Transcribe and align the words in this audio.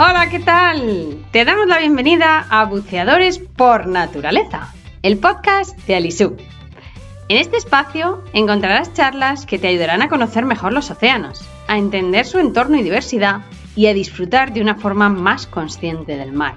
Hola, 0.00 0.28
¿qué 0.30 0.38
tal? 0.38 1.26
Te 1.32 1.44
damos 1.44 1.66
la 1.66 1.80
bienvenida 1.80 2.46
a 2.50 2.66
Buceadores 2.66 3.40
por 3.40 3.88
Naturaleza, 3.88 4.72
el 5.02 5.18
podcast 5.18 5.76
de 5.88 5.96
Alisub. 5.96 6.38
En 7.28 7.36
este 7.36 7.56
espacio 7.56 8.22
encontrarás 8.32 8.94
charlas 8.94 9.44
que 9.44 9.58
te 9.58 9.66
ayudarán 9.66 10.00
a 10.00 10.08
conocer 10.08 10.44
mejor 10.44 10.72
los 10.72 10.92
océanos, 10.92 11.44
a 11.66 11.78
entender 11.78 12.26
su 12.26 12.38
entorno 12.38 12.76
y 12.76 12.84
diversidad 12.84 13.40
y 13.74 13.88
a 13.88 13.92
disfrutar 13.92 14.52
de 14.52 14.60
una 14.60 14.76
forma 14.76 15.08
más 15.08 15.48
consciente 15.48 16.16
del 16.16 16.30
mar. 16.30 16.54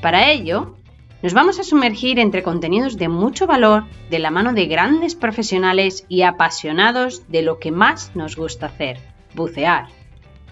Para 0.00 0.30
ello, 0.30 0.76
nos 1.22 1.34
vamos 1.34 1.58
a 1.58 1.64
sumergir 1.64 2.20
entre 2.20 2.44
contenidos 2.44 2.96
de 2.98 3.08
mucho 3.08 3.48
valor 3.48 3.82
de 4.10 4.20
la 4.20 4.30
mano 4.30 4.52
de 4.52 4.66
grandes 4.66 5.16
profesionales 5.16 6.04
y 6.08 6.22
apasionados 6.22 7.24
de 7.26 7.42
lo 7.42 7.58
que 7.58 7.72
más 7.72 8.12
nos 8.14 8.36
gusta 8.36 8.66
hacer, 8.66 9.00
bucear. 9.34 9.88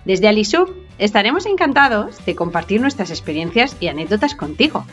Desde 0.05 0.27
Alisub 0.27 0.84
estaremos 0.99 1.47
encantados 1.47 2.25
de 2.25 2.35
compartir 2.35 2.81
nuestras 2.81 3.11
experiencias 3.11 3.77
y 3.81 3.89
anécdotas 3.89 4.35
contigo, 4.35 4.85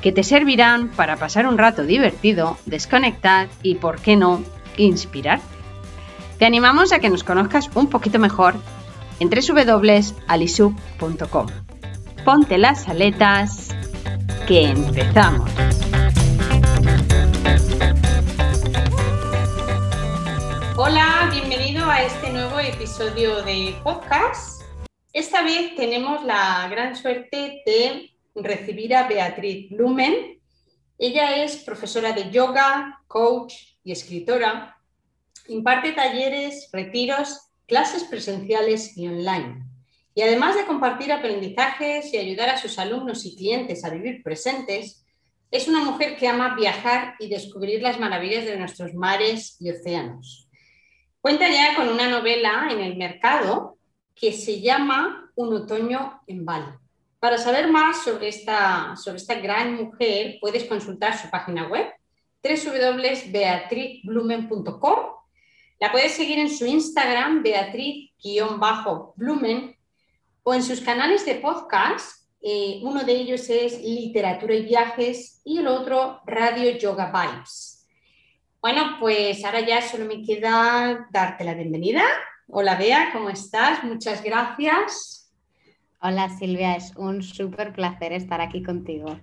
que 0.00 0.12
te 0.12 0.22
servirán 0.22 0.88
para 0.88 1.16
pasar 1.16 1.46
un 1.46 1.58
rato 1.58 1.84
divertido, 1.84 2.56
desconectar 2.66 3.48
y, 3.62 3.76
por 3.76 4.00
qué 4.00 4.16
no, 4.16 4.42
inspirar. 4.76 5.40
Te 6.38 6.46
animamos 6.46 6.92
a 6.92 7.00
que 7.00 7.10
nos 7.10 7.24
conozcas 7.24 7.68
un 7.74 7.88
poquito 7.88 8.18
mejor 8.18 8.54
en 9.18 9.30
www.alisub.com. 9.30 11.46
Ponte 12.24 12.58
las 12.58 12.88
aletas 12.88 13.68
que 14.46 14.68
empezamos. 14.68 15.50
Hola, 20.76 21.28
bienvenido 21.32 21.90
a 21.90 22.02
este 22.02 22.30
nuevo 22.30 22.60
episodio 22.60 23.42
de 23.42 23.74
podcast. 23.82 24.57
Esta 25.12 25.42
vez 25.42 25.74
tenemos 25.74 26.22
la 26.24 26.68
gran 26.70 26.94
suerte 26.94 27.62
de 27.64 28.10
recibir 28.34 28.94
a 28.94 29.08
Beatriz 29.08 29.70
Blumen. 29.70 30.38
Ella 30.98 31.42
es 31.42 31.56
profesora 31.58 32.12
de 32.12 32.30
yoga, 32.30 33.00
coach 33.06 33.54
y 33.82 33.92
escritora. 33.92 34.76
Imparte 35.48 35.92
talleres, 35.92 36.68
retiros, 36.72 37.50
clases 37.66 38.04
presenciales 38.04 38.98
y 38.98 39.08
online. 39.08 39.64
Y 40.14 40.20
además 40.20 40.56
de 40.56 40.66
compartir 40.66 41.10
aprendizajes 41.10 42.12
y 42.12 42.18
ayudar 42.18 42.50
a 42.50 42.58
sus 42.58 42.78
alumnos 42.78 43.24
y 43.24 43.34
clientes 43.34 43.84
a 43.84 43.90
vivir 43.90 44.22
presentes, 44.22 45.06
es 45.50 45.68
una 45.68 45.82
mujer 45.84 46.18
que 46.18 46.28
ama 46.28 46.54
viajar 46.54 47.14
y 47.18 47.30
descubrir 47.30 47.80
las 47.80 47.98
maravillas 47.98 48.44
de 48.44 48.58
nuestros 48.58 48.92
mares 48.92 49.56
y 49.58 49.70
océanos. 49.70 50.50
Cuenta 51.22 51.48
ya 51.48 51.74
con 51.76 51.88
una 51.88 52.08
novela 52.08 52.68
en 52.70 52.80
el 52.80 52.96
mercado 52.96 53.77
que 54.20 54.32
se 54.32 54.60
llama 54.60 55.30
Un 55.36 55.54
otoño 55.54 56.20
en 56.26 56.44
Bali. 56.44 56.66
Para 57.20 57.38
saber 57.38 57.70
más 57.70 58.02
sobre 58.04 58.28
esta, 58.28 58.96
sobre 58.96 59.18
esta 59.18 59.34
gran 59.34 59.74
mujer, 59.74 60.38
puedes 60.40 60.64
consultar 60.64 61.16
su 61.18 61.28
página 61.30 61.68
web 61.68 61.86
www.beatrizblumen.com. 62.42 64.98
La 65.80 65.92
puedes 65.92 66.12
seguir 66.12 66.38
en 66.38 66.50
su 66.50 66.64
Instagram, 66.66 67.42
beatriz-blumen, 67.42 69.76
o 70.42 70.54
en 70.54 70.62
sus 70.62 70.80
canales 70.80 71.26
de 71.26 71.34
podcast. 71.36 72.26
Eh, 72.40 72.80
uno 72.82 73.04
de 73.04 73.12
ellos 73.12 73.48
es 73.50 73.82
Literatura 73.82 74.54
y 74.54 74.64
Viajes 74.64 75.42
y 75.44 75.58
el 75.58 75.66
otro 75.66 76.22
Radio 76.26 76.78
Yoga 76.78 77.12
Vibes. 77.12 77.86
Bueno, 78.60 78.96
pues 78.98 79.44
ahora 79.44 79.60
ya 79.60 79.80
solo 79.82 80.04
me 80.04 80.20
queda 80.22 81.06
darte 81.10 81.44
la 81.44 81.54
bienvenida. 81.54 82.02
Hola 82.50 82.76
Bea, 82.76 83.10
¿cómo 83.12 83.28
estás? 83.28 83.84
Muchas 83.84 84.24
gracias. 84.24 85.30
Hola 86.00 86.30
Silvia, 86.30 86.76
es 86.76 86.96
un 86.96 87.22
súper 87.22 87.74
placer 87.74 88.14
estar 88.14 88.40
aquí 88.40 88.62
contigo. 88.62 89.20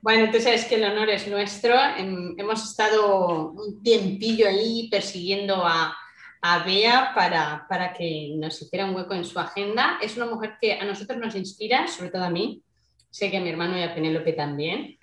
Bueno, 0.00 0.24
entonces 0.24 0.62
es 0.62 0.64
que 0.64 0.76
el 0.76 0.84
honor 0.84 1.10
es 1.10 1.28
nuestro. 1.28 1.74
Hemos 1.98 2.64
estado 2.64 3.50
un 3.50 3.82
tiempillo 3.82 4.48
ahí 4.48 4.88
persiguiendo 4.90 5.56
a, 5.56 5.94
a 6.40 6.64
Bea 6.64 7.12
para, 7.14 7.66
para, 7.68 7.92
que 7.92 8.32
nos 8.38 8.62
hiciera 8.62 8.86
un 8.86 8.96
hueco 8.96 9.12
en 9.12 9.26
su 9.26 9.38
agenda. 9.38 9.98
Es 10.00 10.16
una 10.16 10.24
mujer 10.24 10.54
que 10.58 10.72
a 10.72 10.86
nosotros 10.86 11.18
nos 11.18 11.36
inspira, 11.36 11.86
sobre 11.86 12.10
todo 12.10 12.24
a 12.24 12.30
mí. 12.30 12.62
Sé 13.10 13.30
que 13.30 13.36
a 13.36 13.40
mi 13.42 13.50
hermano 13.50 13.78
y 13.78 13.82
a 13.82 13.94
Penélope 13.94 14.32
también. 14.32 14.96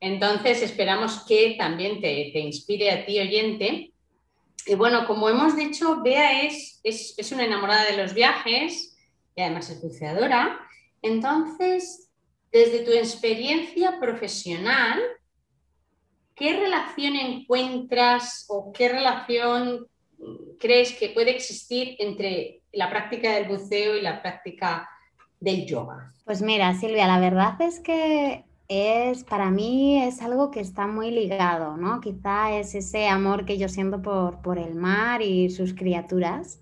Entonces 0.00 0.62
esperamos 0.62 1.26
que 1.28 1.56
también 1.58 2.00
te, 2.00 2.30
te 2.32 2.38
inspire 2.38 2.90
a 2.90 3.04
ti, 3.04 3.20
oyente. 3.20 3.92
Y 4.66 4.74
bueno, 4.74 5.06
como 5.06 5.28
hemos 5.28 5.56
dicho, 5.56 6.02
Bea 6.02 6.42
es, 6.42 6.80
es, 6.82 7.14
es 7.16 7.32
una 7.32 7.44
enamorada 7.44 7.84
de 7.84 7.96
los 7.96 8.14
viajes 8.14 8.96
y 9.34 9.40
además 9.40 9.70
es 9.70 9.80
buceadora. 9.80 10.58
Entonces, 11.02 12.10
desde 12.50 12.80
tu 12.80 12.90
experiencia 12.90 14.00
profesional, 14.00 15.00
¿qué 16.34 16.58
relación 16.58 17.14
encuentras 17.16 18.46
o 18.48 18.72
qué 18.72 18.88
relación 18.88 19.86
crees 20.58 20.92
que 20.94 21.10
puede 21.10 21.30
existir 21.30 21.96
entre 21.98 22.62
la 22.72 22.90
práctica 22.90 23.34
del 23.34 23.48
buceo 23.48 23.96
y 23.96 24.02
la 24.02 24.20
práctica 24.20 24.88
del 25.38 25.66
yoga? 25.66 26.12
Pues 26.24 26.42
mira, 26.42 26.74
Silvia, 26.74 27.06
la 27.06 27.20
verdad 27.20 27.60
es 27.60 27.80
que 27.80 28.44
es 28.68 29.24
para 29.24 29.50
mí 29.50 30.02
es 30.02 30.22
algo 30.22 30.50
que 30.50 30.60
está 30.60 30.86
muy 30.86 31.10
ligado, 31.10 31.76
¿no? 31.76 32.00
Quizá 32.00 32.56
es 32.56 32.74
ese 32.74 33.08
amor 33.08 33.44
que 33.44 33.58
yo 33.58 33.68
siento 33.68 34.02
por, 34.02 34.42
por 34.42 34.58
el 34.58 34.74
mar 34.74 35.22
y 35.22 35.50
sus 35.50 35.74
criaturas, 35.74 36.60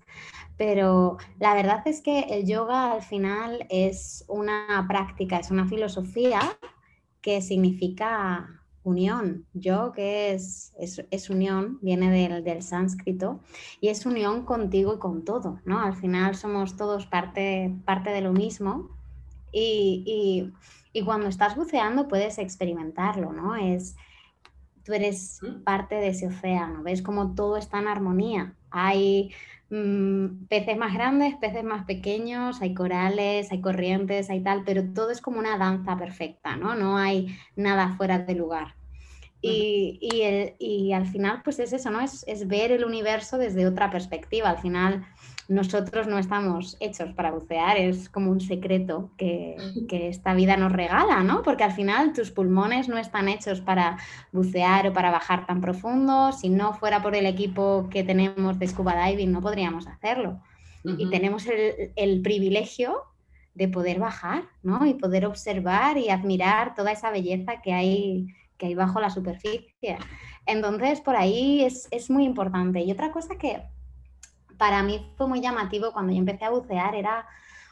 pero 0.57 1.17
la 1.39 1.53
verdad 1.53 1.81
es 1.85 2.01
que 2.01 2.21
el 2.29 2.45
yoga 2.45 2.93
al 2.93 3.01
final 3.01 3.65
es 3.69 4.25
una 4.27 4.85
práctica, 4.87 5.37
es 5.37 5.51
una 5.51 5.67
filosofía 5.67 6.39
que 7.21 7.41
significa 7.41 8.61
unión. 8.85 9.45
Yo, 9.53 9.91
que 9.91 10.33
es, 10.33 10.73
es, 10.77 11.29
unión, 11.29 11.79
viene 11.81 12.11
del, 12.11 12.43
del, 12.43 12.61
sánscrito 12.61 13.41
y 13.81 13.89
es 13.89 14.05
unión 14.05 14.45
contigo 14.45 14.93
y 14.95 14.99
con 14.99 15.25
todo, 15.25 15.59
¿no? 15.65 15.81
Al 15.81 15.95
final 15.95 16.35
somos 16.35 16.77
todos 16.77 17.07
parte, 17.07 17.75
parte 17.83 18.11
de 18.11 18.21
lo 18.21 18.31
mismo 18.31 18.95
y, 19.51 20.51
y, 20.95 21.03
cuando 21.03 21.27
estás 21.27 21.55
buceando 21.55 22.07
puedes 22.07 22.37
experimentarlo, 22.37 23.33
¿no? 23.33 23.55
Es, 23.55 23.95
tú 24.83 24.93
eres 24.93 25.39
parte 25.63 25.95
de 25.95 26.09
ese 26.09 26.27
océano, 26.27 26.83
ves 26.83 27.01
como 27.01 27.35
todo 27.35 27.57
está 27.57 27.79
en 27.79 27.87
armonía. 27.87 28.53
Hay 28.71 29.33
mm, 29.69 30.45
peces 30.47 30.77
más 30.77 30.93
grandes, 30.93 31.35
peces 31.35 31.63
más 31.63 31.85
pequeños, 31.85 32.61
hay 32.61 32.73
corales, 32.73 33.51
hay 33.51 33.61
corrientes, 33.61 34.29
hay 34.29 34.41
tal, 34.41 34.63
pero 34.63 34.83
todo 34.93 35.11
es 35.11 35.21
como 35.21 35.39
una 35.39 35.57
danza 35.57 35.97
perfecta, 35.97 36.55
¿no? 36.55 36.75
No 36.75 36.97
hay 36.97 37.37
nada 37.55 37.95
fuera 37.97 38.19
de 38.19 38.35
lugar. 38.35 38.75
Y, 39.41 39.99
y, 40.01 40.21
el, 40.21 40.55
y, 40.57 40.93
al 40.93 41.05
final, 41.05 41.41
pues 41.43 41.59
es 41.59 41.71
eso, 41.71 41.91
¿no? 41.91 42.01
Es, 42.01 42.23
es, 42.27 42.47
ver 42.47 42.71
el 42.71 42.83
universo 42.83 43.37
desde 43.37 43.67
otra 43.67 43.91
perspectiva. 43.91 44.49
Al 44.49 44.57
final, 44.57 45.05
nosotros 45.47 46.07
no 46.07 46.17
estamos 46.17 46.77
hechos 46.79 47.13
para 47.13 47.31
bucear, 47.31 47.77
es 47.77 48.09
como 48.09 48.31
un 48.31 48.41
secreto 48.41 49.11
que, 49.17 49.55
que, 49.89 50.07
esta 50.07 50.33
vida 50.33 50.57
nos 50.57 50.71
regala, 50.71 51.23
¿no? 51.23 51.43
Porque 51.43 51.63
al 51.63 51.71
final 51.71 52.13
tus 52.13 52.31
pulmones 52.31 52.87
no 52.89 52.97
están 52.97 53.29
hechos 53.29 53.61
para 53.61 53.97
bucear 54.31 54.87
o 54.87 54.93
para 54.93 55.11
bajar 55.11 55.45
tan 55.45 55.61
profundo. 55.61 56.31
Si 56.31 56.49
no 56.49 56.73
fuera 56.73 57.01
por 57.01 57.15
el 57.15 57.25
equipo 57.25 57.87
que 57.89 58.03
tenemos 58.03 58.59
de 58.59 58.67
scuba 58.67 59.07
diving, 59.07 59.31
no 59.31 59.41
podríamos 59.41 59.87
hacerlo. 59.87 60.41
Y 60.83 61.09
tenemos 61.09 61.47
el, 61.47 61.93
el 61.95 62.21
privilegio 62.21 63.01
de 63.55 63.67
poder 63.67 63.99
bajar, 63.99 64.43
¿no? 64.61 64.85
Y 64.85 64.93
poder 64.93 65.25
observar 65.25 65.97
y 65.97 66.09
admirar 66.09 66.75
toda 66.75 66.91
esa 66.91 67.09
belleza 67.09 67.59
que 67.63 67.73
hay 67.73 68.27
que 68.57 68.67
hay 68.67 68.75
bajo 68.75 68.99
la 68.99 69.09
superficie. 69.09 69.97
Entonces, 70.45 71.01
por 71.01 71.15
ahí 71.15 71.63
es, 71.63 71.87
es, 71.91 72.09
muy 72.09 72.23
importante. 72.23 72.81
Y 72.81 72.91
otra 72.91 73.11
cosa 73.11 73.35
que 73.37 73.63
para 74.57 74.83
mí 74.83 75.11
fue 75.15 75.27
muy 75.27 75.41
llamativo 75.41 75.91
cuando 75.91 76.13
yo 76.13 76.19
empecé 76.19 76.45
a 76.45 76.49
bucear 76.49 76.95
era 76.95 77.27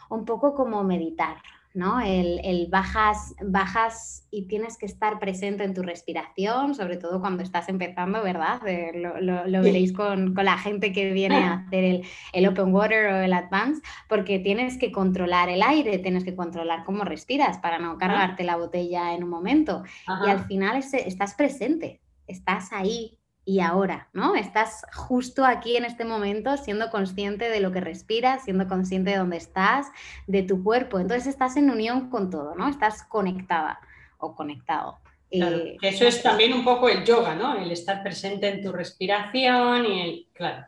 un 0.10 0.26
poco 0.26 0.54
como 0.54 0.84
meditar, 0.84 1.38
¿no? 1.74 2.00
El, 2.00 2.68
bajas, 2.70 3.36
bajas 3.42 4.28
y 4.30 4.48
tienes 4.48 4.78
que 4.78 4.86
estar 4.86 5.18
presente 5.20 5.64
en 5.64 5.74
tu 5.74 5.82
respiración, 5.82 6.76
sobre 6.76 6.98
todo 6.98 7.20
cuando 7.20 7.42
estás 7.42 7.68
empezando, 7.68 8.22
¿verdad? 8.22 8.62
lo, 8.94 9.62
veréis 9.62 9.92
con, 9.92 10.36
la 10.36 10.58
gente 10.58 10.92
que 10.92 11.12
viene 11.12 11.38
a 11.38 11.54
hacer 11.68 12.04
el, 12.34 12.48
open 12.48 12.74
water 12.74 13.06
o 13.08 13.18
el 13.22 13.34
advance, 13.34 13.82
porque 14.08 14.40
tienes 14.40 14.78
que 14.78 14.92
controlar 14.92 15.50
el 15.50 15.64
aire, 15.64 15.98
tienes 16.00 16.24
que 16.24 16.36
controlar 16.36 16.84
cómo 16.84 17.04
respiras 17.04 17.58
para 17.58 17.80
no 17.80 17.98
cargarte 17.98 18.44
la 18.44 18.56
botella 18.56 19.16
en 19.16 19.24
un 19.24 19.30
momento. 19.30 19.84
Y 20.26 20.30
al 20.30 20.46
final 20.46 20.78
estás 20.78 21.34
presente, 21.34 22.02
estás 22.28 22.72
ahí 22.72 23.18
y 23.46 23.60
ahora, 23.60 24.08
¿no? 24.14 24.36
Estás 24.36 24.86
justo 24.94 25.46
aquí 25.46 25.76
en 25.76 25.86
este 25.86 26.06
momento 26.06 26.56
siendo 26.58 26.90
consciente 26.90 27.50
de 27.50 27.60
lo 27.60 27.72
que 27.72 27.82
respiras, 27.82 28.46
siendo 28.46 28.68
consciente 28.68 29.12
de 29.12 29.18
dónde 29.18 29.38
estás, 29.38 29.88
de 30.28 30.44
tu 30.44 30.64
cuerpo. 30.64 31.00
Entonces 31.00 31.28
estás 31.28 31.58
en 31.58 31.70
unión 31.70 32.10
con 32.10 32.30
todo, 32.30 32.56
¿no? 32.56 32.70
Estás 32.70 33.04
conectada 33.04 33.80
o 34.18 34.36
conectado. 34.36 35.00
eso 35.30 36.08
es 36.08 36.24
también 36.24 36.54
un 36.54 36.64
poco 36.64 36.88
el 36.88 37.04
yoga, 37.04 37.36
¿no? 37.36 37.58
El 37.58 37.72
estar 37.72 38.02
presente 38.02 38.48
en 38.48 38.62
tu 38.62 38.72
respiración 38.72 39.86
y 39.86 40.02
el, 40.02 40.28
claro, 40.34 40.66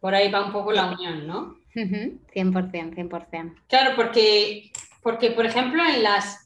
por 0.00 0.14
ahí 0.14 0.30
va 0.30 0.44
un 0.44 0.52
poco 0.52 0.72
la 0.72 0.92
unión, 0.92 1.26
¿no? 1.26 1.56
100%, 1.74 2.20
100%. 2.32 3.54
Claro, 3.68 3.94
porque 3.96 4.70
Porque, 5.02 5.30
por 5.30 5.46
ejemplo, 5.46 5.84
en 5.84 6.02
las. 6.02 6.44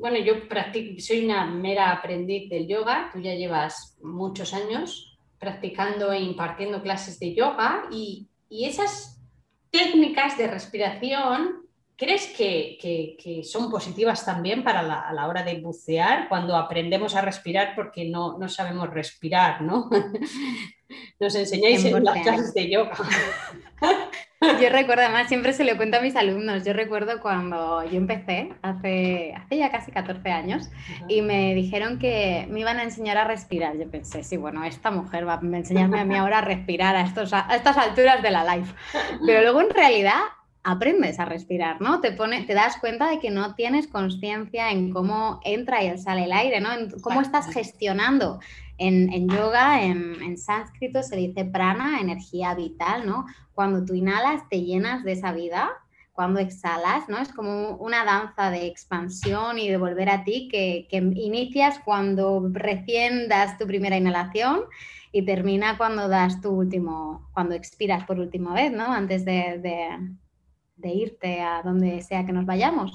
bueno, 0.00 0.16
yo 0.16 0.48
practico, 0.48 0.98
soy 0.98 1.26
una 1.26 1.44
mera 1.44 1.92
aprendiz 1.92 2.48
del 2.48 2.66
yoga, 2.66 3.10
tú 3.12 3.20
ya 3.20 3.34
llevas 3.34 3.98
muchos 4.00 4.54
años 4.54 5.07
practicando 5.38 6.12
e 6.12 6.20
impartiendo 6.20 6.82
clases 6.82 7.18
de 7.18 7.34
yoga 7.34 7.84
y, 7.90 8.28
y 8.48 8.64
esas 8.66 9.20
técnicas 9.70 10.36
de 10.36 10.46
respiración, 10.46 11.66
¿crees 11.96 12.26
que, 12.28 12.78
que, 12.80 13.44
son 13.44 13.70
positivas 13.70 14.24
también 14.24 14.64
para 14.64 14.82
la, 14.82 15.00
a 15.00 15.12
la 15.12 15.26
hora 15.26 15.42
de 15.42 15.60
bucear 15.60 16.28
cuando 16.28 16.56
aprendemos 16.56 17.14
a 17.14 17.20
respirar 17.20 17.74
porque 17.74 18.08
no, 18.08 18.38
no 18.38 18.48
sabemos 18.48 18.90
respirar, 18.90 19.62
¿no? 19.62 19.88
Nos 21.20 21.34
enseñáis 21.34 21.84
en 21.84 22.02
las 22.02 22.22
clases 22.22 22.54
de 22.54 22.70
yoga. 22.70 22.96
Yo 24.40 24.70
recuerdo, 24.70 25.02
además 25.02 25.26
siempre 25.26 25.52
se 25.52 25.64
lo 25.64 25.76
cuento 25.76 25.96
a 25.96 26.00
mis 26.00 26.14
alumnos, 26.14 26.64
yo 26.64 26.72
recuerdo 26.72 27.20
cuando 27.20 27.84
yo 27.84 27.96
empecé, 27.96 28.52
hace, 28.62 29.34
hace 29.34 29.56
ya 29.56 29.70
casi 29.72 29.90
14 29.90 30.30
años, 30.30 30.70
y 31.08 31.22
me 31.22 31.54
dijeron 31.54 31.98
que 31.98 32.46
me 32.48 32.60
iban 32.60 32.78
a 32.78 32.84
enseñar 32.84 33.16
a 33.18 33.24
respirar. 33.24 33.76
Yo 33.76 33.90
pensé, 33.90 34.22
sí, 34.22 34.36
bueno, 34.36 34.62
esta 34.62 34.92
mujer 34.92 35.26
va 35.26 35.34
a 35.34 35.56
enseñarme 35.56 35.98
a 35.98 36.04
mí 36.04 36.14
ahora 36.14 36.38
a 36.38 36.42
respirar 36.42 36.94
a, 36.94 37.02
estos, 37.02 37.32
a 37.32 37.48
estas 37.54 37.76
alturas 37.76 38.22
de 38.22 38.30
la 38.30 38.56
life. 38.56 38.72
Pero 39.26 39.42
luego 39.42 39.60
en 39.60 39.70
realidad 39.70 40.20
aprendes 40.68 41.18
a 41.18 41.24
respirar, 41.24 41.80
¿no? 41.80 42.02
Te, 42.02 42.12
pone, 42.12 42.42
te 42.42 42.52
das 42.52 42.76
cuenta 42.76 43.08
de 43.08 43.20
que 43.20 43.30
no 43.30 43.54
tienes 43.54 43.88
conciencia 43.88 44.70
en 44.70 44.90
cómo 44.90 45.40
entra 45.42 45.82
y 45.82 45.96
sale 45.96 46.24
el 46.24 46.32
aire, 46.32 46.60
¿no? 46.60 46.70
En 46.70 46.90
cómo 47.00 47.22
estás 47.22 47.50
gestionando 47.50 48.38
en, 48.76 49.28
yoga, 49.30 49.82
en, 49.82 50.36
sánscrito, 50.36 51.02
se 51.02 51.16
dice 51.16 51.46
prana, 51.46 52.00
energía 52.00 52.54
vital, 52.54 53.06
¿no? 53.06 53.24
Cuando 53.54 53.82
tú 53.82 53.94
inhalas, 53.94 54.46
te 54.50 54.60
llenas 54.60 55.04
de 55.04 55.12
esa 55.12 55.32
vida. 55.32 55.70
Cuando 56.12 56.38
exhalas, 56.38 57.08
¿no? 57.08 57.18
Es 57.18 57.32
como 57.32 57.76
una 57.76 58.04
danza 58.04 58.50
de 58.50 58.66
expansión 58.66 59.58
y 59.58 59.68
de 59.68 59.78
volver 59.78 60.10
a 60.10 60.24
ti 60.24 60.48
que, 60.50 60.86
inicias 60.90 61.78
cuando 61.82 62.46
recién 62.52 63.28
das 63.28 63.56
tu 63.56 63.66
primera 63.66 63.96
inhalación 63.96 64.64
y 65.12 65.24
termina 65.24 65.78
cuando 65.78 66.08
das 66.08 66.42
tu 66.42 66.50
último, 66.50 67.30
cuando 67.32 67.54
expiras 67.54 68.04
por 68.04 68.18
última 68.18 68.52
vez, 68.52 68.70
¿no? 68.70 68.92
Antes 68.92 69.24
de 69.24 69.60
de 69.62 70.27
irte 70.84 71.40
a 71.40 71.62
donde 71.62 72.00
sea 72.02 72.24
que 72.24 72.32
nos 72.32 72.46
vayamos. 72.46 72.92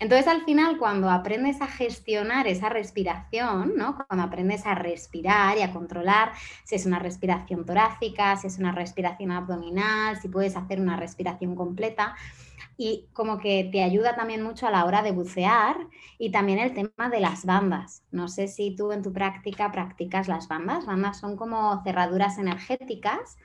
Entonces, 0.00 0.28
al 0.28 0.44
final, 0.44 0.78
cuando 0.78 1.10
aprendes 1.10 1.60
a 1.60 1.66
gestionar 1.66 2.46
esa 2.46 2.68
respiración, 2.68 3.74
¿no? 3.76 3.96
cuando 4.06 4.24
aprendes 4.24 4.66
a 4.66 4.74
respirar 4.74 5.58
y 5.58 5.62
a 5.62 5.72
controlar 5.72 6.32
si 6.64 6.76
es 6.76 6.86
una 6.86 6.98
respiración 6.98 7.64
torácica, 7.64 8.36
si 8.36 8.46
es 8.46 8.58
una 8.58 8.72
respiración 8.72 9.32
abdominal, 9.32 10.20
si 10.20 10.28
puedes 10.28 10.56
hacer 10.56 10.80
una 10.80 10.96
respiración 10.96 11.54
completa, 11.54 12.14
y 12.76 13.06
como 13.12 13.38
que 13.38 13.68
te 13.70 13.82
ayuda 13.82 14.16
también 14.16 14.42
mucho 14.42 14.66
a 14.66 14.70
la 14.70 14.84
hora 14.84 15.02
de 15.02 15.12
bucear 15.12 15.76
y 16.18 16.30
también 16.30 16.58
el 16.58 16.74
tema 16.74 17.08
de 17.08 17.20
las 17.20 17.44
bandas. 17.44 18.02
No 18.10 18.28
sé 18.28 18.48
si 18.48 18.74
tú 18.74 18.92
en 18.92 19.02
tu 19.02 19.12
práctica 19.12 19.70
practicas 19.70 20.28
las 20.28 20.48
bandas. 20.48 20.86
Bandas 20.86 21.20
son 21.20 21.36
como 21.36 21.82
cerraduras 21.84 22.38
energéticas 22.38 23.36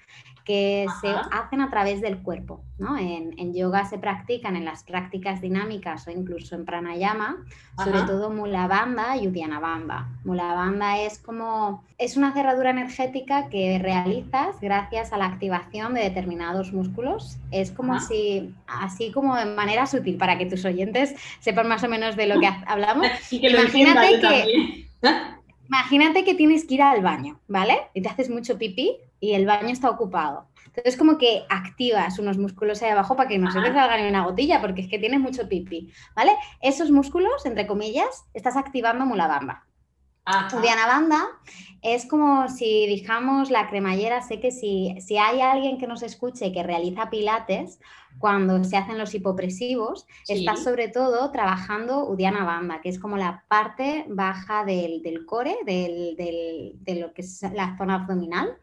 que 0.49 0.87
se 0.99 1.07
hacen 1.07 1.61
a 1.61 1.69
través 1.69 2.01
del 2.01 2.23
cuerpo. 2.23 2.63
¿no? 2.79 2.97
En, 2.97 3.53
yoga 3.53 3.85
se 3.85 3.99
practican 3.99 4.55
en 4.55 4.65
las 4.65 4.83
prácticas 4.83 5.41
dinámicas 5.41 6.07
o 6.07 6.11
incluso 6.11 6.55
en 6.55 6.65
pranayama, 6.65 7.45
sobre 7.77 8.01
todo 8.01 8.31
mula 8.31 8.65
banda 8.65 9.15
y 9.15 9.27
udiana 9.27 9.59
banda. 9.59 10.07
Mula 10.23 10.55
banda 10.55 10.97
es 10.97 11.19
como 11.19 11.83
es 11.99 12.17
una 12.17 12.33
cerradura 12.33 12.71
energética 12.71 13.47
que 13.49 13.77
realizas 13.77 14.59
gracias 14.59 15.13
a 15.13 15.17
la 15.17 15.27
activación 15.27 15.93
de 15.93 16.01
determinados 16.01 16.73
músculos. 16.73 17.37
Es 17.51 17.69
como 17.69 17.99
si 17.99 18.51
así 18.65 19.11
como 19.11 19.35
de 19.35 19.45
manera 19.45 19.85
sutil 19.85 20.17
para 20.17 20.39
que 20.39 20.47
tus 20.47 20.65
oyentes 20.65 21.13
sepan 21.41 21.67
más 21.67 21.83
o 21.83 21.89
menos 21.89 22.15
de 22.15 22.25
lo 22.25 22.39
que 22.39 22.47
hablamos. 22.65 23.07
imagínate 23.31 24.19
que 24.19 24.87
Imagínate 25.69 26.25
que 26.25 26.33
tienes 26.33 26.65
que 26.65 26.73
ir 26.73 26.81
al 26.81 27.03
baño, 27.03 27.39
¿vale? 27.47 27.77
Y 27.93 28.01
te 28.01 28.09
haces 28.09 28.27
mucho 28.27 28.57
pipí 28.57 28.97
y 29.19 29.33
el 29.33 29.45
baño 29.45 29.69
está 29.69 29.91
ocupado. 29.91 30.47
Entonces, 30.65 30.97
como 30.97 31.19
que 31.19 31.43
activas 31.47 32.17
unos 32.17 32.39
músculos 32.39 32.81
ahí 32.81 32.89
abajo 32.89 33.15
para 33.15 33.29
que 33.29 33.37
no 33.37 33.51
se 33.51 33.61
te 33.61 33.67
salga 33.67 33.97
ni 33.97 34.09
una 34.09 34.25
gotilla, 34.25 34.61
porque 34.61 34.81
es 34.81 34.87
que 34.87 34.97
tienes 34.97 35.19
mucho 35.19 35.47
pipí, 35.47 35.91
¿vale? 36.15 36.31
Esos 36.59 36.89
músculos, 36.89 37.45
entre 37.45 37.67
comillas, 37.67 38.25
estás 38.33 38.57
activando 38.57 39.05
mulabamba. 39.05 39.67
Udiana 40.53 40.87
Banda 40.87 41.27
es 41.81 42.05
como 42.05 42.49
si, 42.49 42.87
dijamos, 42.87 43.49
la 43.49 43.69
cremallera, 43.69 44.21
sé 44.21 44.39
que 44.39 44.51
si, 44.51 44.95
si 44.99 45.17
hay 45.17 45.41
alguien 45.41 45.77
que 45.77 45.87
nos 45.87 46.03
escuche 46.03 46.51
que 46.51 46.61
realiza 46.61 47.09
pilates, 47.09 47.79
cuando 48.17 48.61
se 48.65 48.75
hacen 48.75 48.97
los 48.97 49.13
hipopresivos, 49.15 50.05
está 50.27 50.57
sobre 50.57 50.89
todo 50.89 51.31
trabajando 51.31 52.05
Udiana 52.09 52.43
Banda, 52.43 52.81
que 52.81 52.89
es 52.89 52.99
como 52.99 53.15
la 53.15 53.45
parte 53.47 54.05
baja 54.09 54.65
del, 54.65 55.01
core, 55.25 55.55
de 55.65 56.99
lo 56.99 57.13
que 57.13 57.21
es 57.21 57.41
la 57.53 57.77
zona 57.77 57.95
abdominal, 57.95 58.57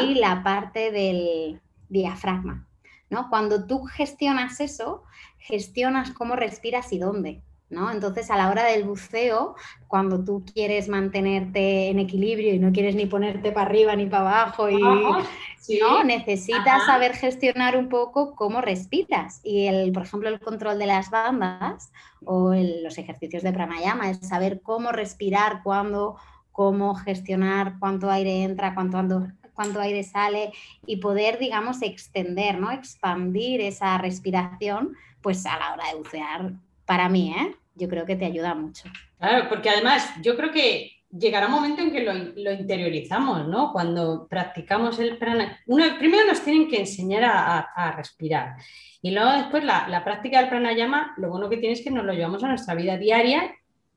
y 0.00 0.14
la 0.14 0.42
parte 0.44 0.92
del 0.92 1.60
diafragma. 1.88 2.68
¿no? 3.10 3.28
Cuando 3.28 3.66
tú 3.66 3.84
gestionas 3.84 4.60
eso, 4.60 5.02
gestionas 5.38 6.12
cómo 6.12 6.36
respiras 6.36 6.92
y 6.92 6.98
dónde. 6.98 7.42
Entonces, 7.72 8.30
a 8.30 8.36
la 8.36 8.50
hora 8.50 8.64
del 8.64 8.84
buceo, 8.84 9.54
cuando 9.88 10.22
tú 10.22 10.44
quieres 10.44 10.88
mantenerte 10.88 11.88
en 11.88 11.98
equilibrio 11.98 12.54
y 12.54 12.58
no 12.58 12.72
quieres 12.72 12.94
ni 12.94 13.06
ponerte 13.06 13.50
para 13.50 13.66
arriba 13.66 13.96
ni 13.96 14.06
para 14.06 14.42
abajo, 14.42 14.68
y, 14.68 14.78
¿no? 14.78 16.04
necesitas 16.04 16.84
saber 16.84 17.14
gestionar 17.14 17.76
un 17.76 17.88
poco 17.88 18.34
cómo 18.34 18.60
respiras. 18.60 19.40
Y, 19.42 19.66
el, 19.66 19.92
por 19.92 20.02
ejemplo, 20.02 20.28
el 20.28 20.40
control 20.40 20.78
de 20.78 20.86
las 20.86 21.10
bandas 21.10 21.92
o 22.24 22.54
los 22.54 22.98
ejercicios 22.98 23.42
de 23.42 23.52
pranayama 23.52 24.10
es 24.10 24.18
saber 24.18 24.60
cómo 24.62 24.92
respirar, 24.92 25.62
cuándo, 25.62 26.16
cómo 26.52 26.94
gestionar 26.94 27.76
cuánto 27.78 28.10
aire 28.10 28.42
entra, 28.42 28.74
cuánto, 28.74 29.28
cuánto 29.54 29.80
aire 29.80 30.02
sale 30.04 30.52
y 30.86 30.96
poder, 30.98 31.38
digamos, 31.38 31.80
extender, 31.82 32.60
¿no? 32.60 32.70
expandir 32.70 33.62
esa 33.62 33.96
respiración, 33.98 34.94
pues 35.22 35.46
a 35.46 35.58
la 35.58 35.72
hora 35.72 35.88
de 35.88 35.98
bucear, 35.98 36.52
para 36.84 37.08
mí, 37.08 37.34
¿eh? 37.34 37.56
Yo 37.74 37.88
creo 37.88 38.06
que 38.06 38.16
te 38.16 38.24
ayuda 38.24 38.54
mucho. 38.54 38.88
Claro, 39.18 39.48
porque 39.48 39.70
además 39.70 40.08
yo 40.22 40.36
creo 40.36 40.50
que 40.52 40.92
llegará 41.10 41.46
un 41.46 41.52
momento 41.52 41.82
en 41.82 41.92
que 41.92 42.00
lo, 42.00 42.52
interiorizamos, 42.52 43.46
¿no? 43.46 43.72
Cuando 43.72 44.26
practicamos 44.28 44.98
el 44.98 45.18
pranayama. 45.18 45.58
primero 45.98 46.26
nos 46.26 46.42
tienen 46.42 46.68
que 46.68 46.80
enseñar 46.80 47.24
a, 47.24 47.92
respirar. 47.96 48.56
Y 49.02 49.10
luego 49.10 49.32
después 49.32 49.64
la, 49.64 50.02
práctica 50.04 50.40
del 50.40 50.48
pranayama, 50.48 51.14
lo 51.18 51.30
bueno 51.30 51.48
que 51.48 51.58
tiene 51.58 51.74
es 51.74 51.82
que 51.82 51.90
nos 51.90 52.04
lo 52.04 52.12
llevamos 52.12 52.42
a 52.42 52.48
nuestra 52.48 52.74
vida 52.74 52.96
diaria 52.96 53.54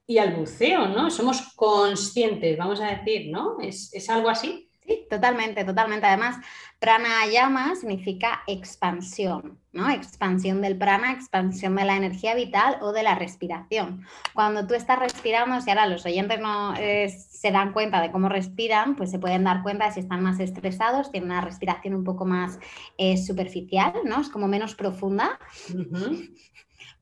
y 0.07 0.17
al 0.17 0.35
buceo, 0.35 0.87
¿no? 0.87 1.09
Somos 1.09 1.53
conscientes, 1.55 2.57
vamos 2.57 2.81
a 2.81 2.95
decir, 2.95 3.31
¿no? 3.31 3.57
¿Es, 3.61 3.93
es 3.93 4.09
algo 4.09 4.29
así? 4.29 4.69
Sí, 4.87 5.07
totalmente, 5.09 5.63
totalmente. 5.63 6.05
Además, 6.05 6.37
pranayama 6.79 7.75
significa 7.75 8.43
expansión, 8.45 9.57
¿no? 9.71 9.89
Expansión 9.89 10.61
del 10.61 10.77
prana, 10.77 11.11
expansión 11.11 11.75
de 11.75 11.85
la 11.85 11.97
energía 11.97 12.35
vital 12.35 12.77
o 12.81 12.91
de 12.91 13.01
la 13.01 13.15
respiración. 13.15 14.05
Cuando 14.35 14.67
tú 14.67 14.75
estás 14.75 14.99
respirando, 14.99 15.59
si 15.61 15.71
ahora 15.71 15.87
los 15.87 16.05
oyentes 16.05 16.39
no 16.39 16.75
eh, 16.77 17.09
se 17.09 17.51
dan 17.51 17.73
cuenta 17.73 17.99
de 17.99 18.11
cómo 18.11 18.29
respiran, 18.29 18.95
pues 18.95 19.09
se 19.09 19.17
pueden 19.17 19.43
dar 19.43 19.63
cuenta 19.63 19.85
de 19.85 19.93
si 19.93 20.01
están 20.01 20.21
más 20.21 20.39
estresados, 20.39 21.11
tienen 21.11 21.31
una 21.31 21.41
respiración 21.41 21.95
un 21.95 22.03
poco 22.03 22.25
más 22.25 22.59
eh, 22.99 23.17
superficial, 23.17 23.93
¿no? 24.03 24.21
Es 24.21 24.29
como 24.29 24.47
menos 24.47 24.75
profunda. 24.75 25.39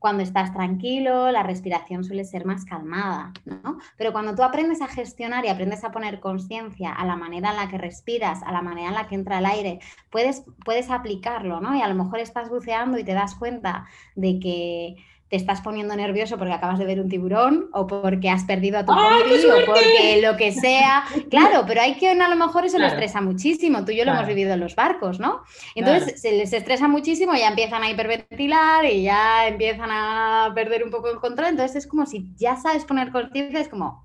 Cuando 0.04 0.22
estás 0.22 0.52
tranquilo, 0.52 1.32
la 1.32 1.42
respiración 1.42 2.04
suele 2.04 2.26
ser 2.26 2.44
más 2.44 2.66
calmada, 2.66 3.32
¿no? 3.46 3.78
Pero 3.96 4.12
cuando 4.12 4.34
tú 4.34 4.42
aprendes 4.42 4.82
a 4.82 4.86
gestionar 4.86 5.46
y 5.46 5.48
aprendes 5.48 5.82
a 5.82 5.92
poner 5.92 6.20
conciencia 6.20 6.92
a 6.92 7.06
la 7.06 7.16
manera 7.16 7.52
en 7.52 7.56
la 7.56 7.70
que 7.70 7.78
respiras, 7.78 8.42
a 8.42 8.52
la 8.52 8.60
manera 8.60 8.88
en 8.88 8.94
la 8.96 9.08
que 9.08 9.14
entra 9.14 9.38
el 9.38 9.46
aire, 9.46 9.78
puedes, 10.10 10.44
puedes 10.62 10.90
aplicarlo, 10.90 11.62
¿no? 11.62 11.74
Y 11.74 11.80
a 11.80 11.88
lo 11.88 11.94
mejor 11.94 12.18
estás 12.18 12.50
buceando 12.50 12.98
y 12.98 13.04
te 13.04 13.14
das 13.14 13.34
cuenta 13.34 13.86
de 14.14 14.38
que 14.40 14.96
te 15.34 15.38
estás 15.38 15.62
poniendo 15.62 15.96
nervioso 15.96 16.38
porque 16.38 16.52
acabas 16.52 16.78
de 16.78 16.84
ver 16.84 17.00
un 17.00 17.08
tiburón 17.08 17.68
o 17.72 17.88
porque 17.88 18.30
has 18.30 18.44
perdido 18.44 18.78
a 18.78 18.84
tu 18.84 18.92
compi 18.92 19.44
o 19.46 19.66
porque 19.66 20.22
lo 20.22 20.36
que 20.36 20.52
sea. 20.52 21.02
Claro, 21.28 21.64
pero 21.66 21.80
hay 21.80 21.96
que 21.96 22.10
a 22.10 22.28
lo 22.28 22.36
mejor 22.36 22.64
eso 22.64 22.78
lo 22.78 22.86
estresa 22.86 23.20
muchísimo. 23.20 23.84
Tú 23.84 23.90
y 23.90 23.96
yo 23.96 24.04
lo 24.04 24.12
hemos 24.12 24.28
vivido 24.28 24.52
en 24.52 24.60
los 24.60 24.76
barcos, 24.76 25.18
¿no? 25.18 25.42
Entonces 25.74 26.20
se 26.20 26.30
les 26.32 26.52
estresa 26.52 26.86
muchísimo, 26.86 27.34
ya 27.34 27.48
empiezan 27.48 27.82
a 27.82 27.90
hiperventilar 27.90 28.84
y 28.84 29.02
ya 29.02 29.48
empiezan 29.48 29.90
a 29.90 30.52
perder 30.54 30.84
un 30.84 30.90
poco 30.90 31.08
el 31.08 31.18
control. 31.18 31.48
Entonces 31.48 31.76
es 31.76 31.86
como 31.88 32.06
si 32.06 32.32
ya 32.36 32.54
sabes 32.54 32.84
poner 32.84 33.10
conciencia, 33.10 33.58
es 33.58 33.68
como, 33.68 34.04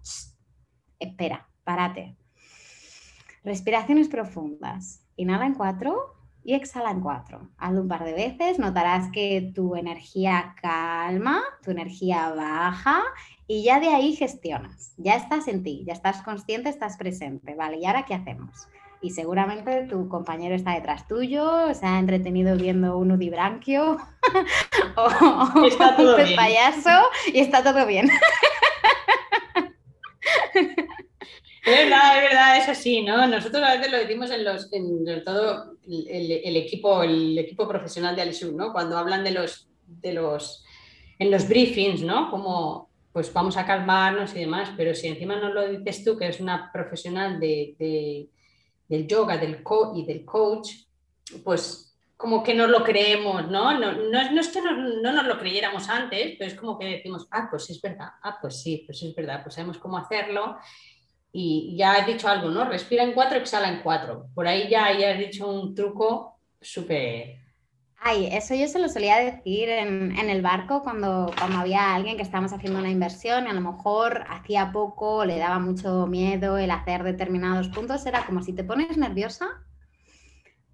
espera, 0.97 1.47
párate. 1.63 2.15
Respiraciones 3.43 4.07
profundas. 4.07 5.03
Inhala 5.15 5.45
en 5.45 5.53
cuatro 5.53 6.18
y 6.49 6.55
exhala 6.55 6.89
en 6.89 7.01
cuatro. 7.01 7.47
Hazlo 7.59 7.81
un 7.81 7.87
par 7.87 8.03
de 8.03 8.13
veces, 8.13 8.57
notarás 8.57 9.11
que 9.11 9.51
tu 9.53 9.75
energía 9.75 10.55
calma, 10.59 11.43
tu 11.63 11.69
energía 11.69 12.31
baja 12.31 13.03
y 13.45 13.63
ya 13.63 13.79
de 13.79 13.89
ahí 13.89 14.15
gestionas. 14.15 14.95
Ya 14.97 15.15
estás 15.15 15.47
en 15.47 15.61
ti, 15.61 15.83
ya 15.85 15.93
estás 15.93 16.23
consciente, 16.23 16.69
estás 16.69 16.97
presente. 16.97 17.53
Vale, 17.53 17.77
¿y 17.77 17.85
ahora 17.85 18.03
qué 18.03 18.15
hacemos? 18.15 18.67
y 19.01 19.11
seguramente 19.11 19.83
tu 19.83 20.09
compañero 20.09 20.55
está 20.55 20.73
detrás 20.73 21.07
tuyo, 21.07 21.73
se 21.73 21.85
ha 21.85 21.99
entretenido 21.99 22.57
viendo 22.57 22.97
un 22.97 23.13
udibranquio 23.13 23.97
o, 24.97 25.09
todo 25.95 26.17
un 26.17 26.35
payaso 26.35 26.99
y 27.31 27.39
está 27.39 27.63
todo 27.63 27.85
bien. 27.85 28.09
Es 31.69 31.77
verdad, 31.83 32.17
es 32.17 32.23
verdad, 32.23 32.57
es 32.57 32.69
así, 32.69 33.01
¿no? 33.03 33.27
Nosotros 33.27 33.61
a 33.61 33.75
veces 33.75 33.91
lo 33.91 33.97
decimos 33.99 34.31
en 34.31 34.43
los, 34.43 34.73
en 34.73 35.23
todo 35.23 35.75
el, 35.85 36.55
equipo, 36.57 37.03
el 37.03 37.37
equipo 37.37 37.67
profesional 37.67 38.15
de 38.15 38.23
Alisur, 38.23 38.53
¿no? 38.53 38.71
Cuando 38.71 38.97
hablan 38.97 39.23
de 39.23 39.31
los, 39.31 39.69
de 39.85 40.13
los, 40.13 40.65
en 41.19 41.29
los 41.29 41.47
briefings, 41.47 42.01
¿no? 42.01 42.31
Como, 42.31 42.89
pues 43.13 43.31
vamos 43.31 43.55
a 43.55 43.67
calmarnos 43.67 44.35
y 44.35 44.39
demás, 44.39 44.71
pero 44.75 44.95
si 44.95 45.09
encima 45.09 45.35
no 45.35 45.53
lo 45.53 45.69
dices 45.69 46.03
tú, 46.03 46.17
que 46.17 46.25
eres 46.25 46.39
una 46.39 46.71
profesional 46.71 47.39
de, 47.39 48.27
del 48.87 49.07
yoga 49.07 49.37
del 49.37 49.61
co 49.61 49.93
y 49.95 50.05
del 50.05 50.25
coach, 50.25 50.71
pues 51.43 51.95
como 52.17 52.41
que 52.41 52.55
nos 52.55 52.69
lo 52.69 52.83
creemos, 52.83 53.47
¿no? 53.47 53.77
No, 53.79 53.93
no, 53.93 54.39
es 54.39 54.47
que 54.49 54.61
no, 54.61 54.71
no, 54.71 55.11
nos 55.13 55.25
lo 55.27 55.37
creyéramos 55.37 55.87
antes, 55.87 56.35
pero 56.37 56.51
es 56.51 56.57
como 56.57 56.79
que 56.79 56.85
decimos, 56.85 57.27
ah, 57.29 57.47
pues 57.49 57.69
es 57.69 57.79
verdad, 57.79 58.09
ah, 58.23 58.39
pues 58.41 58.59
sí, 58.59 58.83
pues 58.87 59.03
es 59.03 59.13
verdad, 59.13 59.43
pues 59.43 59.53
sabemos 59.53 59.77
cómo 59.77 59.97
hacerlo 59.97 60.57
y 61.31 61.75
ya 61.77 61.93
has 61.93 62.07
dicho 62.07 62.27
algo, 62.27 62.49
¿no? 62.49 62.65
Respira 62.65 63.03
en 63.03 63.13
cuatro, 63.13 63.37
exhala 63.37 63.69
en 63.69 63.81
cuatro. 63.81 64.27
Por 64.33 64.47
ahí 64.47 64.67
ya, 64.69 64.97
ya 64.97 65.11
has 65.11 65.19
dicho 65.19 65.47
un 65.47 65.75
truco 65.75 66.39
súper... 66.59 67.37
Ay, 68.01 68.29
eso 68.31 68.55
yo 68.55 68.65
se 68.69 68.79
lo 68.79 68.87
solía 68.87 69.17
decir 69.17 69.67
en, 69.67 70.17
el 70.17 70.41
barco 70.41 70.81
cuando, 70.83 71.33
cuando 71.37 71.57
había 71.57 71.93
alguien 71.93 72.15
que 72.15 72.23
estábamos 72.23 72.53
haciendo 72.53 72.79
una 72.79 72.89
inversión 72.89 73.45
y 73.45 73.49
a 73.49 73.53
lo 73.53 73.59
mejor 73.59 74.23
hacía 74.29 74.71
poco, 74.71 75.25
le 75.25 75.37
daba 75.37 75.59
mucho 75.59 76.07
miedo 76.07 76.57
el 76.57 76.71
hacer 76.71 77.03
determinados 77.03 77.67
puntos. 77.67 78.05
Era 78.05 78.25
como 78.25 78.41
si 78.41 78.53
te 78.53 78.63
pones 78.63 78.97
nerviosa, 78.97 79.49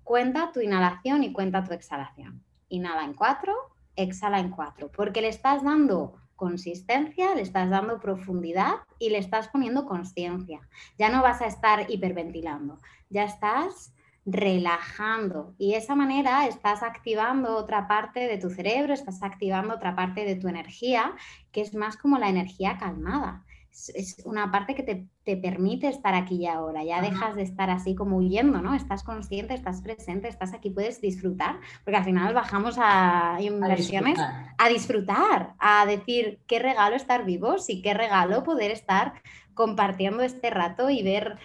cuenta 0.04 0.52
tu 0.54 0.62
inhalación 0.62 1.24
y 1.24 1.34
cuenta 1.34 1.64
tu 1.64 1.74
exhalación. 1.74 2.44
Inhala 2.70 3.04
en 3.04 3.16
cuatro, 3.16 3.56
exhala 3.96 4.40
en 4.40 4.52
cuatro, 4.52 4.92
porque 4.96 5.22
le 5.22 5.30
estás 5.30 5.64
dando 5.64 6.18
consistencia, 6.36 7.36
le 7.36 7.42
estás 7.42 7.70
dando 7.70 8.00
profundidad 8.00 8.76
y 9.00 9.10
le 9.10 9.18
estás 9.18 9.48
poniendo 9.48 9.86
conciencia. 9.86 10.60
Ya 10.98 11.10
no 11.10 11.22
vas 11.22 11.42
a 11.42 11.48
estar 11.48 11.90
hiperventilando, 11.90 12.80
ya 13.10 13.24
estás 13.24 13.94
relajando 14.26 15.54
y 15.60 15.72
de 15.72 15.78
esa 15.78 15.96
manera 15.96 16.48
estás 16.48 16.82
activando 16.82 17.56
otra 17.56 17.88
parte 17.88 18.22
de 18.22 18.38
tu 18.38 18.50
cerebro, 18.50 18.94
estás 18.94 19.22
activando 19.22 19.76
otra 19.76 19.96
parte 19.96 20.26
de 20.26 20.36
tu 20.36 20.48
energía, 20.48 21.14
que 21.52 21.62
es 21.62 21.76
más 21.76 21.96
como 21.96 22.18
la 22.18 22.30
energía 22.30 22.78
calmada 22.78 23.45
es 23.94 24.22
una 24.24 24.52
parte 24.52 24.74
que 24.74 24.84
te, 24.84 25.38
permite 25.38 25.90
estar 25.90 26.14
aquí 26.16 26.36
y 26.36 26.48
ahora, 26.48 26.84
ya 26.84 27.02
dejas 27.02 27.36
de 27.36 27.44
estar 27.44 27.70
así 27.70 27.94
como 27.94 28.18
huyendo, 28.18 28.62
¿no? 28.62 28.74
Estás 28.74 29.04
consciente, 29.04 29.54
estás 29.54 29.82
presente, 29.82 30.30
estás 30.30 30.54
aquí, 30.54 30.70
puedes 30.70 31.02
disfrutar, 31.02 31.60
porque 31.84 31.98
al 31.98 32.06
final 32.06 32.34
bajamos 32.34 32.78
a 32.80 33.38
inversiones 33.42 34.18
a 34.58 34.70
disfrutar, 34.70 35.56
a, 35.60 35.86
decir 35.86 36.40
qué 36.48 36.60
regalo 36.60 36.96
estar 36.96 37.26
vivos 37.26 37.70
y 37.70 37.82
qué 37.82 37.94
regalo 37.94 38.44
poder 38.44 38.72
estar 38.72 39.14
compartiendo 39.54 40.24
este 40.24 40.50
rato 40.50 40.90
y 40.90 41.04
ver 41.04 41.38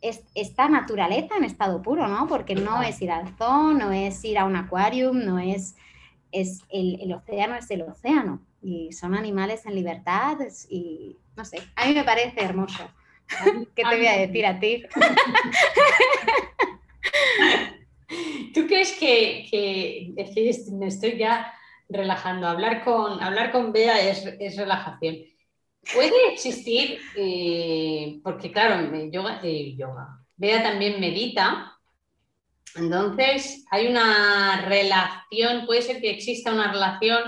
esta 0.00 0.68
naturaleza 0.68 1.36
en 1.36 1.44
estado 1.44 1.82
puro, 1.82 2.06
¿no? 2.06 2.28
Porque 2.28 2.54
no 2.54 2.82
es 2.82 3.02
ir 3.02 3.10
al 3.10 3.36
zoo, 3.36 3.72
no 3.72 3.90
es 3.90 4.24
ir 4.24 4.38
a 4.38 4.44
un 4.44 4.54
acuarium, 4.54 5.24
no 5.24 5.40
es, 5.40 5.74
es 6.30 6.60
el, 6.68 7.00
el 7.00 7.12
océano, 7.12 7.56
es 7.56 7.68
el 7.70 7.82
océano 7.82 8.47
y 8.62 8.92
son 8.92 9.14
animales 9.14 9.66
en 9.66 9.74
libertad 9.74 10.38
y 10.68 11.16
no 11.36 11.44
sé, 11.44 11.60
a 11.76 11.86
mí 11.86 11.94
me 11.94 12.04
parece 12.04 12.42
hermoso. 12.42 12.88
¿Qué 13.74 13.82
te 13.82 13.96
voy 13.96 14.06
a 14.06 14.18
decir 14.18 14.46
a 14.46 14.58
ti? 14.58 14.84
¿Tú 18.54 18.66
crees 18.66 18.92
que, 18.98 19.46
que, 19.50 20.14
me 20.72 20.86
estoy 20.86 21.18
ya 21.18 21.52
relajando? 21.88 22.48
Hablar 22.48 22.84
con, 22.84 23.22
hablar 23.22 23.52
con 23.52 23.72
Bea 23.72 24.00
es, 24.00 24.56
relajación. 24.56 25.18
¿Puede 25.94 26.32
existir, 26.32 26.98
eh, 27.16 28.18
porque 28.22 28.50
claro, 28.50 28.90
yoga, 29.10 29.40
eh, 29.42 29.74
yoga, 29.76 30.18
Bea 30.36 30.62
también 30.62 31.00
medita, 31.00 31.78
entonces 32.74 33.64
hay 33.70 33.88
una 33.88 34.64
relación, 34.66 35.66
puede 35.66 35.82
ser 35.82 36.00
que 36.00 36.10
exista 36.10 36.52
una 36.52 36.72
relación 36.72 37.20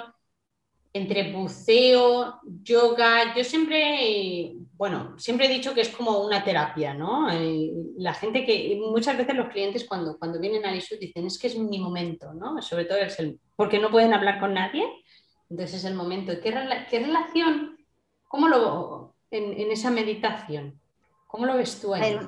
entre 0.93 1.33
buceo, 1.33 2.41
yoga, 2.63 3.35
yo 3.37 3.45
siempre, 3.45 4.55
bueno, 4.73 5.17
siempre 5.19 5.47
he 5.47 5.49
dicho 5.49 5.73
que 5.73 5.83
es 5.83 5.89
como 5.89 6.19
una 6.25 6.43
terapia, 6.43 6.95
¿no? 6.95 7.31
Eh, 7.31 7.71
la 7.97 8.13
gente 8.13 8.45
que, 8.45 8.81
muchas 8.81 9.17
veces 9.17 9.37
los 9.37 9.49
clientes 9.51 9.85
cuando, 9.85 10.19
cuando 10.19 10.41
vienen 10.41 10.65
a 10.65 10.75
ISU 10.75 10.97
dicen, 11.01 11.27
es 11.27 11.39
que 11.39 11.47
es 11.47 11.57
mi 11.57 11.79
momento, 11.79 12.35
¿no? 12.35 12.61
Sobre 12.61 12.87
todo 12.87 12.99
es 12.99 13.19
el, 13.21 13.39
porque 13.55 13.79
no 13.79 13.91
pueden 13.91 14.13
hablar 14.13 14.41
con 14.41 14.55
nadie, 14.55 14.85
entonces 15.49 15.79
es 15.79 15.85
el 15.85 15.95
momento. 15.95 16.33
¿Qué, 16.43 16.53
qué 16.91 16.99
relación, 16.99 17.79
cómo 18.27 18.49
lo, 18.49 19.15
en, 19.31 19.61
en, 19.61 19.71
esa 19.71 19.93
meditación, 19.93 20.81
cómo 21.29 21.47
lo 21.47 21.57
ves 21.57 21.81
tú 21.81 21.95
ahí? 21.95 22.19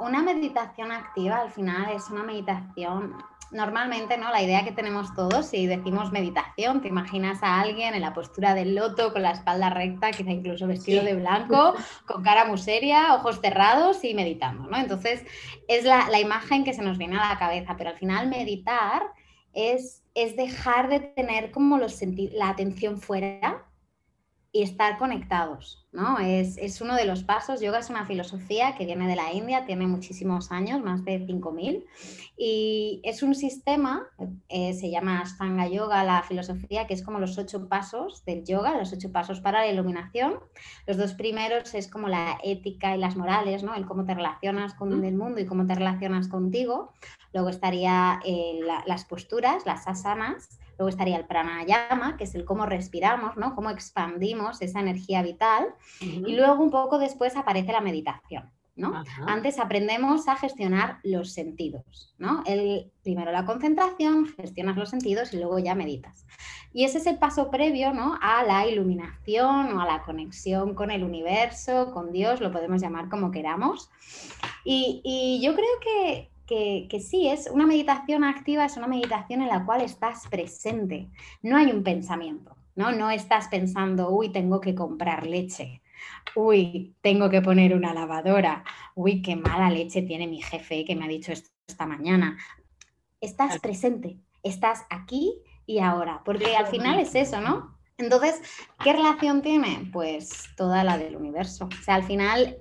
una 0.00 0.22
meditación 0.22 0.92
activa 0.92 1.40
al 1.40 1.50
final 1.50 1.92
es 1.94 2.08
una 2.08 2.22
meditación 2.22 3.14
normalmente, 3.50 4.16
¿no? 4.16 4.30
La 4.30 4.42
idea 4.42 4.64
que 4.64 4.72
tenemos 4.72 5.14
todos, 5.14 5.46
si 5.46 5.66
decimos 5.66 6.12
meditación, 6.12 6.80
te 6.80 6.88
imaginas 6.88 7.42
a 7.42 7.60
alguien 7.60 7.94
en 7.94 8.00
la 8.00 8.14
postura 8.14 8.54
del 8.54 8.74
loto, 8.74 9.12
con 9.12 9.22
la 9.22 9.32
espalda 9.32 9.70
recta, 9.70 10.10
quizá 10.12 10.30
incluso 10.30 10.66
vestido 10.66 11.02
de 11.02 11.14
blanco, 11.14 11.74
con 12.06 12.22
cara 12.22 12.44
muy 12.44 12.58
seria, 12.58 13.14
ojos 13.14 13.40
cerrados 13.40 14.04
y 14.04 14.14
meditando, 14.14 14.68
¿no? 14.68 14.76
Entonces, 14.76 15.24
es 15.68 15.84
la, 15.84 16.20
imagen 16.20 16.64
que 16.64 16.74
se 16.74 16.82
nos 16.82 16.98
viene 16.98 17.18
a 17.18 17.30
la 17.30 17.38
cabeza, 17.38 17.76
pero 17.76 17.90
al 17.90 17.96
final 17.96 18.28
meditar 18.28 19.02
es, 19.52 20.02
es 20.14 20.36
dejar 20.36 20.88
de 20.88 21.00
tener 21.00 21.50
como 21.50 21.78
los 21.78 22.00
la 22.32 22.50
atención 22.50 23.00
fuera 23.00 23.69
y 24.52 24.62
estar 24.62 24.98
conectados, 24.98 25.86
¿no? 25.92 26.18
Es, 26.18 26.56
es, 26.56 26.80
uno 26.80 26.96
de 26.96 27.04
los 27.04 27.22
pasos. 27.22 27.60
Yoga 27.60 27.78
es 27.78 27.88
una 27.88 28.04
filosofía 28.04 28.74
que 28.76 28.84
viene 28.84 29.06
de 29.06 29.14
la 29.14 29.32
India, 29.32 29.64
tiene 29.64 29.86
muchísimos 29.86 30.50
años, 30.50 30.82
más 30.82 31.04
de 31.04 31.24
5.000, 31.24 31.84
y 32.36 33.00
es 33.04 33.22
un 33.22 33.36
sistema, 33.36 34.08
eh, 34.48 34.74
se 34.74 34.90
llama 34.90 35.20
Ashtanga 35.20 35.68
Yoga, 35.68 36.02
la 36.02 36.22
filosofía, 36.24 36.88
que 36.88 36.94
es 36.94 37.04
como 37.04 37.20
los 37.20 37.38
ocho 37.38 37.68
pasos 37.68 38.24
del 38.24 38.44
yoga, 38.44 38.76
los 38.76 38.92
ocho 38.92 39.12
pasos 39.12 39.40
para 39.40 39.60
la 39.60 39.68
iluminación. 39.68 40.40
Los 40.86 40.96
dos 40.96 41.14
primeros 41.14 41.72
es 41.74 41.88
como 41.88 42.08
la 42.08 42.38
ética 42.42 42.96
y 42.96 42.98
las 42.98 43.14
morales, 43.14 43.62
¿no? 43.62 43.76
El 43.76 43.86
cómo 43.86 44.04
te 44.04 44.14
relacionas 44.14 44.74
con 44.74 45.04
el 45.04 45.14
mundo 45.14 45.40
y 45.40 45.46
cómo 45.46 45.64
te 45.64 45.76
relacionas 45.76 46.26
contigo. 46.26 46.92
Luego 47.32 47.50
estaría 47.50 48.20
eh, 48.24 48.58
las 48.86 49.04
posturas, 49.04 49.64
las 49.64 49.86
asanas, 49.86 50.58
Luego 50.80 50.88
estaría 50.88 51.18
el 51.18 51.26
pranayama, 51.26 52.16
que 52.16 52.24
es 52.24 52.34
el 52.34 52.46
cómo 52.46 52.64
respiramos, 52.64 53.36
¿no? 53.36 53.54
Cómo 53.54 53.68
expandimos 53.68 54.62
esa 54.62 54.80
energía 54.80 55.20
vital. 55.20 55.74
Y 56.00 56.34
luego 56.34 56.62
un 56.62 56.70
poco 56.70 56.98
después 56.98 57.36
aparece 57.36 57.70
la 57.72 57.82
meditación. 57.82 58.50
¿no? 58.76 59.04
Antes 59.26 59.58
aprendemos 59.58 60.26
a 60.26 60.36
gestionar 60.36 61.00
los 61.02 61.34
sentidos, 61.34 62.14
¿no? 62.16 62.42
El, 62.46 62.90
primero 63.02 63.30
la 63.30 63.44
concentración, 63.44 64.28
gestionas 64.38 64.78
los 64.78 64.88
sentidos 64.88 65.34
y 65.34 65.36
luego 65.36 65.58
ya 65.58 65.74
meditas. 65.74 66.24
Y 66.72 66.84
ese 66.84 66.96
es 66.96 67.06
el 67.06 67.18
paso 67.18 67.50
previo, 67.50 67.92
¿no? 67.92 68.18
A 68.22 68.42
la 68.42 68.66
iluminación 68.66 69.76
o 69.76 69.82
a 69.82 69.86
la 69.86 70.02
conexión 70.02 70.74
con 70.74 70.90
el 70.90 71.04
universo, 71.04 71.90
con 71.92 72.10
Dios, 72.10 72.40
lo 72.40 72.52
podemos 72.52 72.80
llamar 72.80 73.10
como 73.10 73.30
queramos. 73.30 73.90
Y, 74.64 75.02
y 75.04 75.44
yo 75.44 75.54
creo 75.54 75.80
que, 75.82 76.29
que, 76.50 77.00
sí, 77.00 77.28
es 77.28 77.48
una 77.48 77.64
meditación 77.64 78.24
activa, 78.24 78.64
es 78.64 78.76
una 78.76 78.88
meditación 78.88 79.40
en 79.40 79.48
la 79.48 79.64
cual 79.64 79.82
estás 79.82 80.26
presente. 80.28 81.08
No 81.42 81.56
hay 81.56 81.70
un 81.70 81.84
pensamiento, 81.84 82.56
¿no? 82.74 82.90
No 82.90 83.08
estás 83.10 83.46
pensando, 83.46 84.10
uy, 84.10 84.30
tengo 84.30 84.60
que 84.60 84.74
comprar 84.74 85.26
leche, 85.26 85.80
uy, 86.34 86.96
tengo 87.02 87.30
que 87.30 87.40
poner 87.40 87.74
una 87.74 87.94
lavadora, 87.94 88.64
uy, 88.96 89.22
qué 89.22 89.36
mala 89.36 89.70
leche 89.70 90.02
tiene 90.02 90.26
mi 90.26 90.42
jefe 90.42 90.84
que 90.84 90.96
me 90.96 91.04
ha 91.04 91.08
dicho 91.08 91.30
esto 91.30 91.50
esta 91.68 91.86
mañana. 91.86 92.36
Estás 93.20 93.60
presente, 93.60 94.18
estás 94.42 94.84
aquí 94.90 95.36
y 95.66 95.78
ahora, 95.78 96.22
porque 96.24 96.56
al 96.56 96.66
final 96.66 96.98
es 96.98 97.14
eso, 97.14 97.40
¿no? 97.40 97.78
Entonces, 97.96 98.42
¿qué 98.82 98.92
relación 98.92 99.40
tiene? 99.40 99.88
Pues 99.92 100.48
toda 100.56 100.82
la 100.82 100.98
del 100.98 101.14
universo. 101.14 101.66
O 101.66 101.82
sea, 101.84 101.94
al 101.94 102.02
final, 102.02 102.56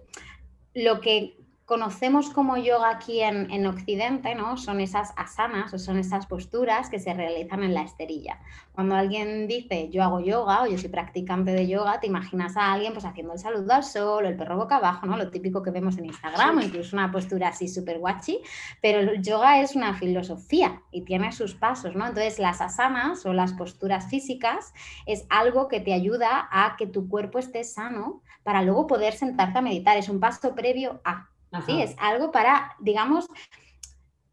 lo 0.75 1.01
que 1.01 1.38
conocemos 1.69 2.31
como 2.31 2.57
yoga 2.57 2.89
aquí 2.89 3.21
en, 3.21 3.67
Occidente, 3.67 4.33
¿no? 4.33 4.57
Son 4.57 4.81
esas 4.81 5.13
asanas 5.15 5.71
o 5.71 5.77
son 5.77 5.99
esas 5.99 6.25
posturas 6.25 6.89
que 6.89 6.97
se 6.97 7.13
realizan 7.13 7.61
en 7.61 7.75
la 7.75 7.83
esterilla. 7.83 8.39
Cuando 8.71 8.95
alguien 8.95 9.47
dice 9.47 9.88
yo 9.91 10.01
hago 10.01 10.19
yoga 10.19 10.63
o 10.63 10.65
yo 10.65 10.79
soy 10.79 10.89
practicante 10.89 11.51
de 11.51 11.67
yoga, 11.67 11.99
te 11.99 12.07
imaginas 12.07 12.57
a 12.57 12.73
alguien 12.73 12.93
pues 12.93 13.05
haciendo 13.05 13.33
el 13.33 13.39
saludo 13.39 13.71
al 13.71 13.83
sol, 13.83 14.25
el 14.25 14.35
perro 14.35 14.57
boca 14.57 14.77
abajo, 14.77 15.05
¿no? 15.05 15.15
Lo 15.15 15.29
típico 15.29 15.61
que 15.61 15.69
vemos 15.69 15.95
en 15.99 16.05
Instagram 16.05 16.57
o 16.57 16.61
incluso 16.61 16.95
una 16.95 17.11
postura 17.11 17.49
así 17.49 17.67
súper 17.67 17.99
guachi, 17.99 18.41
pero 18.81 19.01
el 19.01 19.21
yoga 19.21 19.61
es 19.61 19.75
una 19.75 19.93
filosofía 19.93 20.81
y 20.89 21.03
tiene 21.03 21.31
sus 21.31 21.53
pasos, 21.53 21.95
¿no? 21.95 22.07
Entonces 22.07 22.39
las 22.39 22.61
asanas 22.61 23.27
o 23.27 23.33
las 23.33 23.53
posturas 23.53 24.09
físicas 24.09 24.73
es 25.05 25.27
algo 25.29 25.67
que 25.67 25.81
te 25.81 25.93
ayuda 25.93 26.49
a 26.51 26.77
que 26.77 26.88
tu 26.88 27.07
cuerpo 27.07 27.38
esté 27.38 27.63
sano 27.63 28.23
para 28.41 28.63
luego 28.63 28.88
poder 28.88 29.13
sentarte 29.13 29.59
a 29.59 29.61
meditar. 29.61 29.97
Es 29.97 30.09
un 30.09 30.19
paso 30.19 30.55
previo 30.55 30.99
a 31.03 31.28
Sí, 31.65 31.82
es 31.82 31.96
algo 32.00 32.32
para, 32.32 32.75
digamos, 32.79 33.27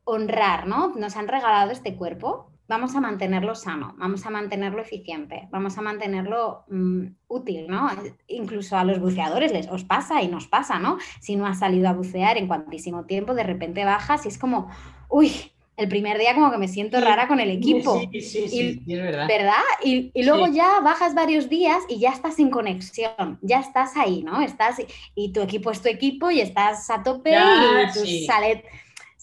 honrar, 0.05 0.67
¿no? 0.67 0.89
Nos 0.95 1.17
han 1.17 1.29
regalado 1.29 1.71
este 1.71 1.97
cuerpo, 1.97 2.53
vamos 2.69 2.95
a 2.95 3.01
mantenerlo 3.01 3.55
sano, 3.55 3.95
vamos 3.97 4.27
a 4.27 4.31
mantenerlo 4.31 4.83
eficiente, 4.83 5.49
vamos 5.51 5.79
a 5.79 5.83
mantenerlo 5.83 6.65
mm, 6.69 7.07
útil, 7.29 7.67
¿no? 7.69 7.89
Incluso 8.27 8.77
a 8.77 8.85
los 8.85 9.01
buceadores 9.01 9.53
les 9.53 9.69
os 9.69 9.85
pasa 9.85 10.23
y 10.23 10.29
nos 10.29 10.47
pasa, 10.47 10.79
¿no? 10.79 10.99
Si 11.21 11.37
no 11.37 11.47
has 11.47 11.61
salido 11.61 11.89
a 11.89 11.93
bucear 11.93 12.37
en 12.37 12.49
cuantísimo 12.49 13.05
tiempo, 13.05 13.35
de 13.35 13.45
repente 13.45 13.85
bajas 13.85 14.27
y 14.27 14.29
es 14.29 14.39
como, 14.39 14.69
uy, 15.09 15.53
el 15.77 15.89
primer 15.89 16.19
día 16.19 16.35
como 16.35 16.51
que 16.51 16.59
me 16.59 16.69
siento 16.69 17.01
rara 17.01 17.29
con 17.29 17.39
el 17.39 17.51
equipo. 17.51 18.01
Sí, 18.11 18.21
sí, 18.21 18.49
sí, 18.49 18.83
es 18.87 19.03
verdad. 19.03 19.29
¿Verdad? 19.29 19.63
Y, 19.85 20.11
luego 20.23 20.47
ya 20.49 20.81
bajas 20.81 21.15
varios 21.15 21.49
días 21.49 21.83
y 21.89 21.99
ya 21.99 22.11
estás 22.11 22.37
sin 22.37 22.51
conexión, 22.51 23.39
ya 23.43 23.61
estás 23.61 23.97
ahí, 23.97 24.23
¿no? 24.23 24.41
Estás 24.41 24.77
y 25.15 25.33
tu 25.33 25.43
equipo 25.43 25.71
es 25.71 25.83
tu 25.83 25.89
equipo 25.89 26.31
y 26.31 26.41
estás 26.41 26.89
a 26.91 27.03
tope 27.03 27.33
y 27.33 27.93
tu 27.93 28.07
sale, 28.27 28.65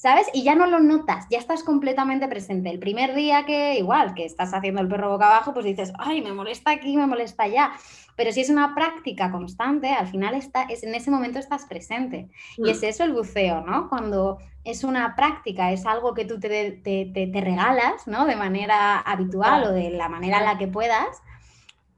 ¿sabes? 0.04 0.28
Y 0.34 0.44
ya 0.44 0.54
no 0.54 0.68
lo 0.68 0.82
notas, 0.82 1.28
ya 1.30 1.38
estás 1.38 1.64
completamente 1.64 2.28
presente. 2.28 2.70
El 2.70 2.78
primer 2.78 3.16
día 3.16 3.46
que 3.46 3.80
igual, 3.80 4.14
que 4.14 4.26
estás 4.26 4.54
haciendo 4.54 4.82
el 4.82 4.90
perro 4.90 5.10
boca 5.10 5.28
abajo, 5.28 5.54
pues 5.54 5.66
dices, 5.66 5.94
ay, 5.98 6.22
me 6.22 6.34
molesta 6.34 6.72
aquí, 6.72 6.98
me 6.98 7.08
molesta 7.08 7.44
allá. 7.44 7.72
Pero 8.18 8.34
si 8.34 8.42
es 8.42 8.50
una 8.50 8.76
práctica 8.76 9.32
constante, 9.32 9.94
al 9.94 10.08
final 10.08 10.36
está, 10.36 10.64
es, 10.64 10.84
en 10.84 10.94
ese 10.94 11.10
momento 11.10 11.40
estás 11.40 11.64
presente. 11.68 12.28
Y 12.58 12.70
es 12.70 12.82
mm. 12.82 12.86
eso 12.86 13.06
el 13.06 13.14
buceo, 13.14 13.62
¿no? 13.62 13.88
Cuando 13.88 14.40
es 14.66 14.84
una 14.84 15.16
práctica, 15.16 15.72
es 15.72 15.86
algo 15.86 16.14
que 16.14 16.26
tú 16.26 16.38
te, 16.38 16.82
te, 16.84 17.42
regalas, 17.42 18.06
¿no? 18.06 18.26
De 18.26 18.36
manera 18.36 19.00
habitual 19.00 19.64
o 19.64 19.72
de 19.72 19.90
la 19.90 20.10
manera 20.10 20.40
en 20.40 20.46
la 20.46 20.58
que 20.58 20.68
puedas, 20.68 21.24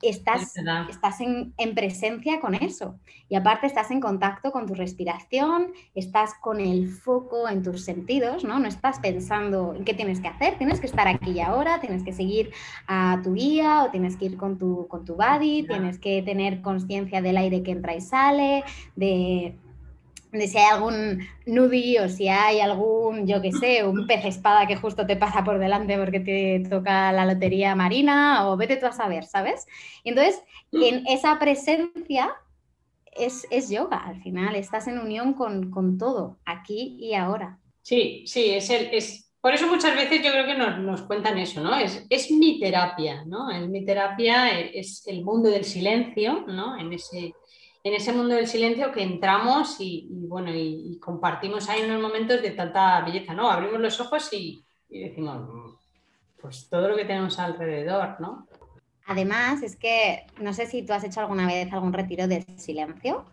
estás, 0.01 0.53
estás 0.89 1.21
en, 1.21 1.53
presencia 1.75 2.39
con 2.39 2.55
eso. 2.55 2.99
Y 3.27 3.35
aparte 3.35 3.65
estás 3.65 3.91
en 3.91 3.99
contacto 3.99 4.51
con 4.51 4.67
tu 4.67 4.75
respiración, 4.75 5.71
estás 5.95 6.33
con 6.41 6.59
el 6.59 6.89
foco 6.89 7.49
en 7.49 7.63
tus 7.63 7.83
sentidos, 7.83 8.43
¿no? 8.43 8.59
No 8.59 8.67
estás 8.67 8.99
pensando 8.99 9.73
en 9.75 9.83
qué 9.83 9.93
tienes 9.93 10.19
que 10.19 10.27
hacer, 10.27 10.57
tienes 10.57 10.79
que 10.79 10.85
estar 10.85 11.07
aquí 11.07 11.31
y 11.31 11.39
ahora, 11.39 11.79
tienes 11.79 12.03
que 12.03 12.13
seguir 12.13 12.51
a 12.87 13.19
tu 13.23 13.33
guía 13.33 13.83
o 13.83 13.91
tienes 13.91 14.15
que 14.15 14.25
ir 14.25 14.37
con 14.37 14.57
tu, 14.57 14.87
con 14.87 15.05
tu 15.05 15.15
body, 15.15 15.65
tienes 15.67 15.97
que 15.97 16.21
tener 16.21 16.61
conciencia 16.61 17.21
del 17.21 17.37
aire 17.37 17.63
que 17.63 17.71
entra 17.71 17.95
y 17.95 18.01
sale, 18.01 18.63
de 18.95 19.57
de 20.37 20.47
si 20.47 20.57
hay 20.57 20.65
algún 20.71 21.27
nudie 21.45 22.01
o 22.01 22.09
si 22.09 22.27
hay 22.27 22.59
algún, 22.59 23.27
yo 23.27 23.41
qué 23.41 23.51
sé, 23.51 23.85
un 23.85 24.07
pez 24.07 24.25
espada 24.25 24.67
que 24.67 24.75
justo 24.75 25.05
te 25.05 25.15
pasa 25.15 25.43
por 25.43 25.59
delante 25.59 25.97
porque 25.97 26.19
te 26.19 26.67
toca 26.69 27.11
la 27.11 27.25
lotería 27.25 27.75
marina 27.75 28.47
o 28.47 28.57
vete 28.57 28.77
tú 28.77 28.85
a 28.85 28.91
saber, 28.91 29.25
¿sabes? 29.25 29.65
Entonces, 30.03 30.41
en 30.71 31.05
esa 31.07 31.37
presencia 31.39 32.35
es, 33.15 33.69
yoga, 33.69 33.97
al 33.97 34.21
final 34.21 34.55
estás 34.55 34.87
en 34.87 34.99
unión 34.99 35.33
con, 35.33 35.97
todo, 35.97 36.37
aquí 36.45 36.97
y 36.99 37.13
ahora. 37.13 37.59
Sí, 37.81 38.23
sí, 38.27 38.51
es, 38.51 38.69
el, 38.69 38.89
es 38.93 39.31
por 39.39 39.53
eso 39.53 39.67
muchas 39.67 39.95
veces 39.95 40.23
yo 40.23 40.31
creo 40.31 40.45
que 40.45 40.55
nos, 40.55 40.79
nos, 40.79 41.01
cuentan 41.03 41.37
eso, 41.37 41.61
¿no? 41.61 41.77
Es, 41.77 42.05
es 42.09 42.31
mi 42.31 42.59
terapia, 42.59 43.23
¿no? 43.25 43.51
Es 43.51 43.67
mi 43.69 43.85
terapia, 43.85 44.59
es 44.59 45.05
el 45.07 45.23
mundo 45.23 45.49
del 45.49 45.63
silencio, 45.63 46.45
¿no? 46.47 46.77
En 46.77 46.91
ese 46.91 47.33
en 47.85 47.93
ese 47.93 48.11
mundo 48.11 48.33
del 48.33 48.47
silencio 48.47 48.91
que 48.91 49.03
entramos 49.03 49.75
y, 49.79 50.07
bueno, 50.09 50.49
y, 50.51 50.97
compartimos 50.99 51.69
ahí 51.69 51.83
unos 51.83 52.01
momentos 52.01 52.41
de 52.41 52.49
tanta 52.49 53.01
belleza, 53.01 53.35
¿no? 53.35 53.47
Abrimos 53.47 53.79
los 53.79 54.01
ojos 54.01 54.27
y, 54.33 54.65
decimos, 54.89 55.77
pues 56.41 56.67
todo 56.67 56.89
lo 56.89 56.95
que 56.95 57.05
tenemos 57.05 57.37
alrededor, 57.37 58.19
¿no? 58.19 58.47
Además, 59.05 59.61
es 59.61 59.75
que 59.75 60.25
no 60.41 60.51
sé 60.51 60.65
si 60.65 60.81
tú 60.81 60.93
has 60.93 61.03
hecho 61.03 61.19
alguna 61.19 61.45
vez 61.45 61.71
algún 61.71 61.93
retiro 61.93 62.27
de 62.27 62.41
silencio, 62.57 63.23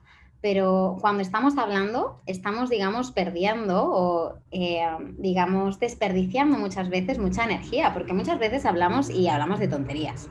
pero 0.43 0.99
cuando 1.01 1.23
estamos 1.23 1.57
hablando, 1.57 2.21
estamos, 2.27 2.69
digamos, 2.69 3.11
perdiendo 3.11 3.83
o, 3.87 4.35
eh, 4.51 4.87
digamos, 5.17 5.81
desperdiciando 5.81 6.59
muchas 6.59 6.91
veces 6.91 7.19
mucha 7.19 7.45
energía, 7.45 7.95
porque 7.95 8.13
muchas 8.13 8.39
veces 8.39 8.67
hablamos 8.67 9.09
y 9.09 9.29
hablamos 9.29 9.61
de 9.61 9.69
tonterías. 9.69 10.29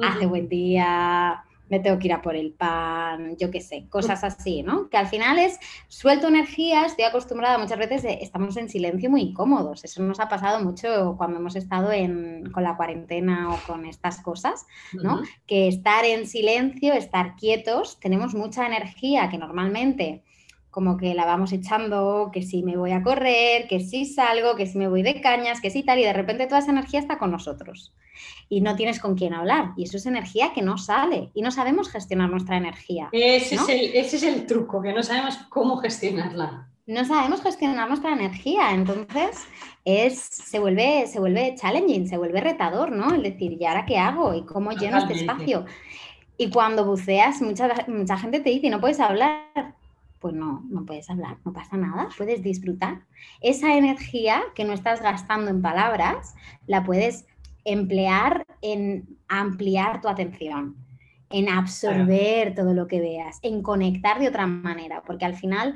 Hace 0.00 0.26
buen 0.26 0.50
día, 0.50 1.44
me 1.68 1.80
tengo 1.80 1.98
que 1.98 2.08
ir 2.08 2.12
a 2.12 2.22
por 2.22 2.36
el 2.36 2.52
pan, 2.52 3.36
yo 3.36 3.50
qué 3.50 3.60
sé, 3.60 3.86
cosas 3.88 4.24
así, 4.24 4.62
¿no? 4.62 4.88
Que 4.88 4.96
al 4.96 5.06
final 5.06 5.38
es, 5.38 5.58
suelto 5.88 6.28
energía, 6.28 6.86
estoy 6.86 7.04
acostumbrada 7.04 7.58
muchas 7.58 7.78
veces, 7.78 8.04
estamos 8.20 8.56
en 8.56 8.68
silencio 8.68 9.10
muy 9.10 9.22
incómodos, 9.22 9.84
eso 9.84 10.02
nos 10.02 10.20
ha 10.20 10.28
pasado 10.28 10.62
mucho 10.64 11.14
cuando 11.16 11.38
hemos 11.38 11.56
estado 11.56 11.90
con 12.52 12.62
la 12.62 12.76
cuarentena 12.76 13.50
o 13.50 13.58
con 13.66 13.86
estas 13.86 14.20
cosas, 14.20 14.66
¿no? 14.92 15.22
Que 15.46 15.68
estar 15.68 16.04
en 16.04 16.26
silencio, 16.26 16.92
estar 16.94 17.36
quietos, 17.36 17.98
tenemos 18.00 18.34
mucha 18.34 18.66
energía 18.66 19.28
que 19.28 19.38
normalmente 19.38 20.22
como 20.78 20.96
que 20.96 21.12
la 21.12 21.24
vamos 21.24 21.50
echando, 21.50 22.30
que 22.32 22.40
si 22.40 22.62
me 22.62 22.76
voy 22.76 22.92
a 22.92 23.02
correr, 23.02 23.66
que 23.66 23.80
si 23.80 24.04
salgo, 24.04 24.54
que 24.54 24.64
si 24.64 24.78
me 24.78 24.86
voy 24.86 25.02
de 25.02 25.20
cañas, 25.20 25.60
que 25.60 25.70
si 25.70 25.82
tal, 25.82 25.98
y 25.98 26.04
de 26.04 26.12
repente 26.12 26.46
toda 26.46 26.60
esa 26.60 26.70
energía 26.70 27.00
está 27.00 27.18
con 27.18 27.32
nosotros 27.32 27.92
y 28.48 28.60
no 28.60 28.76
tienes 28.76 29.00
con 29.00 29.16
quién 29.16 29.34
hablar. 29.34 29.72
Y 29.76 29.82
eso 29.82 29.96
es 29.96 30.06
energía 30.06 30.52
que 30.54 30.62
no 30.62 30.78
sale 30.78 31.30
y 31.34 31.42
no 31.42 31.50
sabemos 31.50 31.88
gestionar 31.88 32.30
nuestra 32.30 32.58
energía. 32.58 33.08
Ese, 33.10 33.56
es, 33.56 33.68
el, 33.68 33.80
ese 33.92 34.16
es 34.18 34.22
el 34.22 34.46
truco, 34.46 34.80
que 34.80 34.92
no 34.92 35.02
sabemos 35.02 35.38
cómo 35.48 35.78
gestionarla. 35.78 36.68
No 36.86 37.04
sabemos 37.04 37.42
gestionar 37.42 37.88
nuestra 37.88 38.12
energía, 38.12 38.70
entonces 38.72 39.48
es, 39.84 40.20
se, 40.20 40.60
vuelve, 40.60 41.08
se 41.08 41.18
vuelve 41.18 41.56
challenging, 41.56 42.06
se 42.06 42.18
vuelve 42.18 42.40
retador, 42.40 42.92
¿no? 42.92 43.16
El 43.16 43.24
decir, 43.24 43.60
¿y 43.60 43.64
ahora 43.64 43.84
qué 43.84 43.98
hago? 43.98 44.32
¿Y 44.32 44.44
cómo 44.44 44.70
lleno 44.70 44.98
este 44.98 45.14
espacio? 45.14 45.64
Y 46.36 46.50
cuando 46.50 46.84
buceas, 46.84 47.42
mucha, 47.42 47.68
mucha 47.88 48.16
gente 48.16 48.38
te 48.38 48.50
dice, 48.50 48.70
no 48.70 48.80
puedes 48.80 49.00
hablar 49.00 49.74
pues 50.20 50.34
no, 50.34 50.64
no 50.68 50.84
puedes 50.84 51.08
hablar, 51.10 51.38
no 51.44 51.52
pasa 51.52 51.76
nada, 51.76 52.08
puedes 52.16 52.42
disfrutar. 52.42 53.02
Esa 53.40 53.76
energía 53.76 54.42
que 54.54 54.64
no 54.64 54.72
estás 54.72 55.00
gastando 55.02 55.50
en 55.50 55.62
palabras, 55.62 56.34
la 56.66 56.84
puedes 56.84 57.26
emplear 57.64 58.46
en 58.62 59.18
ampliar 59.28 60.00
tu 60.00 60.08
atención, 60.08 60.76
en 61.30 61.48
absorber 61.48 62.54
todo 62.54 62.74
lo 62.74 62.86
que 62.86 63.00
veas, 63.00 63.38
en 63.42 63.62
conectar 63.62 64.18
de 64.18 64.28
otra 64.28 64.46
manera, 64.46 65.02
porque 65.06 65.24
al 65.24 65.34
final 65.34 65.74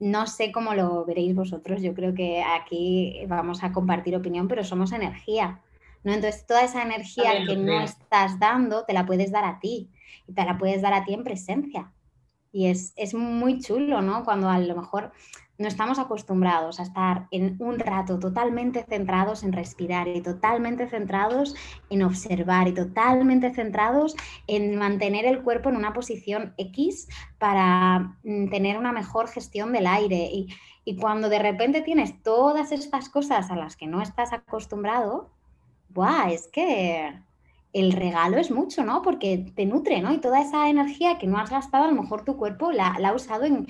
no 0.00 0.26
sé 0.26 0.52
cómo 0.52 0.74
lo 0.74 1.04
veréis 1.04 1.34
vosotros, 1.34 1.82
yo 1.82 1.94
creo 1.94 2.14
que 2.14 2.42
aquí 2.42 3.20
vamos 3.26 3.64
a 3.64 3.72
compartir 3.72 4.14
opinión, 4.14 4.46
pero 4.46 4.62
somos 4.62 4.92
energía. 4.92 5.60
¿no? 6.04 6.12
Entonces, 6.12 6.46
toda 6.46 6.62
esa 6.62 6.82
energía 6.82 7.44
que 7.46 7.56
no 7.56 7.80
estás 7.80 8.38
dando, 8.38 8.84
te 8.84 8.92
la 8.92 9.04
puedes 9.04 9.32
dar 9.32 9.44
a 9.44 9.58
ti 9.58 9.90
y 10.28 10.32
te 10.32 10.44
la 10.44 10.56
puedes 10.56 10.82
dar 10.82 10.94
a 10.94 11.04
ti 11.04 11.14
en 11.14 11.24
presencia. 11.24 11.92
Y 12.52 12.66
es, 12.66 12.94
muy 13.14 13.60
chulo, 13.60 14.00
¿no? 14.00 14.24
Cuando 14.24 14.48
a 14.48 14.58
lo 14.58 14.74
mejor 14.74 15.12
no 15.58 15.66
estamos 15.66 15.98
acostumbrados 15.98 16.78
a 16.78 16.84
estar 16.84 17.26
en 17.32 17.56
un 17.58 17.80
rato 17.80 18.18
totalmente 18.18 18.84
centrados 18.88 19.42
en 19.42 19.52
respirar 19.52 20.06
y 20.06 20.20
totalmente 20.20 20.86
centrados 20.86 21.56
en 21.90 22.04
observar 22.04 22.68
y 22.68 22.74
totalmente 22.74 23.52
centrados 23.52 24.16
en 24.46 24.76
mantener 24.76 25.26
el 25.26 25.42
cuerpo 25.42 25.68
en 25.68 25.76
una 25.76 25.92
posición 25.92 26.54
X 26.58 27.08
para 27.38 28.16
mm, 28.22 28.50
tener 28.50 28.78
una 28.78 28.92
mejor 28.92 29.28
gestión 29.28 29.72
del 29.72 29.88
aire. 29.88 30.30
Y, 30.32 30.48
y 30.84 30.96
cuando 30.96 31.28
de 31.28 31.40
repente 31.40 31.82
tienes 31.82 32.22
todas 32.22 32.72
estas 32.72 33.08
cosas 33.08 33.50
a 33.50 33.56
las 33.56 33.76
que 33.76 33.88
no 33.88 34.00
estás 34.00 34.32
acostumbrado, 34.32 35.30
¡buah! 35.88 36.30
Es 36.30 36.48
que 36.48 37.18
el 37.72 37.92
regalo 37.92 38.38
es 38.38 38.50
mucho, 38.50 38.84
¿no? 38.84 39.02
Porque 39.02 39.52
te 39.54 39.66
nutre, 39.66 40.00
¿no? 40.00 40.12
Y 40.12 40.18
toda 40.18 40.40
esa 40.40 40.68
energía 40.68 41.18
que 41.18 41.26
no 41.26 41.38
has 41.38 41.50
gastado, 41.50 41.84
a 41.84 41.90
lo 41.90 42.00
mejor 42.00 42.24
tu 42.24 42.36
cuerpo 42.36 42.72
la, 42.72 42.88
ha 42.88 43.12
usado 43.14 43.44
en, 43.44 43.66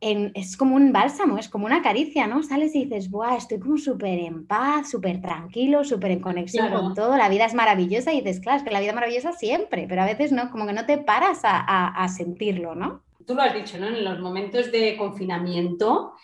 en, 0.00 0.32
Es 0.34 0.56
como 0.56 0.76
un 0.76 0.92
bálsamo, 0.92 1.38
es 1.38 1.48
como 1.48 1.66
una 1.66 1.82
caricia, 1.82 2.26
¿no? 2.26 2.42
Sales 2.42 2.74
y 2.74 2.84
dices, 2.84 3.10
¡buah! 3.10 3.36
Estoy 3.36 3.58
como 3.58 3.78
súper 3.78 4.18
en 4.18 4.46
paz, 4.46 4.90
súper 4.90 5.20
tranquilo, 5.20 5.84
súper 5.84 6.12
en 6.12 6.20
conexión 6.20 6.70
con 6.70 6.94
todo, 6.94 7.16
la 7.16 7.28
vida 7.28 7.44
es 7.44 7.54
maravillosa 7.54 8.12
y 8.12 8.20
dices, 8.20 8.40
claro, 8.40 8.58
es 8.58 8.64
que 8.64 8.70
la 8.70 8.80
vida 8.80 8.90
es 8.90 8.94
maravillosa 8.96 9.32
siempre, 9.32 9.86
pero 9.88 10.02
a 10.02 10.06
veces 10.06 10.32
no, 10.32 10.50
como 10.50 10.66
que 10.66 10.72
no 10.72 10.86
te 10.86 10.98
paras 10.98 11.40
a, 11.44 11.88
a 11.88 12.08
sentirlo, 12.08 12.74
¿no? 12.74 13.02
Tú 13.26 13.34
lo 13.34 13.42
has 13.42 13.54
dicho, 13.54 13.78
¿no? 13.78 13.86
En 13.86 14.04
los 14.04 14.20
momentos 14.20 14.70
de 14.70 14.96
confinamiento 14.96 16.14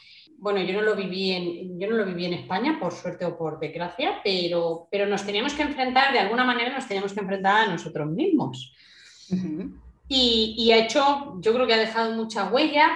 bueno, 0.40 0.60
yo 0.62 0.72
no 0.72 0.80
lo 0.80 0.96
viví 0.96 1.32
en, 1.32 1.78
yo 1.78 1.88
no 1.88 1.96
lo 1.96 2.06
viví 2.06 2.24
en 2.24 2.32
España, 2.32 2.78
por 2.80 2.92
suerte 2.92 3.26
o 3.26 3.36
por 3.36 3.60
desgracia, 3.60 4.20
pero, 4.24 4.88
pero 4.90 5.06
nos 5.06 5.24
teníamos 5.24 5.52
que 5.52 5.62
enfrentar, 5.62 6.12
de 6.12 6.18
alguna 6.18 6.44
manera 6.44 6.74
nos 6.74 6.88
teníamos 6.88 7.12
que 7.12 7.20
enfrentar 7.20 7.68
a 7.68 7.72
nosotros 7.72 8.08
mismos. 8.10 8.74
y, 10.08 10.72
ha 10.72 10.78
hecho, 10.78 11.36
yo 11.40 11.52
creo 11.52 11.66
que 11.66 11.74
ha 11.74 11.78
dejado 11.78 12.14
mucha 12.14 12.50
huella, 12.50 12.88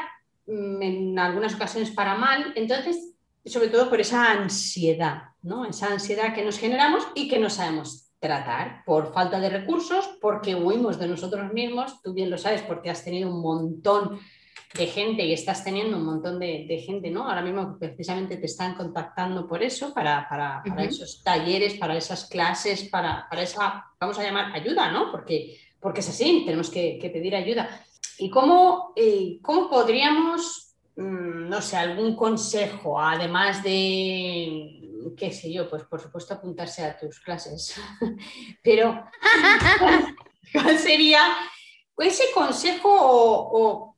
mm, 0.47 0.83
en 0.83 1.19
algunas 1.19 1.55
ocasiones 1.55 1.91
para 1.91 2.17
mal, 2.17 2.55
entonces, 2.57 3.15
sobre 3.45 3.69
todo 3.69 3.91
por 3.91 4.01
esa 4.01 4.33
ansiedad, 4.33 5.25
¿no? 5.43 5.67
Esa 5.67 5.93
ansiedad 5.93 6.35
que 6.35 6.45
nos 6.45 6.59
generamos 6.59 7.07
y 7.15 7.29
que 7.29 7.39
no 7.39 7.51
sabemos 7.51 8.11
tratar 8.21 8.85
por 8.87 9.13
falta 9.13 9.39
de 9.39 9.51
recursos, 9.51 10.17
porque 10.19 10.55
huimos 10.55 10.99
de 10.99 11.09
nosotros 11.09 11.53
mismos, 11.53 12.01
tú 12.01 12.15
bien 12.15 12.31
lo 12.31 12.39
sabes, 12.39 12.63
porque 12.63 12.89
has 12.89 13.05
tenido 13.05 13.29
un 13.29 13.43
montón 13.43 14.19
de 14.75 14.87
gente 14.89 15.25
y 15.25 15.33
estás 15.33 15.63
teniendo 15.63 15.97
un 15.97 16.05
montón 16.05 16.39
de, 16.41 16.83
gente, 16.85 17.11
¿no? 17.11 17.29
Ahora 17.29 17.43
mismo 17.43 17.79
precisamente 17.79 18.37
te 18.37 18.47
están 18.47 18.75
contactando 18.75 19.47
por 19.47 19.63
eso, 19.63 19.95
para, 19.95 20.29
para, 20.29 20.63
esos 20.85 21.23
talleres, 21.23 21.75
para 21.75 21.97
esas 21.97 22.27
clases, 22.29 22.85
para, 22.89 23.29
para, 23.29 23.43
esa, 23.43 23.85
vamos 24.01 24.19
a 24.19 24.25
llamar 24.25 24.53
ayuda, 24.53 24.91
¿no? 24.91 25.13
Porque, 25.13 25.59
porque 25.81 26.01
es 26.01 26.09
así, 26.09 26.43
tenemos 26.45 26.71
que, 26.71 26.99
pedir 27.01 27.37
ayuda. 27.37 27.69
¿Y 28.19 28.29
cómo, 28.31 28.93
eh, 28.97 29.39
cómo 29.43 29.71
podríamos 29.71 30.75
mm, 30.97 31.49
no 31.49 31.63
sé, 31.63 31.77
algún 31.77 32.17
consejo, 32.17 33.01
además 33.01 33.63
de, 33.63 34.85
qué 35.17 35.31
sé 35.31 35.53
yo, 35.53 35.69
pues 35.69 35.85
por 35.85 36.01
supuesto 36.01 36.35
apuntarse 36.35 36.85
a 36.85 36.99
tus 36.99 37.21
clases, 37.21 37.81
pero 38.63 39.05
¿cuál 40.53 40.79
sería 40.79 41.21
ese 41.99 42.25
consejo 42.35 42.89
o, 42.91 43.94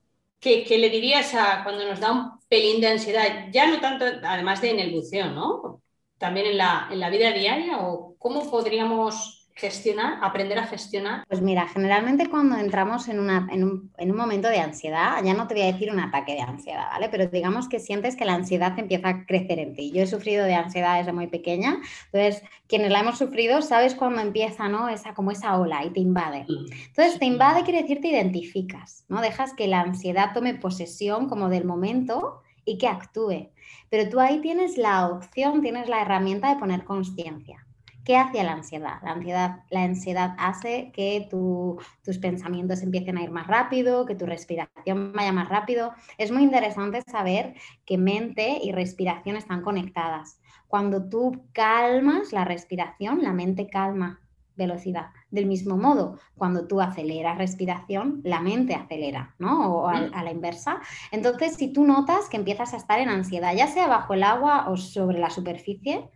que, 0.47 0.79
le 0.79 0.91
dirías 0.91 1.35
a 1.35 1.63
cuando 1.65 1.85
nos 1.85 2.01
da 2.01 2.13
un 2.13 2.39
pelín 2.49 2.81
de 2.81 2.89
ansiedad, 2.89 3.49
ya 3.51 3.67
no 3.67 3.81
tanto, 3.81 4.05
además 4.23 4.61
de 4.61 4.71
en 4.71 4.81
el 4.81 4.93
buceo, 4.93 5.31
¿no? 5.31 5.83
También 6.19 6.47
en 6.47 6.59
la, 6.59 6.89
en 6.91 7.01
la 7.01 7.11
vida 7.11 7.33
diaria, 7.33 7.79
o 7.81 8.17
cómo 8.19 8.49
podríamos 8.51 9.36
gestionar, 9.57 10.19
aprender 10.23 10.59
a 10.59 10.67
gestionar? 10.67 11.25
Pues 11.27 11.41
mira, 11.41 11.67
generalmente 11.67 12.29
cuando 12.29 12.57
entramos 12.59 13.09
en, 13.09 13.19
un, 13.19 13.91
momento 14.15 14.49
de 14.49 14.59
ansiedad, 14.59 15.23
ya 15.25 15.33
no 15.33 15.49
te 15.49 15.55
voy 15.55 15.63
a 15.63 15.73
decir 15.73 15.91
un 15.91 15.99
ataque 15.99 16.35
de 16.35 16.43
ansiedad, 16.43 16.89
¿vale? 16.91 17.09
Pero 17.09 17.27
digamos 17.27 17.67
que 17.67 17.81
sientes 17.81 18.17
que 18.17 18.27
la 18.27 18.35
ansiedad 18.35 18.79
empieza 18.79 19.09
a 19.09 19.27
crecer 19.27 19.59
en 19.59 19.75
ti. 19.75 19.93
Yo 19.93 20.03
he 20.03 20.07
sufrido 20.07 20.45
de 20.45 20.55
ansiedad 20.55 20.99
desde 20.99 21.13
muy 21.13 21.27
pequeña, 21.27 21.79
entonces 22.13 22.43
quienes 22.69 22.91
la 22.91 23.01
hemos 23.01 23.17
sufrido, 23.17 23.63
sabes 23.63 23.95
cuando 23.95 24.21
empieza, 24.21 24.69
¿no? 24.69 24.91
Esa, 24.91 25.15
como 25.15 25.31
esa 25.31 25.59
ola 25.59 25.85
y 25.85 25.91
te 25.91 26.01
invade. 26.01 26.45
Entonces 26.89 27.19
te 27.19 27.25
invade 27.25 27.65
quiere 27.65 27.81
decir 27.81 28.03
te 28.03 28.09
identificas, 28.09 29.05
¿no? 29.09 29.23
Dejas 29.23 29.55
que 29.55 29.69
la 29.69 29.81
ansiedad 29.81 30.33
tome 30.35 30.55
posesión 30.55 31.31
como 31.31 31.49
del 31.49 31.65
momento 31.65 32.43
y 32.67 32.77
que 32.77 32.89
actúe. 32.89 33.51
Pero 33.89 34.11
tú 34.11 34.21
ahí 34.21 34.41
tienes 34.43 34.77
la 34.77 35.07
opción, 35.07 35.63
tienes 35.63 35.89
la 35.89 36.03
herramienta 36.03 36.53
de 36.53 36.61
poner 36.61 36.85
conciencia. 36.85 37.66
¿Qué 38.07 38.17
hace 38.17 38.45
la 38.45 38.53
ansiedad? 38.53 39.03
La 39.03 39.11
ansiedad, 39.11 39.65
la 39.69 39.83
ansiedad 39.83 40.37
hace 40.39 40.93
que 40.93 41.27
tus 41.29 42.19
pensamientos 42.19 42.83
empiecen 42.83 43.19
a 43.19 43.25
ir 43.25 43.33
más 43.33 43.49
rápido, 43.49 44.07
que 44.07 44.15
tu 44.15 44.27
respiración 44.27 45.13
vaya 45.13 45.33
más 45.33 45.49
rápido. 45.49 45.93
Es 46.17 46.31
muy 46.31 46.45
interesante 46.45 47.03
saber 47.03 47.55
que 47.85 47.99
mente 47.99 48.61
y 48.63 48.71
respiración 48.71 49.35
están 49.35 49.63
conectadas. 49.63 50.39
Cuando 50.69 51.09
tú 51.09 51.47
calmas 51.53 52.33
la 52.33 52.45
respiración, 52.45 53.25
la 53.25 53.33
mente 53.33 53.67
calma 53.67 54.21
velocidad. 54.55 55.09
Del 55.33 55.47
mismo 55.47 55.77
modo, 55.77 56.21
cuando 56.37 56.69
tú 56.69 56.81
aceleras 56.81 57.39
respiración, 57.39 58.21
la 58.23 58.39
mente 58.39 58.77
acelera, 58.77 59.35
¿no? 59.41 59.79
O 59.79 59.89
a, 59.89 59.97
a, 59.97 60.23
la 60.23 60.31
inversa. 60.31 60.81
Entonces, 61.11 61.57
si 61.57 61.73
tú 61.73 61.85
notas 61.85 62.29
que 62.29 62.37
empiezas 62.37 62.73
a 62.73 62.77
estar 62.77 63.01
en 63.01 63.09
ansiedad, 63.09 63.53
ya 63.57 63.67
sea 63.67 63.89
bajo 63.89 64.15
el 64.15 64.23
agua 64.23 64.69
o 64.69 64.77
sobre 64.77 65.19
la 65.19 65.29
superficie, 65.29 66.09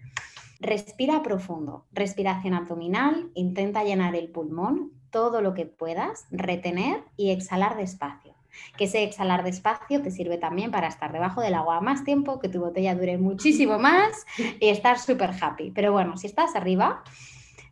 Respira 0.60 1.22
profundo, 1.22 1.86
respiración 1.90 2.52
abdominal, 2.52 3.30
intenta 3.34 3.82
llenar 3.82 4.14
el 4.14 4.28
pulmón 4.28 4.92
todo 5.10 5.40
lo 5.40 5.54
que 5.54 5.66
puedas, 5.66 6.26
retener 6.30 7.02
y 7.16 7.30
exhalar 7.30 7.76
despacio. 7.76 8.34
Que 8.76 8.84
ese 8.84 9.02
exhalar 9.02 9.42
despacio 9.42 10.02
te 10.02 10.10
sirve 10.10 10.36
también 10.36 10.70
para 10.70 10.88
estar 10.88 11.12
debajo 11.12 11.40
del 11.40 11.54
agua 11.54 11.80
más 11.80 12.04
tiempo, 12.04 12.40
que 12.40 12.48
tu 12.48 12.60
botella 12.60 12.94
dure 12.94 13.16
muchísimo 13.16 13.78
más 13.78 14.26
y 14.60 14.68
estar 14.68 14.98
súper 14.98 15.30
happy. 15.40 15.70
Pero 15.70 15.92
bueno, 15.92 16.16
si 16.16 16.26
estás 16.26 16.54
arriba, 16.54 17.02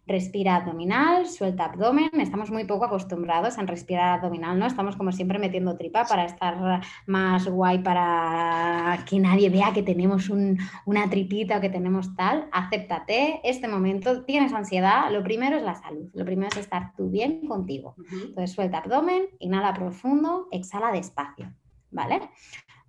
respira 0.08 0.56
abdominal, 0.56 1.28
suelta 1.28 1.66
abdomen. 1.66 2.10
Estamos 2.20 2.50
muy 2.50 2.64
poco 2.64 2.86
acostumbrados 2.86 3.58
a 3.58 3.62
respirar 3.62 4.14
abdominal, 4.14 4.58
¿no? 4.58 4.66
Estamos 4.66 4.96
como 4.96 5.12
siempre 5.12 5.38
metiendo 5.38 5.76
tripa 5.76 6.06
para 6.06 6.24
estar 6.24 6.80
más 7.06 7.46
guay, 7.46 7.80
para 7.80 9.04
que 9.08 9.20
nadie 9.20 9.50
vea 9.50 9.72
que 9.72 9.82
tenemos 9.82 10.30
una 10.30 11.10
tripita 11.10 11.58
o 11.58 11.60
que 11.60 11.68
tenemos 11.68 12.16
tal. 12.16 12.48
Acéptate, 12.52 13.40
este 13.44 13.68
momento, 13.68 14.24
tienes 14.24 14.52
ansiedad, 14.52 15.10
lo 15.12 15.22
primero 15.22 15.56
es 15.56 15.62
la 15.62 15.74
salud, 15.74 16.08
lo 16.14 16.24
primero 16.24 16.48
es 16.50 16.56
estar 16.56 16.94
tú 16.96 17.10
bien 17.10 17.46
contigo. 17.46 17.94
Entonces 18.10 18.52
suelta 18.52 18.78
abdomen, 18.78 19.26
inhala 19.38 19.74
profundo, 19.74 20.48
exhala 20.50 20.90
despacio, 20.90 21.52
¿vale? 21.90 22.20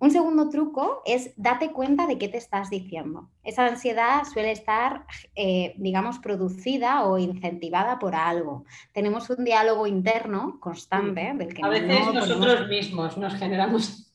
Un 0.00 0.10
segundo 0.10 0.48
truco 0.48 1.02
es 1.04 1.34
date 1.36 1.72
cuenta 1.72 2.06
de 2.06 2.16
qué 2.16 2.28
te 2.28 2.38
estás 2.38 2.70
diciendo. 2.70 3.28
Esa 3.44 3.66
ansiedad 3.66 4.22
suele 4.24 4.50
estar, 4.50 5.04
eh, 5.36 5.74
digamos, 5.76 6.18
producida 6.18 7.04
o 7.04 7.18
incentivada 7.18 7.98
por 7.98 8.14
algo. 8.14 8.64
Tenemos 8.94 9.28
un 9.28 9.44
diálogo 9.44 9.86
interno 9.86 10.58
constante 10.58 11.34
del 11.36 11.52
que 11.52 11.62
a 11.62 11.68
veces 11.68 12.14
nosotros 12.14 12.66
mismos 12.68 13.18
nos 13.18 13.34
generamos 13.34 14.09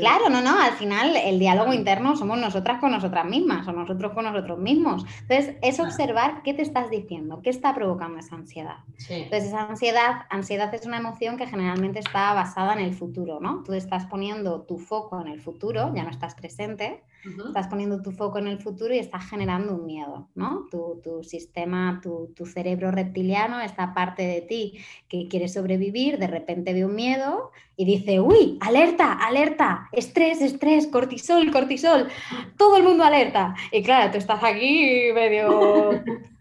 Claro, 0.00 0.28
no, 0.28 0.42
no, 0.42 0.60
al 0.60 0.72
final 0.72 1.14
el 1.14 1.38
diálogo 1.38 1.72
interno 1.72 2.16
somos 2.16 2.36
nosotras 2.36 2.80
con 2.80 2.90
nosotras 2.90 3.24
mismas 3.26 3.66
o 3.68 3.72
nosotros 3.72 4.12
con 4.12 4.24
nosotros 4.24 4.58
mismos. 4.58 5.04
Entonces, 5.22 5.54
es 5.62 5.78
observar 5.78 6.42
qué 6.42 6.52
te 6.52 6.62
estás 6.62 6.90
diciendo, 6.90 7.40
qué 7.42 7.50
está 7.50 7.72
provocando 7.72 8.18
esa 8.18 8.34
ansiedad. 8.34 8.78
Entonces, 9.08 9.44
esa 9.48 9.68
ansiedad, 9.68 10.22
ansiedad 10.30 10.74
es 10.74 10.84
una 10.84 10.98
emoción 10.98 11.36
que 11.36 11.46
generalmente 11.46 12.00
está 12.00 12.34
basada 12.34 12.72
en 12.72 12.80
el 12.80 12.94
futuro, 12.94 13.38
¿no? 13.40 13.62
Tú 13.62 13.72
estás 13.72 14.06
poniendo 14.06 14.62
tu 14.62 14.78
foco 14.78 15.20
en 15.20 15.28
el 15.28 15.40
futuro, 15.40 15.92
ya 15.94 16.02
no 16.02 16.10
estás 16.10 16.34
presente, 16.34 17.04
Estás 17.46 17.68
poniendo 17.68 18.02
tu 18.02 18.12
foco 18.12 18.38
en 18.38 18.46
el 18.46 18.58
futuro 18.58 18.94
y 18.94 18.98
estás 18.98 19.28
generando 19.28 19.74
un 19.74 19.86
miedo, 19.86 20.28
¿no? 20.34 20.66
Tu, 20.70 21.22
sistema, 21.22 22.00
tu, 22.02 22.32
tu, 22.36 22.46
cerebro 22.46 22.90
reptiliano, 22.90 23.60
esta 23.60 23.94
parte 23.94 24.22
de 24.22 24.40
ti 24.42 24.78
que 25.08 25.28
quiere 25.28 25.48
sobrevivir, 25.48 26.18
de 26.18 26.26
repente 26.26 26.72
ve 26.72 26.84
un 26.84 26.94
miedo 26.94 27.50
y 27.76 27.84
dice, 27.84 28.20
uy, 28.20 28.58
alerta, 28.60 29.12
alerta, 29.12 29.88
estrés, 29.92 30.40
estrés, 30.40 30.86
cortisol, 30.86 31.50
cortisol, 31.50 32.08
todo 32.56 32.76
el 32.76 32.84
mundo 32.84 33.04
alerta. 33.04 33.54
Y 33.72 33.82
claro, 33.82 34.12
tú 34.12 34.18
estás 34.18 34.42
aquí 34.42 35.12
medio 35.14 35.90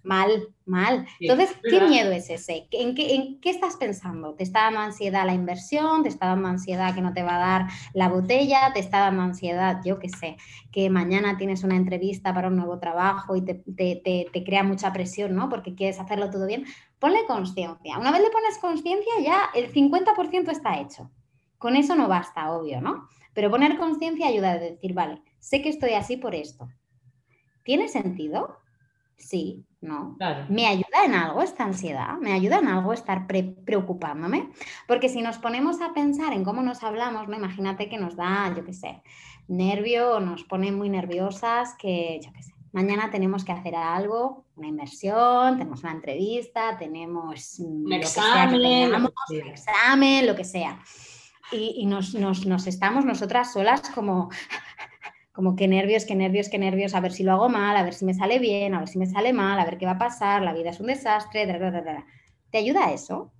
mal, 0.05 0.47
mal. 0.65 1.05
Entonces, 1.19 1.55
¿qué 1.63 1.81
miedo 1.81 2.11
es 2.11 2.29
ese? 2.29 2.67
¿En 2.71 2.95
qué, 2.95 3.15
¿En 3.15 3.41
qué, 3.41 3.49
estás 3.49 3.75
pensando? 3.75 4.35
¿Te 4.35 4.43
está 4.43 4.63
dando 4.65 4.79
ansiedad 4.79 5.25
la 5.25 5.33
inversión? 5.33 6.03
¿Te 6.03 6.09
está 6.09 6.27
dando 6.27 6.47
ansiedad 6.47 6.93
que 6.93 7.01
no 7.01 7.13
te 7.13 7.23
va 7.23 7.35
a 7.35 7.39
dar 7.39 7.67
la 7.93 8.07
botella? 8.07 8.71
¿Te 8.73 8.79
está 8.79 8.99
dando 8.99 9.23
ansiedad, 9.23 9.81
yo 9.83 9.99
qué 9.99 10.09
sé, 10.09 10.37
que 10.71 10.89
mañana 10.89 11.37
tienes 11.37 11.63
una 11.63 11.75
entrevista 11.75 12.33
para 12.33 12.47
un 12.47 12.55
nuevo 12.55 12.79
trabajo 12.79 13.35
y 13.35 13.41
te, 13.41 13.55
te, 13.55 14.29
te, 14.31 14.43
crea 14.43 14.63
mucha 14.63 14.93
presión, 14.93 15.35
¿no? 15.35 15.49
Porque 15.49 15.75
quieres 15.75 15.99
hacerlo 15.99 16.29
todo 16.29 16.45
bien. 16.45 16.65
Ponle 16.99 17.25
conciencia. 17.25 17.97
Una 17.97 18.11
vez 18.11 18.21
le 18.21 18.29
pones 18.29 18.57
conciencia, 18.59 19.13
ya 19.23 19.49
el 19.55 19.73
50% 19.73 20.51
está 20.51 20.79
hecho. 20.79 21.11
Con 21.57 21.75
eso 21.75 21.95
no 21.95 22.07
basta, 22.07 22.51
obvio, 22.51 22.79
¿no? 22.79 23.07
Pero 23.33 23.49
poner 23.49 23.77
conciencia 23.77 24.27
ayuda 24.27 24.51
a 24.51 24.59
decir, 24.59 24.93
vale, 24.93 25.21
sé 25.39 25.61
que 25.61 25.69
estoy 25.69 25.91
así 25.91 26.15
por 26.15 26.35
esto. 26.35 26.69
¿Tiene 27.63 27.87
sentido? 27.87 28.59
Sí, 29.17 29.65
¿no? 29.81 30.17
¿Me 30.49 30.67
ayuda 30.67 31.05
en 31.05 31.13
algo 31.13 31.41
esta 31.41 31.63
ansiedad? 31.63 32.17
¿Me 32.19 32.33
ayuda 32.33 32.59
en 32.59 32.67
algo 32.67 32.93
estar 32.93 33.27
preocupándome? 33.27 34.49
Porque 34.87 35.09
si 35.09 35.21
nos 35.21 35.37
ponemos 35.37 35.81
a 35.81 35.93
pensar 35.93 36.33
en 36.33 36.43
cómo 36.43 36.61
nos 36.61 36.83
hablamos, 36.83 37.27
¿no? 37.27 37.37
Imagínate 37.37 37.89
que 37.89 37.97
nos 37.97 38.15
da, 38.15 38.53
yo 38.55 38.65
qué 38.65 38.73
sé, 38.73 39.01
nervio 39.47 40.15
o 40.15 40.19
nos 40.19 40.43
pone 40.43 40.71
muy 40.71 40.89
nerviosas 40.89 41.75
que, 41.79 42.19
yo 42.23 42.31
qué 42.33 42.43
sé, 42.43 42.53
mañana 42.73 43.09
tenemos 43.09 43.45
que 43.45 43.53
hacer 43.53 43.75
algo, 43.75 44.45
una 44.57 44.67
inversión, 44.67 45.57
tenemos 45.57 45.81
una 45.83 45.93
entrevista, 45.93 46.77
tenemos 46.77 47.59
un 47.59 47.91
examen, 47.93 48.91
lo 48.91 49.11
examen, 49.29 50.27
lo 50.27 50.35
que 50.35 50.43
sea. 50.43 50.79
Y, 51.51 51.85
nos, 51.85 52.15
nos 52.15 52.67
estamos 52.67 53.05
nosotras 53.05 53.53
solas 53.53 53.89
como 53.91 54.29
como 55.35 55.57
qué 55.57 55.67
nervios, 55.67 56.05
qué 56.05 56.15
nervios, 56.15 56.47
qué 56.47 56.57
nervios, 56.57 56.95
a 56.95 57.01
ver 57.01 57.11
si 57.11 57.23
lo 57.23 57.33
hago 57.33 57.49
mal, 57.49 57.75
a 57.75 57.83
ver 57.83 57.93
si 57.93 58.05
me 58.05 58.13
sale 58.13 58.39
bien, 58.39 58.73
a 58.73 58.79
ver 58.79 58.87
si 58.87 58.97
me 58.97 59.05
sale 59.05 59.33
mal, 59.33 59.59
a 59.59 59.65
ver 59.65 59.77
qué 59.77 59.85
va 59.85 59.93
a 59.93 59.97
pasar, 59.97 60.41
la 60.41 60.53
vida 60.53 60.69
es 60.69 60.79
un 60.79 60.87
desastre, 60.87 61.45
¿te 62.49 62.57
ayuda 62.57 62.93
eso? 62.93 63.33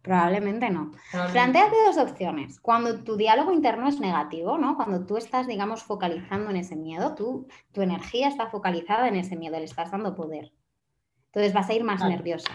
Probablemente 0.00 0.70
no. 0.70 0.90
Planteate 1.32 1.76
dos 1.86 1.98
opciones. 1.98 2.58
Cuando 2.60 3.04
tu 3.04 3.16
diálogo 3.16 3.52
interno 3.52 3.88
es 3.88 4.00
negativo, 4.00 4.56
¿no? 4.56 4.74
Cuando 4.74 5.06
tú 5.06 5.16
estás, 5.16 5.46
digamos, 5.46 5.84
focalizando 5.84 6.50
en 6.50 6.56
ese 6.56 6.76
miedo, 6.76 7.14
tú, 7.14 7.46
tu 7.72 7.82
energía 7.82 8.28
está 8.28 8.48
focalizada 8.48 9.06
en 9.06 9.16
ese 9.16 9.36
miedo, 9.36 9.58
le 9.58 9.66
estás 9.66 9.92
dando 9.92 10.16
poder. 10.16 10.52
Entonces 11.26 11.52
vas 11.52 11.68
a 11.68 11.74
ir 11.74 11.84
más 11.84 12.02
nerviosa. 12.02 12.52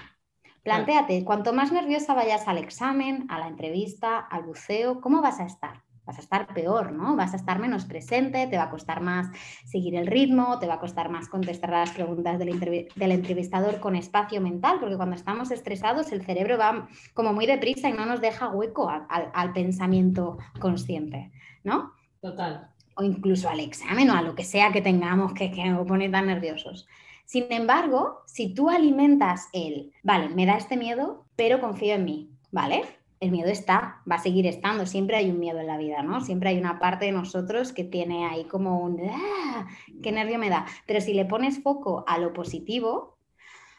Plantéate, 0.63 1.23
cuanto 1.23 1.53
más 1.53 1.71
nerviosa 1.71 2.13
vayas 2.13 2.47
al 2.47 2.57
examen, 2.57 3.27
a 3.29 3.39
la 3.39 3.47
entrevista, 3.47 4.17
al 4.17 4.43
buceo, 4.43 4.99
¿cómo 4.99 5.21
vas 5.21 5.39
a 5.39 5.45
estar? 5.45 5.83
Vas 6.07 6.17
a 6.17 6.21
estar 6.21 6.47
peor, 6.53 6.93
¿no? 6.93 7.17
Vas 7.17 7.33
a 7.33 7.35
estar 7.35 7.59
menos 7.59 7.83
presente, 7.85 8.47
te 8.47 8.57
va 8.57 8.63
a 8.63 8.69
costar 8.69 9.01
más 9.01 9.27
seguir 9.65 9.95
el 9.95 10.07
ritmo, 10.07 10.57
te 10.57 10.65
va 10.65 10.75
a 10.75 10.79
costar 10.79 11.09
más 11.09 11.27
contestar 11.27 11.69
las 11.69 11.91
preguntas 11.91 12.39
del, 12.39 12.49
entrevistador 12.95 13.79
con 13.81 13.95
espacio 13.95 14.39
mental, 14.39 14.77
porque 14.79 14.95
cuando 14.95 15.17
estamos 15.17 15.51
estresados 15.51 16.11
el 16.13 16.23
cerebro 16.23 16.57
va 16.57 16.87
como 17.13 17.33
muy 17.33 17.45
deprisa 17.45 17.89
y 17.89 17.93
no 17.93 18.05
nos 18.05 18.21
deja 18.21 18.49
hueco 18.49 18.89
al, 18.89 19.53
pensamiento 19.53 20.37
consciente, 20.59 21.31
¿no? 21.63 21.91
Total. 22.21 22.69
O 22.95 23.03
incluso 23.03 23.49
al 23.49 23.59
examen 23.59 24.09
o 24.09 24.13
a 24.13 24.21
lo 24.21 24.33
que 24.33 24.43
sea 24.43 24.71
que 24.71 24.81
tengamos 24.81 25.33
que, 25.33 25.51
que 25.51 25.65
nos 25.65 25.85
pone 25.85 26.09
tan 26.09 26.27
nerviosos. 26.27 26.87
Sin 27.25 27.51
embargo, 27.51 28.21
si 28.25 28.53
tú 28.53 28.69
alimentas 28.69 29.49
el, 29.51 29.91
vale, 30.03 30.29
me 30.29 30.45
da 30.45 30.55
este 30.55 30.77
miedo, 30.77 31.25
pero 31.35 31.59
confío 31.59 31.95
en 31.95 32.05
mí, 32.05 32.31
¿vale? 32.51 32.83
El 33.19 33.31
miedo 33.31 33.49
está, 33.49 34.01
va 34.09 34.15
a 34.15 34.21
seguir 34.21 34.45
estando, 34.45 34.85
siempre 34.85 35.17
hay 35.17 35.29
un 35.29 35.39
miedo 35.39 35.59
en 35.59 35.67
la 35.67 35.77
vida, 35.77 36.03
¿no? 36.03 36.21
Siempre 36.21 36.49
hay 36.49 36.57
una 36.57 36.79
parte 36.79 37.05
de 37.05 37.11
nosotros 37.11 37.73
que 37.73 37.83
tiene 37.83 38.27
ahí 38.27 38.45
como 38.45 38.79
un, 38.79 38.99
¡ah! 39.09 39.67
¡Qué 40.03 40.11
nervio 40.11 40.37
me 40.37 40.49
da! 40.49 40.65
Pero 40.85 41.01
si 41.01 41.13
le 41.13 41.25
pones 41.25 41.61
foco 41.63 42.03
a 42.07 42.17
lo 42.19 42.33
positivo, 42.33 43.17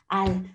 al, 0.08 0.52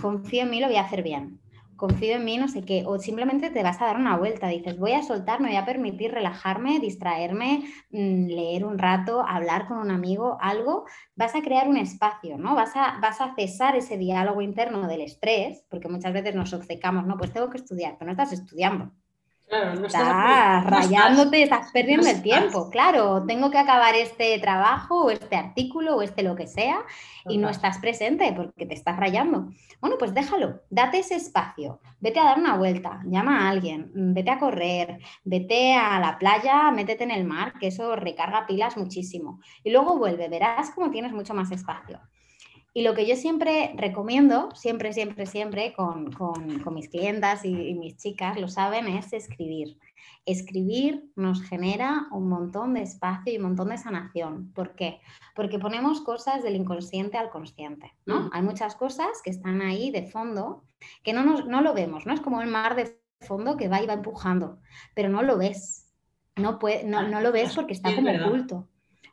confío 0.00 0.42
en 0.42 0.50
mí, 0.50 0.60
lo 0.60 0.68
voy 0.68 0.76
a 0.76 0.82
hacer 0.82 1.02
bien. 1.02 1.40
Confío 1.82 2.14
en 2.14 2.24
mí, 2.24 2.36
no 2.38 2.46
sé 2.46 2.62
qué, 2.62 2.84
o 2.86 2.96
simplemente 3.00 3.50
te 3.50 3.64
vas 3.64 3.82
a 3.82 3.86
dar 3.86 3.96
una 3.96 4.16
vuelta, 4.16 4.46
dices, 4.46 4.78
voy 4.78 4.92
a 4.92 5.02
soltar, 5.02 5.40
me 5.40 5.48
voy 5.48 5.56
a 5.56 5.64
permitir 5.64 6.12
relajarme, 6.12 6.78
distraerme, 6.78 7.64
mm, 7.90 8.26
leer 8.28 8.64
un 8.64 8.78
rato, 8.78 9.24
hablar 9.26 9.66
con 9.66 9.78
un 9.78 9.90
amigo, 9.90 10.38
algo, 10.40 10.84
vas 11.16 11.34
a 11.34 11.42
crear 11.42 11.66
un 11.68 11.76
espacio, 11.76 12.38
¿no? 12.38 12.54
Vas 12.54 12.76
a, 12.76 13.00
vas 13.02 13.20
a 13.20 13.34
cesar 13.34 13.74
ese 13.74 13.98
diálogo 13.98 14.42
interno 14.42 14.86
del 14.86 15.00
estrés, 15.00 15.64
porque 15.68 15.88
muchas 15.88 16.12
veces 16.12 16.36
nos 16.36 16.52
obcecamos, 16.52 17.04
no, 17.04 17.16
pues 17.16 17.32
tengo 17.32 17.50
que 17.50 17.58
estudiar, 17.58 17.96
pero 17.98 18.06
no 18.06 18.12
estás 18.12 18.32
estudiando. 18.32 18.92
Claro, 19.52 19.74
no 19.78 19.86
estás, 19.86 20.64
rayándote, 20.64 21.42
estás, 21.42 21.70
perdiendo 21.72 22.08
el 22.08 22.22
tiempo, 22.22 22.70
claro. 22.70 23.22
Tengo 23.26 23.50
que 23.50 23.58
acabar 23.58 23.94
este 23.94 24.38
trabajo 24.38 25.04
o 25.04 25.10
este 25.10 25.36
artículo 25.36 25.96
o 25.96 26.00
este 26.00 26.22
lo 26.22 26.34
que 26.34 26.46
sea 26.46 26.78
y 27.26 27.36
no 27.36 27.50
estás 27.50 27.76
presente 27.76 28.32
porque 28.34 28.64
te 28.64 28.72
estás 28.72 28.96
rayando. 28.96 29.50
Bueno, 29.78 29.96
pues 29.98 30.14
déjalo, 30.14 30.62
date 30.70 31.00
ese 31.00 31.16
espacio, 31.16 31.80
vete 32.00 32.18
a 32.18 32.24
dar 32.24 32.38
una 32.38 32.56
vuelta, 32.56 33.02
llama 33.04 33.40
a 33.40 33.50
alguien, 33.50 33.90
vete 33.94 34.30
a 34.30 34.38
correr, 34.38 35.00
vete 35.22 35.74
a 35.74 36.00
la 36.00 36.18
playa, 36.18 36.70
métete 36.70 37.04
en 37.04 37.10
el 37.10 37.26
mar, 37.26 37.52
que 37.60 37.66
eso 37.66 37.94
recarga 37.94 38.46
pilas 38.46 38.78
muchísimo. 38.78 39.38
Y 39.62 39.70
luego 39.70 39.98
vuelve, 39.98 40.30
verás 40.30 40.70
cómo 40.70 40.90
tienes 40.90 41.12
mucho 41.12 41.34
más 41.34 41.50
espacio. 41.50 42.00
Y 42.74 42.82
lo 42.82 42.94
que 42.94 43.06
yo 43.06 43.16
siempre 43.16 43.74
recomiendo, 43.76 44.48
siempre, 44.54 44.94
siempre, 44.94 45.26
siempre 45.26 45.74
con, 45.74 46.10
mis 46.72 46.88
clientas 46.88 47.44
y, 47.44 47.74
mis 47.74 47.98
chicas, 47.98 48.40
lo 48.40 48.48
saben, 48.48 48.86
es 48.86 49.12
escribir. 49.12 49.78
Escribir 50.24 51.10
nos 51.14 51.42
genera 51.42 52.06
un 52.12 52.28
montón 52.28 52.74
de 52.74 52.82
espacio 52.82 53.32
y 53.32 53.36
un 53.36 53.42
montón 53.42 53.68
de 53.68 53.78
sanación. 53.78 54.52
¿Por 54.54 54.74
qué? 54.74 55.00
Porque 55.34 55.58
ponemos 55.58 56.00
cosas 56.00 56.42
del 56.42 56.56
inconsciente 56.56 57.18
al 57.18 57.28
consciente. 57.28 57.92
¿no? 58.06 58.22
Mm. 58.22 58.30
Hay 58.32 58.42
muchas 58.42 58.74
cosas 58.74 59.20
que 59.22 59.30
están 59.30 59.60
ahí 59.60 59.90
de 59.90 60.06
fondo 60.06 60.64
que 61.02 61.12
no, 61.12 61.24
nos, 61.24 61.46
no 61.46 61.60
lo 61.60 61.74
vemos, 61.74 62.06
¿no? 62.06 62.14
Es 62.14 62.20
como 62.20 62.40
el 62.40 62.48
mar 62.48 62.74
de 62.74 62.98
fondo 63.20 63.56
que 63.56 63.68
va 63.68 63.82
y 63.82 63.86
va 63.86 63.92
empujando, 63.92 64.60
pero 64.94 65.10
no 65.10 65.22
lo 65.22 65.36
ves. 65.36 65.92
No, 66.36 66.58
puede, 66.58 66.84
no, 66.84 67.06
no 67.06 67.20
lo 67.20 67.30
ves 67.30 67.54
porque 67.54 67.74
está 67.74 67.94
como 67.94 68.10
oculto 68.10 68.66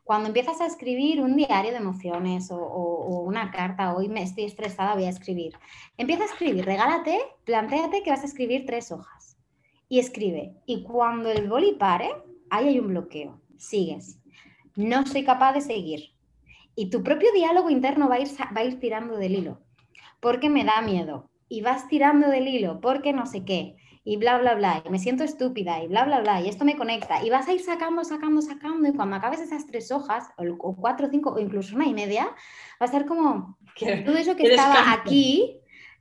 cuando 0.04 0.28
empiezas 0.28 0.60
a 0.60 0.65
escribir 0.65 1.21
un 1.21 1.36
diario 1.36 1.71
de 1.71 1.78
emociones 1.78 2.49
o, 2.52 3.23
una 3.25 3.52
carta, 3.52 3.95
hoy 3.95 4.10
me 4.10 4.23
estoy 4.23 4.45
estresada, 4.45 4.95
voy 4.95 5.06
a 5.06 5.10
escribir. 5.10 5.54
Empieza 5.97 6.23
a 6.23 6.25
escribir, 6.25 6.65
regálate, 6.65 7.19
planteate 7.45 8.02
que 8.02 8.10
vas 8.10 8.23
a 8.23 8.25
escribir 8.25 8.65
tres 8.65 8.91
hojas 8.91 9.38
y 9.88 9.99
escribe. 9.99 10.56
Y 10.65 10.84
cuando 10.84 11.30
el 11.30 11.47
boli 11.47 11.73
pare, 11.73 12.10
ahí 12.49 12.69
hay 12.69 12.80
un 12.80 12.88
bloqueo. 12.88 13.39
Sigues. 13.58 14.19
No 14.75 15.06
soy 15.06 15.23
capaz 15.23 15.54
de 15.54 15.62
seguir. 15.62 16.15
Y 16.75 16.89
tu 16.89 17.04
propio 17.04 17.32
diálogo 17.34 17.69
interno 17.69 18.10
va 18.10 18.15
a 18.15 18.19
ir, 18.19 18.30
va 18.30 18.62
a 18.62 18.63
ir 18.63 18.80
tirando 18.80 19.17
del 19.17 19.36
hilo. 19.36 19.60
Porque 20.19 20.49
me 20.49 20.65
da 20.65 20.82
miedo. 20.82 21.30
Y 21.49 21.62
vas 21.62 21.88
tirando 21.88 22.30
del 22.30 22.47
hilo 22.47 22.80
porque 22.82 23.13
no 23.13 23.25
sé 23.25 23.45
qué 23.45 23.75
y 24.10 24.17
bla, 24.17 24.39
bla, 24.39 24.56
bla, 24.56 24.82
y 24.84 24.89
me 24.89 24.98
siento 24.98 25.24
estúpida 25.24 25.84
y 25.84 25.88
bla, 25.88 26.04
bla, 26.04 26.22
bla, 26.22 26.41
y 26.41 26.50
esto 26.50 26.65
me 26.65 26.76
conecta, 26.76 27.24
y 27.24 27.30
vas 27.30 27.48
a 27.48 27.54
ir 27.54 27.60
sacando, 27.60 28.04
sacando, 28.04 28.41
sacando, 28.41 28.89
y 28.89 28.93
cuando 28.93 29.15
acabes 29.15 29.39
esas 29.39 29.67
tres 29.67 29.91
hojas, 29.91 30.32
o, 30.36 30.76
cuatro, 30.76 31.10
cinco, 31.12 31.34
o 31.34 31.38
incluso 31.38 31.76
una 31.76 31.86
y 31.86 31.93
media, 31.93 32.26
va 32.82 32.88
a 32.88 32.88
ser 32.88 33.06
como 33.06 33.60
todo 34.06 34.17
eso 34.17 34.36
que 34.36 34.48
estaba 34.48 34.93
aquí, 34.93 35.60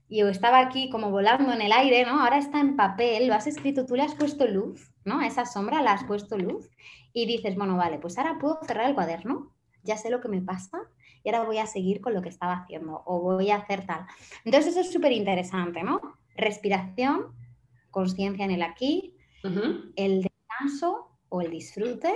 y 0.09 0.23
estaba 0.23 0.59
aquí 0.59 0.89
como 0.89 1.11
volando 1.11 1.53
en 1.53 1.61
el 1.61 1.71
aire, 1.71 2.07
¿no? 2.07 2.23
Ahora 2.23 2.39
está 2.39 2.61
en 2.61 2.77
papel, 2.77 3.27
lo 3.27 3.35
has 3.35 3.47
escrito, 3.47 3.85
tú 3.85 3.95
le 3.95 4.05
has 4.05 4.15
puesto 4.15 4.47
luz, 4.47 4.91
¿no? 5.05 5.21
A 5.21 5.27
esa 5.27 5.45
sombra 5.45 5.83
le 5.83 5.91
has 5.91 6.05
puesto 6.05 6.39
luz, 6.39 6.71
y 7.13 7.27
dices, 7.27 7.57
bueno, 7.57 7.77
vale, 7.77 7.99
pues 7.99 8.17
ahora 8.17 8.39
puedo 8.39 8.59
cerrar 8.67 8.89
el 8.89 8.95
cuaderno, 8.95 9.53
ya 9.83 9.99
sé 9.99 10.09
lo 10.09 10.23
que 10.23 10.29
me 10.29 10.41
pasa, 10.41 10.79
y 11.23 11.29
ahora 11.29 11.45
voy 11.45 11.59
a 11.59 11.67
seguir 11.67 12.01
con 12.01 12.15
lo 12.15 12.23
que 12.23 12.31
estaba 12.31 12.55
haciendo, 12.55 13.03
o 13.05 13.21
voy 13.21 13.51
a 13.51 13.57
hacer 13.57 13.85
tal. 13.85 14.07
Entonces 14.47 14.71
eso 14.71 14.81
es 14.81 14.91
súper 14.91 15.13
interesante, 15.13 15.83
¿no? 15.83 16.01
Respiración, 16.37 17.37
conciencia 17.91 18.45
en 18.45 18.51
el 18.51 18.63
aquí, 18.63 19.15
el 19.97 20.23
descanso 20.23 21.09
o 21.29 21.41
el 21.41 21.51
disfrute 21.51 22.15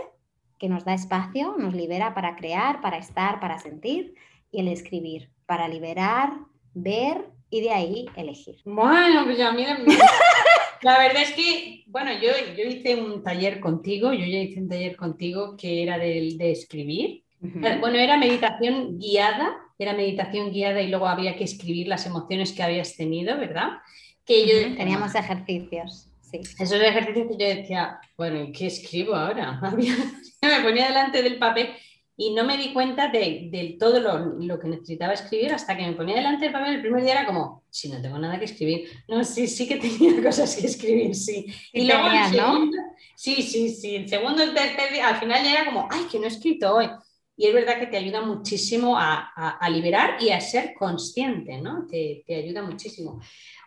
que 0.59 0.69
nos 0.69 0.85
da 0.85 0.95
espacio, 0.95 1.57
nos 1.59 1.75
libera 1.75 2.15
para 2.15 2.37
crear, 2.37 2.81
para 2.81 2.99
estar, 2.99 3.41
para 3.41 3.59
sentir, 3.59 4.15
y 4.51 4.61
el 4.61 4.69
escribir, 4.69 5.31
para 5.47 5.67
liberar, 5.67 6.33
ver 6.75 7.31
y 7.51 7.61
de 7.63 7.71
ahí 7.71 8.07
elegir. 8.17 8.57
Bueno, 8.65 9.25
pues 9.25 9.39
ya 9.39 9.53
mira, 9.53 9.79
la 10.83 10.99
verdad 10.99 11.23
es 11.23 11.33
que, 11.33 11.85
bueno, 11.87 12.13
yo, 12.13 12.31
yo 12.57 12.65
hice 12.65 12.95
un 12.95 13.23
taller 13.23 13.61
contigo, 13.61 14.13
yo 14.13 14.25
ya 14.25 14.39
hice 14.39 14.61
un 14.61 14.69
taller 14.69 14.97
contigo 14.97 15.57
que 15.57 15.83
era 15.83 15.99
de, 15.99 16.35
de 16.37 16.53
escribir. 16.53 17.25
Eh, 17.43 17.79
bueno, 17.81 17.99
era 17.99 18.17
meditación 18.17 18.99
guiada, 19.01 19.57
era 19.79 19.95
meditación 19.95 20.53
guiada 20.53 20.81
y 20.81 20.89
luego 20.89 21.09
había 21.09 21.35
que 21.37 21.45
escribir 21.45 21.89
las 21.89 22.07
emociones 22.07 22.53
que 22.53 22.63
habías 22.63 22.97
tenido, 22.97 23.37
¿verdad? 23.37 23.79
Que 24.25 24.47
yo... 24.47 24.77
Teníamos 24.77 25.15
ejercicios. 25.15 26.09
Sí. 26.21 26.41
Esos 26.59 26.81
ejercicios 26.81 27.29
que 27.29 27.37
yo 27.37 27.47
decía, 27.47 28.01
bueno, 28.17 28.43
¿y 28.43 28.53
qué 28.53 28.67
escribo 28.67 29.15
ahora? 29.15 29.61
me 30.43 30.61
ponía 30.63 30.89
delante 30.89 31.23
del 31.23 31.39
papel 31.39 31.71
y 32.17 32.35
no 32.35 32.45
me 32.45 32.57
di 32.57 32.73
cuenta 32.73 33.09
de, 33.09 33.77
todo 33.81 33.99
lo, 33.99 34.61
que 34.61 34.69
necesitaba 34.69 35.15
escribir 35.15 35.53
hasta 35.53 35.77
que 35.77 35.87
me 35.87 35.93
ponía 35.95 36.17
delante 36.17 36.45
del 36.45 36.53
papel. 36.53 36.75
El 36.75 36.81
primer 36.81 37.03
día 37.03 37.13
era 37.13 37.27
como, 37.27 37.65
si 37.71 37.89
no 37.89 38.01
tengo 38.03 38.19
nada 38.19 38.39
que 38.39 38.45
escribir. 38.45 38.89
No, 39.09 39.25
sí, 39.25 39.49
sí 39.49 39.67
que 39.67 39.77
tenía 39.79 40.23
cosas 40.23 40.55
que 40.55 40.67
escribir, 40.67 41.15
sí. 41.15 41.47
Y, 41.73 41.87
luego, 41.87 42.09
¿no? 42.37 42.71
sí, 43.17 43.43
sí, 43.43 43.71
sí. 43.71 43.97
El 43.97 44.09
segundo, 44.09 44.43
el 44.43 44.55
tercer 44.55 44.93
día, 44.93 45.09
al 45.09 45.17
final 45.17 45.43
ya 45.43 45.53
era 45.53 45.65
como, 45.65 45.89
ay, 45.91 46.05
que 46.11 46.19
no 46.19 46.25
he 46.25 46.29
escrito 46.29 46.75
hoy. 46.75 46.89
Y 47.37 47.47
es 47.47 47.55
verdad 47.55 47.79
que 47.79 47.87
te 47.87 47.97
ayuda 47.97 48.21
muchísimo 48.21 48.97
a, 48.99 49.69
liberar 49.71 50.23
y 50.23 50.31
a 50.31 50.41
ser 50.41 50.75
consciente, 50.75 51.59
¿no? 51.59 51.87
Te, 51.87 52.23
te 52.27 52.37
ayuda 52.37 52.63
muchísimo. 52.63 53.21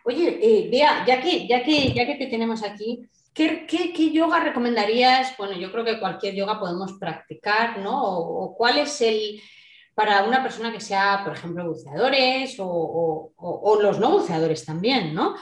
Oye, 0.04 0.38
eh, 0.40 0.70
ya 0.70 1.20
que, 1.20 1.48
ya, 1.48 1.64
que, 1.64 1.92
ya 1.92 2.06
que 2.06 2.14
te 2.14 2.26
tenemos 2.28 2.62
aquí, 2.62 3.08
¿qué, 3.36 4.10
yoga 4.12 4.40
recomendarías? 4.40 5.36
Bueno, 5.36 5.54
yo 5.54 5.70
creo 5.70 5.84
que 5.84 6.00
cualquier 6.00 6.34
yoga 6.34 6.58
podemos 6.58 6.94
practicar, 6.94 7.78
¿no? 7.80 8.02
O, 8.02 8.56
cuál 8.56 8.78
es 8.78 9.00
el, 9.02 9.40
para 9.94 10.24
una 10.24 10.42
persona 10.42 10.72
que 10.72 10.80
sea, 10.80 11.22
por 11.22 11.34
ejemplo, 11.34 11.68
buceadores 11.68 12.56
o, 12.58 13.32
los 13.82 13.98
no 13.98 14.10
buceadores 14.12 14.64
también, 14.64 15.14
¿no? 15.14 15.34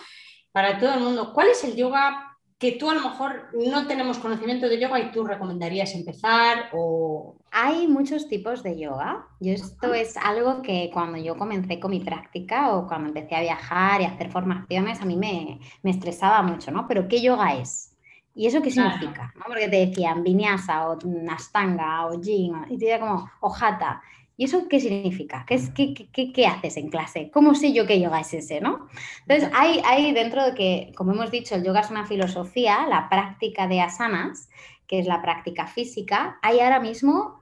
Para 0.51 0.79
todo 0.79 0.95
el 0.95 1.01
mundo, 1.01 1.33
¿cuál 1.33 1.49
es 1.49 1.63
el 1.65 1.77
yoga 1.77 2.37
que 2.59 2.73
tú 2.73 2.91
a 2.91 2.95
lo 2.95 3.01
mejor 3.01 3.51
no 3.53 3.87
tenemos 3.87 4.19
conocimiento 4.19 4.69
de 4.69 4.81
yoga 4.81 4.99
y 4.99 5.13
tú 5.13 5.25
recomendarías 5.25 5.95
empezar 5.95 6.71
o... 6.73 7.37
Hay 7.57 7.87
muchos 7.87 8.27
tipos 8.27 8.64
de 8.64 8.77
yoga. 8.77 9.29
Yo 9.38 9.53
esto 9.53 9.95
es 9.95 10.17
algo 10.17 10.61
que 10.61 10.90
cuando 10.93 11.19
yo 11.19 11.37
comencé 11.37 11.79
con 11.79 11.93
mi 11.93 12.01
práctica 12.01 12.75
o 12.75 12.88
cuando 12.88 13.11
empecé 13.11 13.37
a 13.37 13.43
viajar 13.43 14.01
y 14.01 14.05
a 14.07 14.09
hacer 14.09 14.29
formaciones, 14.29 15.01
a 15.01 15.05
mí 15.05 15.17
me, 15.17 15.61
me 15.85 15.90
estresaba 15.93 16.43
mucho, 16.43 16.73
¿no? 16.73 16.88
Pero 16.88 17.07
¿qué 17.07 17.23
yoga 17.23 17.55
es? 17.55 17.95
¿Y 18.35 18.49
eso 18.49 18.61
qué 18.61 18.73
significa? 18.73 19.33
¿no? 19.37 19.45
Porque 19.47 19.69
te 19.69 19.87
decían 19.87 20.25
vinyasa 20.25 20.88
o 20.88 20.99
astanga 21.31 22.07
o 22.07 22.21
yin 22.21 22.57
y 22.71 22.77
te 22.77 22.87
decía 22.87 22.99
como 22.99 23.31
o 23.40 23.55
hatha. 23.55 24.03
¿Y 24.37 24.47
eso 24.47 24.67
qué 24.69 24.81
significa? 24.81 25.45
¿Qué, 25.47 25.55
es, 25.55 25.71
qué, 25.71 25.95
qué, 25.95 26.33
qué, 26.33 26.47
haces 26.49 26.77
en 26.77 26.90
clase? 26.90 27.31
¿Cómo 27.33 27.55
sé 27.55 27.73
yo 27.73 27.87
qué 27.87 28.01
yoga 28.01 28.19
es 28.19 28.35
ese? 28.35 28.61
¿no? 28.61 28.88
Entonces, 29.29 29.49
hay, 29.55 29.81
hay 29.87 30.12
dentro 30.12 30.45
de 30.45 30.55
que, 30.55 30.93
como 30.97 31.12
hemos 31.12 31.31
dicho, 31.31 31.55
el 31.55 31.62
yoga 31.62 31.83
es 31.83 31.90
una 31.90 32.05
filosofía, 32.05 32.85
la 32.88 33.09
práctica 33.09 33.69
de 33.69 33.81
asanas, 33.81 34.49
que 34.87 34.99
es 34.99 35.07
la 35.07 35.23
práctica 35.23 35.66
física, 35.66 36.38
hay 36.42 36.61
ahora 36.61 36.81
mismo 36.81 37.40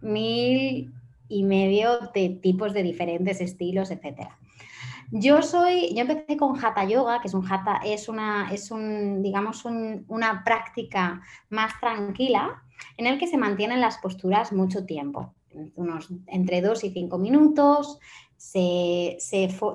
mil 0.00 0.92
y 1.28 1.42
medio 1.42 1.98
de 2.14 2.28
tipos 2.28 2.72
de 2.72 2.82
diferentes 2.82 3.40
estilos, 3.40 3.90
etc. 3.90 4.28
Yo 5.10 5.42
soy, 5.42 5.94
yo 5.94 6.00
empecé 6.02 6.36
con 6.36 6.62
Hatha 6.62 6.84
Yoga, 6.84 7.20
que 7.20 7.28
es 7.28 7.34
un 7.34 7.50
hatha, 7.50 7.80
es 7.84 8.08
una, 8.08 8.50
es 8.52 8.70
un, 8.70 9.22
digamos, 9.22 9.64
una 9.64 10.42
práctica 10.44 11.22
más 11.50 11.78
tranquila 11.80 12.62
en 12.96 13.06
el 13.06 13.18
que 13.18 13.26
se 13.26 13.38
mantienen 13.38 13.80
las 13.80 13.98
posturas 13.98 14.52
mucho 14.52 14.84
tiempo 14.84 15.34
unos 15.76 16.08
entre 16.26 16.60
dos 16.60 16.84
y 16.84 16.90
cinco 16.90 17.18
minutos, 17.18 17.98
se, 18.44 19.16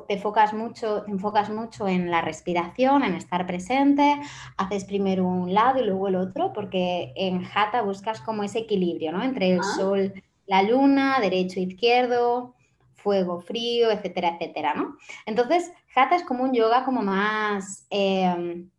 te, 0.08 0.14
enfocas 0.14 0.54
mucho, 0.54 1.04
enfocas 1.08 1.50
mucho 1.50 1.88
en 1.88 2.12
la 2.12 2.22
respiración, 2.22 3.04
en 3.04 3.16
estar 3.16 3.46
presente, 3.48 4.22
haces 4.58 4.86
primero 4.86 5.26
un 5.28 5.54
lado 5.54 5.82
y 5.82 5.86
luego 5.86 6.08
el 6.08 6.16
otro, 6.16 6.54
porque 6.54 7.12
en 7.16 7.44
Hatha 7.44 7.82
buscas 7.82 8.22
como 8.22 8.44
ese 8.44 8.60
equilibrio, 8.60 9.12
¿no? 9.12 9.24
Entre 9.24 9.54
el 9.54 9.60
ah. 9.60 9.76
sol, 9.76 10.14
la 10.46 10.62
luna, 10.62 11.20
derecho, 11.20 11.60
izquierdo, 11.60 12.56
fuego, 12.94 13.42
frío, 13.42 13.92
etcétera, 13.92 14.36
etcétera, 14.36 14.76
¿no? 14.76 14.98
Entonces, 15.26 15.74
Hatha 15.96 16.16
es 16.16 16.24
como 16.24 16.44
un 16.44 16.54
yoga 16.54 16.86
como 16.86 17.02
más, 17.02 17.88
em, 17.90 18.70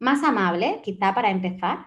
más 0.00 0.24
amable, 0.24 0.80
quizá 0.82 1.14
para 1.14 1.30
empezar. 1.30 1.86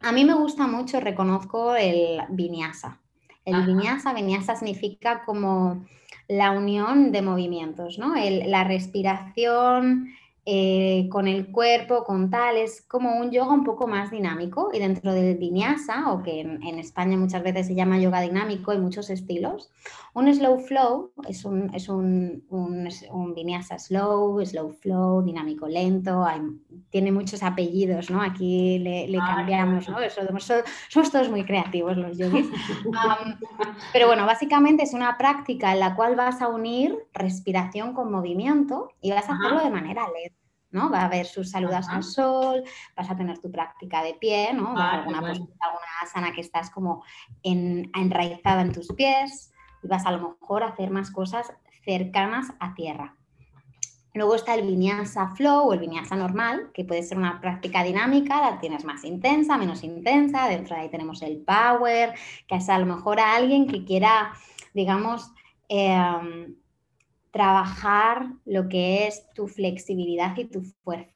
A 0.00 0.12
mí 0.12 0.24
me 0.24 0.34
gusta 0.34 0.66
mucho, 0.66 1.00
reconozco 1.00 1.74
el 1.74 2.20
vinyasa. 2.28 3.00
El 3.44 3.64
vinyasa, 3.64 4.12
vinyasa 4.12 4.56
significa 4.56 5.24
como 5.24 5.86
la 6.28 6.52
unión 6.52 7.10
de 7.10 7.22
movimientos, 7.22 7.98
¿no? 7.98 8.14
la 8.14 8.64
respiración 8.64 10.08
eh, 10.50 11.10
con 11.10 11.28
el 11.28 11.52
cuerpo, 11.52 12.04
con 12.04 12.30
tal, 12.30 12.56
es 12.56 12.80
como 12.80 13.18
un 13.18 13.30
yoga 13.30 13.52
un 13.52 13.64
poco 13.64 13.86
más 13.86 14.10
dinámico 14.10 14.70
y 14.72 14.78
dentro 14.78 15.12
del 15.12 15.36
vinyasa, 15.36 16.10
o 16.10 16.22
que 16.22 16.40
en, 16.40 16.78
España 16.78 17.18
muchas 17.18 17.42
veces 17.42 17.66
se 17.66 17.74
llama 17.74 17.98
yoga 17.98 18.22
dinámico, 18.22 18.70
hay 18.70 18.78
muchos 18.78 19.10
estilos. 19.10 19.70
Un 20.14 20.32
slow 20.34 20.58
flow 20.60 21.12
es 21.28 21.44
un, 21.44 21.68
es 21.74 21.90
un, 21.90 22.44
un, 22.48 23.34
vinyasa 23.34 23.78
slow, 23.78 24.42
slow 24.42 24.70
flow, 24.70 25.22
dinámico 25.22 25.68
lento, 25.68 26.24
tiene 26.90 27.12
muchos 27.12 27.42
apellidos, 27.42 28.10
¿no? 28.10 28.22
Aquí 28.22 28.78
le, 28.78 29.18
ah, 29.20 29.34
cambiamos, 29.36 29.88
¿no? 29.88 29.96
somos, 30.88 31.10
todos 31.10 31.28
muy 31.28 31.44
creativos 31.44 31.96
los 31.96 32.16
yogis. 32.16 32.46
pero 33.92 34.06
bueno, 34.06 34.24
básicamente 34.26 34.84
es 34.84 34.94
una 34.94 35.18
práctica 35.18 35.72
en 35.72 35.80
la 35.80 35.94
cual 35.94 36.16
vas 36.16 36.40
a 36.40 36.48
unir 36.48 36.96
respiración 37.12 37.92
con 37.92 38.10
movimiento 38.10 38.90
y 39.00 39.10
vas 39.10 39.28
a 39.28 39.34
hacerlo 39.34 39.62
de 39.62 39.70
manera 39.70 40.06
lenta. 40.08 40.36
¿no? 40.70 40.90
Va 40.90 41.00
a 41.00 41.04
haber 41.06 41.26
sus 41.26 41.50
saludos 41.50 41.88
al 41.88 42.02
sol, 42.02 42.62
vas 42.94 43.10
a 43.10 43.16
tener 43.16 43.38
tu 43.38 43.50
práctica 43.50 44.02
de 44.02 44.14
pie, 44.14 44.52
¿no? 44.52 44.76
alguna 44.76 45.18
alguna 45.18 45.42
asana 46.02 46.32
que 46.32 46.42
estás 46.42 46.70
como 46.70 47.02
enraizada 47.42 48.60
en 48.60 48.72
tus 48.72 48.88
pies 48.88 49.52
y 49.82 49.88
vas 49.88 50.04
a 50.04 50.12
lo 50.12 50.28
mejor 50.28 50.62
a 50.62 50.68
hacer 50.68 50.90
más 50.90 51.10
cosas 51.10 51.50
cercanas 51.84 52.52
a 52.60 52.74
tierra. 52.74 53.17
Luego 54.14 54.34
está 54.34 54.54
el 54.54 54.66
vinyasa 54.66 55.34
flow 55.36 55.68
o 55.68 55.72
el 55.72 55.80
vinyasa 55.80 56.16
normal, 56.16 56.70
que 56.72 56.84
puede 56.84 57.02
ser 57.02 57.18
una 57.18 57.40
práctica 57.40 57.84
dinámica, 57.84 58.40
la 58.40 58.58
tienes 58.58 58.84
más 58.84 59.04
intensa, 59.04 59.58
menos 59.58 59.84
intensa. 59.84 60.48
Dentro 60.48 60.74
de 60.74 60.82
ahí 60.82 60.88
tenemos 60.88 61.22
el 61.22 61.38
power, 61.38 62.14
que 62.46 62.56
es 62.56 62.68
a 62.68 62.78
lo 62.78 62.86
mejor 62.86 63.20
a 63.20 63.36
alguien 63.36 63.66
que 63.66 63.84
quiera, 63.84 64.32
digamos, 64.74 65.30
em, 65.68 66.56
trabajar 67.30 68.32
lo 68.44 68.68
que 68.68 69.06
es 69.06 69.28
tu 69.34 69.46
flexibilidad 69.46 70.36
y 70.36 70.46
tu 70.46 70.62
fuerza. 70.82 71.12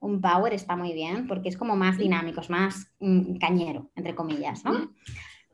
Un 0.00 0.20
power 0.20 0.52
está 0.52 0.76
muy 0.76 0.92
bien 0.92 1.26
porque 1.28 1.48
es 1.48 1.56
como 1.56 1.76
más 1.76 1.96
dinámico, 1.96 2.40
es 2.40 2.50
más 2.50 2.92
mm, 2.98 3.36
cañero, 3.36 3.90
entre 3.94 4.14
comillas, 4.14 4.64
¿no? 4.64 4.90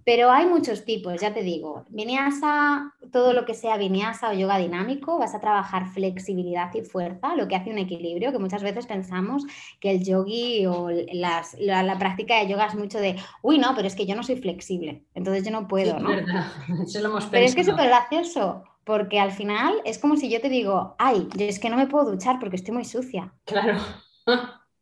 Pero 0.06 0.30
hay 0.30 0.46
muchos 0.46 0.84
tipos, 0.84 1.20
ya 1.20 1.34
te 1.34 1.42
digo. 1.42 1.84
Vinyasa, 1.88 2.94
todo 3.10 3.32
lo 3.32 3.44
que 3.44 3.54
sea 3.54 3.76
vinyasa 3.76 4.30
o 4.30 4.32
yoga 4.34 4.56
dinámico, 4.56 5.18
vas 5.18 5.34
a 5.34 5.40
trabajar 5.40 5.88
flexibilidad 5.88 6.72
y 6.74 6.82
fuerza, 6.82 7.34
lo 7.34 7.48
que 7.48 7.56
hace 7.56 7.70
un 7.70 7.78
equilibrio, 7.78 8.30
que 8.30 8.38
muchas 8.38 8.62
veces 8.62 8.86
pensamos 8.86 9.42
que 9.80 9.90
el 9.90 10.04
yogi 10.04 10.64
o 10.66 10.90
las, 11.12 11.56
la, 11.58 11.98
práctica 11.98 12.38
de 12.38 12.46
yoga 12.46 12.66
es 12.66 12.76
mucho 12.76 13.00
de, 13.00 13.16
uy, 13.42 13.58
no, 13.58 13.74
pero 13.74 13.88
es 13.88 13.96
que 13.96 14.06
yo 14.06 14.14
no 14.14 14.22
soy 14.22 14.36
flexible, 14.36 15.02
entonces 15.12 15.44
yo 15.44 15.50
no 15.50 15.66
puedo, 15.66 15.98
¿no? 15.98 16.10
Verdad. 16.10 16.52
Eso 16.84 17.00
lo 17.00 17.08
hemos 17.08 17.26
pero 17.26 17.44
es 17.44 17.56
que 17.56 17.62
es 17.62 17.66
súper 17.66 17.88
gracioso, 17.88 18.62
porque 18.84 19.18
al 19.18 19.32
final 19.32 19.74
es 19.84 19.98
como 19.98 20.14
si 20.14 20.30
yo 20.30 20.40
te 20.40 20.48
digo, 20.48 20.94
ay, 21.00 21.26
yo 21.34 21.46
es 21.46 21.58
que 21.58 21.68
no 21.68 21.76
me 21.76 21.88
puedo 21.88 22.12
duchar 22.12 22.38
porque 22.38 22.54
estoy 22.54 22.74
muy 22.74 22.84
sucia. 22.84 23.32
Claro. 23.44 23.80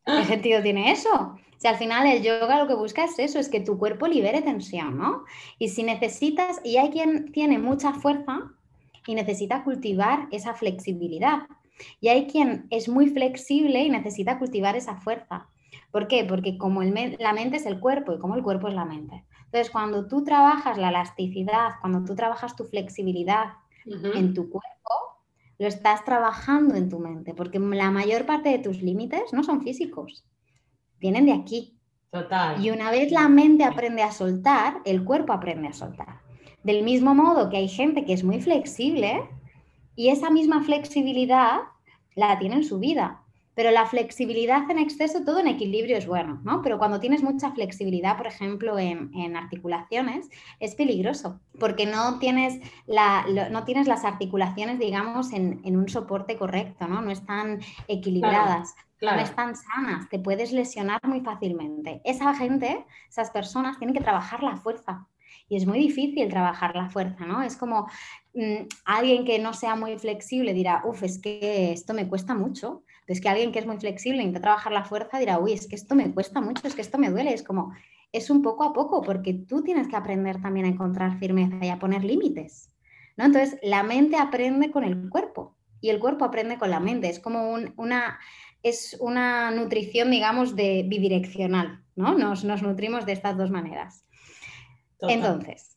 ¿Qué 0.05 0.25
sentido 0.27 0.61
tiene 0.61 0.93
eso? 0.93 1.39
Si 1.59 1.67
al 1.67 1.77
final 1.77 2.07
el 2.07 2.23
yoga 2.23 2.59
lo 2.59 2.67
que 2.67 2.75
busca 2.75 3.05
es 3.05 3.19
eso, 3.19 3.38
es 3.38 3.49
que 3.49 3.61
tu 3.61 3.79
cuerpo 3.79 4.07
libere 4.07 4.43
tensión, 4.43 4.99
¿no? 4.99 5.25
Y 5.59 5.69
si 5.69 5.83
necesitas, 5.83 6.61
y 6.64 6.77
hay 6.77 6.90
quien 6.90 7.33
tiene 7.33 7.59
mucha 7.59 7.93
fuerza 7.93 8.53
y 9.07 9.14
necesita 9.14 9.64
cultivar 9.64 10.29
esa 10.31 10.55
flexibilidad. 10.55 11.43
Y 12.01 12.09
hay 12.09 12.27
quien 12.27 12.67
es 12.71 12.88
muy 12.88 13.09
flexible 13.09 13.83
y 13.83 13.90
necesita 13.90 14.38
cultivar 14.38 14.77
esa 14.77 14.97
fuerza. 14.97 15.49
¿Por 15.90 16.09
qué? 16.09 16.25
Porque 16.25 16.59
como 16.59 16.83
la 16.83 17.33
mente 17.33 17.57
es 17.57 17.67
el 17.67 17.81
cuerpo 17.81 18.12
y 18.12 18.19
como 18.19 18.35
el 18.37 18.43
cuerpo 18.43 18.69
es 18.69 18.75
la 18.75 18.85
mente. 18.85 19.25
Entonces, 19.47 19.71
cuando 19.71 20.09
tú 20.09 20.25
trabajas 20.25 20.79
la 20.79 20.88
elasticidad, 20.88 21.73
cuando 21.81 22.05
tú 22.05 22.14
trabajas 22.17 22.57
tu 22.57 22.64
flexibilidad 22.64 23.53
en 23.87 24.35
tu 24.35 24.51
cuerpo, 24.51 24.90
lo 25.59 25.69
estás 25.69 26.05
trabajando 26.05 26.75
en 26.75 26.88
tu 26.88 26.99
mente, 26.99 27.35
porque 27.35 27.61
la 27.61 27.90
mayor 27.90 28.27
parte 28.27 28.49
de 28.49 28.59
tus 28.59 28.83
límites 28.83 29.33
no 29.33 29.45
son 29.45 29.62
físicos, 29.62 30.25
vienen 31.05 31.27
de 31.27 31.35
aquí. 31.35 31.77
Total. 32.11 32.64
Y 32.64 32.71
una 32.71 32.90
vez 32.90 33.12
la 33.12 33.29
mente 33.29 33.62
aprende 33.62 34.03
a 34.03 34.11
soltar, 34.11 34.79
el 34.87 35.05
cuerpo 35.05 35.35
aprende 35.35 35.69
a 35.69 35.75
soltar. 35.75 36.21
Del 36.62 36.83
mismo 36.83 37.14
modo 37.14 37.51
que 37.51 37.59
hay 37.59 37.69
gente 37.69 38.07
que 38.07 38.14
es 38.14 38.25
muy 38.25 38.40
flexible 38.40 39.21
y 39.97 40.09
esa 40.09 40.31
misma 40.31 40.62
flexibilidad 40.62 41.59
la 42.14 42.38
tiene 42.38 42.57
en 42.57 42.64
su 42.64 42.79
vida. 42.79 43.21
Pero 43.55 43.71
la 43.71 43.85
flexibilidad 43.85 44.69
en 44.71 44.79
exceso, 44.79 45.25
todo 45.25 45.40
en 45.40 45.47
equilibrio 45.47 45.99
es 45.99 46.07
bueno, 46.07 46.40
¿no? 46.43 46.62
Pero 46.62 46.79
cuando 46.79 47.01
tienes 47.01 47.23
mucha 47.23 47.53
flexibilidad, 47.53 48.17
por 48.17 48.27
ejemplo, 48.27 48.79
en, 48.79 49.37
articulaciones, 49.37 50.29
es 50.59 50.75
peligroso, 50.75 51.38
porque 51.61 51.87
no 51.87 52.19
tienes, 52.19 52.59
la, 52.87 53.27
no 53.53 53.64
tienes 53.64 53.87
las 53.87 54.05
articulaciones, 54.05 54.79
digamos, 54.79 55.33
en, 55.33 55.61
un 55.77 55.88
soporte 55.88 56.37
correcto, 56.37 56.88
¿no? 56.88 57.03
No 57.03 57.11
están 57.11 57.61
equilibradas. 57.87 58.75
No 59.12 59.21
están 59.21 59.55
sanas, 59.57 60.09
te 60.09 60.19
puedes 60.19 60.53
lesionar 60.53 61.01
muy 61.05 61.21
fácilmente. 61.21 62.01
Esa 62.05 62.35
gente, 62.35 62.85
esas 63.09 63.31
personas 63.31 63.79
tienen 63.79 63.95
que 63.95 64.03
trabajar 64.03 64.43
la 64.43 64.57
fuerza. 64.57 65.07
Y 65.49 65.57
es 65.57 65.67
muy 65.67 65.79
difícil 65.79 66.29
trabajar 66.29 66.75
la 66.75 66.88
fuerza, 66.88 67.27
¿no? 67.27 67.43
Es 67.43 67.57
como 67.57 67.87
mm, 68.35 68.67
alguien 68.85 69.25
que 69.25 69.38
no 69.38 69.53
sea 69.53 69.77
muy 69.77 69.99
flexible 69.99 70.55
dirá, 70.55 70.83
uff, 70.85 71.03
es 71.03 71.21
que 71.21 71.73
esto 71.73 71.93
me 71.93 72.09
cuesta 72.09 72.35
mucho. 72.35 72.83
Es 73.07 73.21
que 73.21 73.29
alguien 73.29 73.53
que 73.53 73.59
es 73.59 73.67
muy 73.67 73.77
flexible 73.77 74.23
intenta 74.23 74.40
trabajar 74.40 74.73
la 74.73 74.85
fuerza 74.85 75.19
dirá, 75.19 75.38
uy, 75.38 75.53
es 75.53 75.69
que 75.69 75.77
esto 75.77 75.95
me 75.95 76.12
cuesta 76.14 76.40
mucho, 76.40 76.67
es 76.67 76.75
que 76.75 76.81
esto 76.81 76.99
me 76.99 77.11
duele. 77.11 77.35
Es 77.35 77.43
como, 77.43 77.75
es 78.12 78.31
un 78.31 78.43
poco 78.43 78.64
a 78.64 78.73
poco, 78.73 79.03
porque 79.03 79.35
tú 79.35 79.62
tienes 79.62 79.88
que 79.88 79.97
aprender 79.97 80.40
también 80.40 80.67
a 80.67 80.71
encontrar 80.71 81.19
firmeza 81.19 81.59
y 81.62 81.69
a 81.69 81.79
poner 81.79 82.05
límites. 82.05 82.71
¿no? 83.17 83.27
Entonces, 83.27 83.59
la 83.62 83.83
mente 83.83 84.17
aprende 84.17 84.71
con 84.71 84.85
el 84.85 85.11
cuerpo 85.11 85.55
y 85.85 85.90
el 85.90 86.01
cuerpo 86.01 86.25
aprende 86.25 86.59
con 86.59 86.70
la 86.70 86.81
mente. 86.81 87.09
Es 87.09 87.20
como 87.20 87.55
una, 87.77 88.18
es 88.62 88.97
una 89.01 89.51
nutrición, 89.51 90.11
digamos, 90.11 90.57
de 90.57 90.85
bidireccional, 90.88 91.85
¿no? 91.94 92.16
Nos, 92.16 92.44
nos 92.44 92.62
nutrimos 92.62 93.05
de 93.05 93.12
estas 93.12 93.37
dos 93.37 93.51
maneras. 93.51 94.07
Entonces, 95.01 95.77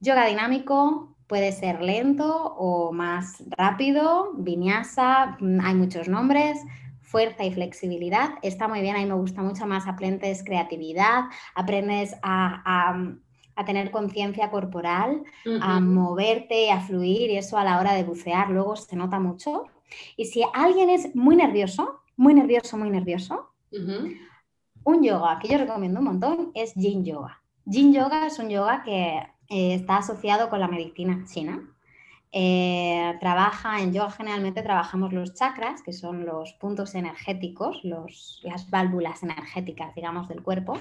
yoga 0.00 0.26
dinámico, 0.26 1.18
Puede 1.28 1.52
ser 1.52 1.82
lento 1.82 2.54
o 2.56 2.90
más 2.90 3.44
rápido, 3.50 4.32
vinyasa, 4.38 5.36
mm, 5.38 5.60
hay 5.60 5.74
muchos 5.74 6.08
nombres, 6.08 6.58
fuerza 7.02 7.44
y 7.44 7.52
flexibilidad. 7.52 8.30
Está 8.40 8.66
muy 8.66 8.80
bien, 8.80 8.96
a 8.96 9.00
mí 9.00 9.04
me 9.04 9.14
gusta 9.14 9.42
mucho 9.42 9.66
más, 9.66 9.86
aprendes 9.86 10.42
creatividad, 10.42 11.24
aprendes 11.54 12.16
a, 12.22 12.96
tener 13.64 13.90
conciencia 13.90 14.50
corporal, 14.50 15.22
a 15.60 15.80
moverte, 15.80 16.70
a 16.70 16.80
fluir 16.80 17.30
y 17.30 17.36
eso 17.36 17.58
a 17.58 17.64
la 17.64 17.78
hora 17.78 17.94
de 17.94 18.04
bucear 18.04 18.50
luego 18.50 18.76
se 18.76 18.96
nota 18.96 19.18
mucho. 19.18 19.64
Y 20.16 20.26
si 20.26 20.42
alguien 20.52 20.90
es 20.90 21.14
muy 21.14 21.36
nervioso, 21.36 22.00
muy 22.16 22.34
nervioso, 22.34 22.76
muy 22.76 22.90
nervioso, 22.90 23.50
un 24.84 25.02
yoga 25.02 25.38
que 25.38 25.48
yo 25.48 25.58
recomiendo 25.58 26.00
un 26.00 26.06
montón 26.06 26.50
es 26.54 26.74
Yin 26.74 27.04
Yoga. 27.04 27.42
Yin 27.64 27.92
Yoga 27.92 28.26
es 28.26 28.38
un 28.38 28.48
yoga 28.48 28.82
que 28.82 29.18
eh, 29.48 29.74
está 29.74 29.98
asociado 29.98 30.48
con 30.48 30.60
la 30.60 30.68
medicina 30.68 31.24
china. 31.26 31.62
Eh, 32.30 33.16
trabaja 33.20 33.80
en 33.80 33.92
yoga 33.92 34.10
generalmente 34.10 34.62
trabajamos 34.62 35.12
los 35.12 35.34
chakras, 35.34 35.82
que 35.82 35.92
son 35.92 36.26
los 36.26 36.52
puntos 36.54 36.94
energéticos, 36.94 37.80
las 37.84 38.68
válvulas 38.70 39.22
energéticas, 39.22 39.94
digamos, 39.94 40.28
del 40.28 40.42
cuerpo. 40.42 40.74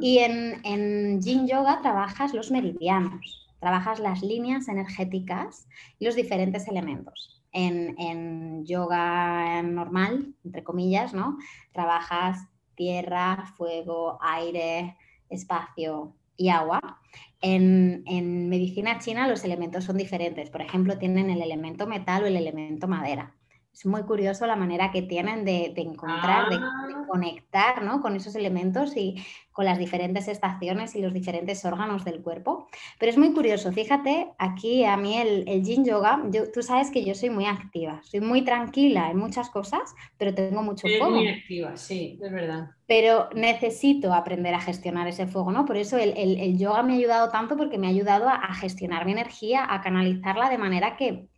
Y 0.00 0.18
en, 0.18 0.60
en 0.64 1.22
Yin 1.22 1.46
Yoga 1.46 1.80
trabajas 1.80 2.34
los 2.34 2.50
meridianos, 2.50 3.48
trabajas 3.58 4.00
las 4.00 4.22
líneas 4.22 4.68
energéticas 4.68 5.66
y 5.98 6.04
los 6.04 6.14
diferentes 6.14 6.68
elementos. 6.68 7.32
En, 7.52 7.98
en 7.98 8.66
yoga 8.66 9.62
normal, 9.62 10.34
entre 10.44 10.62
comillas, 10.62 11.14
¿no? 11.14 11.38
Trabajas 11.72 12.46
tierra, 12.74 13.46
fuego, 13.56 14.18
aire, 14.20 14.94
espacio 15.30 16.14
y 16.36 16.48
agua. 16.48 17.00
En, 17.40 18.48
medicina 18.48 18.98
china 18.98 19.28
los 19.28 19.44
elementos 19.44 19.84
son 19.84 19.96
diferentes. 19.96 20.50
Por 20.50 20.62
ejemplo, 20.62 20.98
tienen 20.98 21.30
el 21.30 21.42
elemento 21.42 21.86
metal 21.86 22.24
o 22.24 22.26
el 22.26 22.36
elemento 22.36 22.88
madera. 22.88 23.34
Es 23.72 23.84
muy 23.84 24.02
curioso 24.02 24.46
la 24.46 24.56
manera 24.56 24.90
que 24.90 25.02
tienen 25.02 25.44
de, 25.44 25.74
encontrar, 25.76 26.48
de, 26.48 26.56
ah. 26.56 27.04
conectar 27.08 28.00
con 28.00 28.16
esos 28.16 28.34
elementos 28.34 28.96
y 28.96 29.22
con 29.56 29.64
las 29.64 29.78
diferentes 29.78 30.28
estaciones 30.28 30.94
y 30.94 31.00
los 31.00 31.14
diferentes 31.14 31.64
órganos 31.64 32.04
del 32.04 32.20
cuerpo. 32.20 32.68
Pero 32.98 33.10
es 33.10 33.16
muy 33.16 33.32
curioso, 33.32 33.72
fíjate, 33.72 34.28
aquí 34.36 34.84
a 34.84 34.98
mí 34.98 35.16
el, 35.16 35.48
el 35.48 35.64
yin 35.64 35.82
yoga, 35.82 36.22
tú 36.52 36.62
sabes 36.62 36.90
que 36.90 37.02
yo 37.02 37.14
soy 37.14 37.30
muy 37.30 37.46
activa, 37.46 38.02
soy 38.04 38.20
muy 38.20 38.42
tranquila 38.42 39.10
en 39.10 39.16
muchas 39.16 39.48
cosas, 39.48 39.94
pero 40.18 40.34
tengo 40.34 40.62
mucho 40.62 40.86
fuego. 40.86 41.10
Muy 41.10 41.28
activa, 41.28 41.74
sí, 41.78 42.18
es 42.22 42.30
verdad 42.30 42.76
pero 42.86 43.28
necesito 43.34 44.14
aprender 44.14 44.54
a 44.54 44.60
gestionar 44.60 45.08
ese 45.08 45.26
fuego, 45.26 45.50
¿no? 45.50 45.64
Por 45.64 45.76
eso 45.76 45.98
el, 45.98 46.56
yoga 46.56 46.82
me 46.84 46.92
ha 46.92 46.96
ayudado 46.96 47.30
tanto 47.30 47.56
porque 47.56 47.78
me 47.78 47.88
ha 47.88 47.90
ayudado 47.90 48.28
a, 48.28 48.54
gestionar 48.54 49.04
mi 49.04 49.12
energía, 49.12 49.66
a 49.68 49.80
canalizarla 49.80 50.48
de 50.48 50.58
manera 50.58 50.96
que, 50.96 51.28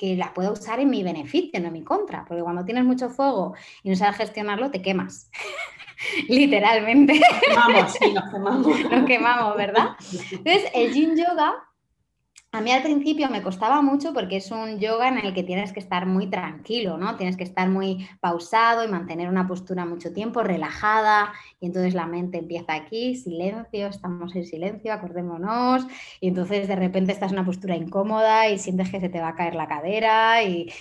la 0.00 0.32
pueda 0.32 0.50
usar 0.52 0.80
en 0.80 0.90
mi 0.90 1.02
beneficio, 1.02 1.60
no 1.60 1.66
en 1.66 1.72
mi 1.72 1.84
contra, 1.84 2.24
porque 2.26 2.42
cuando 2.42 2.64
tienes 2.64 2.84
mucho 2.84 3.10
fuego 3.10 3.54
y 3.82 3.90
no 3.90 3.96
sabes 3.96 4.16
gestionarlo, 4.16 4.70
te 4.70 4.80
quemas. 4.80 5.30
Literalmente. 6.28 7.20
Nos 7.20 7.40
quemamos, 7.40 7.92
sí, 7.92 8.12
nos 8.12 8.30
quemamos. 8.30 8.66
Nos 8.90 9.06
quemamos, 9.06 9.56
¿verdad? 9.56 9.88
Entonces, 10.32 10.70
el 10.74 10.92
yin 10.92 11.16
yoga 11.16 11.68
a 12.50 12.62
mí 12.62 12.72
al 12.72 12.82
principio 12.82 13.28
me 13.28 13.42
costaba 13.42 13.82
mucho 13.82 14.14
porque 14.14 14.36
es 14.36 14.50
un 14.50 14.78
yoga 14.78 15.08
en 15.08 15.18
el 15.18 15.34
que 15.34 15.42
tienes 15.42 15.70
que 15.70 15.80
estar 15.80 16.06
muy 16.06 16.28
tranquilo, 16.30 16.96
¿no? 16.96 17.14
Tienes 17.16 17.36
que 17.36 17.44
estar 17.44 17.68
muy 17.68 18.08
pausado 18.20 18.82
y 18.82 18.88
mantener 18.88 19.28
una 19.28 19.46
postura 19.46 19.84
mucho 19.84 20.14
tiempo, 20.14 20.42
relajada, 20.42 21.34
y 21.60 21.66
entonces 21.66 21.92
la 21.92 22.06
mente 22.06 22.38
empieza 22.38 22.72
aquí, 22.72 23.16
silencio, 23.16 23.88
estamos 23.88 24.34
en 24.34 24.46
silencio, 24.46 24.94
acordémonos, 24.94 25.86
y 26.20 26.28
entonces 26.28 26.68
de 26.68 26.76
repente 26.76 27.12
estás 27.12 27.32
en 27.32 27.38
una 27.38 27.46
postura 27.46 27.76
incómoda 27.76 28.48
y 28.48 28.58
sientes 28.58 28.88
que 28.88 29.00
se 29.00 29.10
te 29.10 29.20
va 29.20 29.28
a 29.28 29.36
caer 29.36 29.54
la 29.54 29.68
cadera 29.68 30.42
y, 30.42 30.72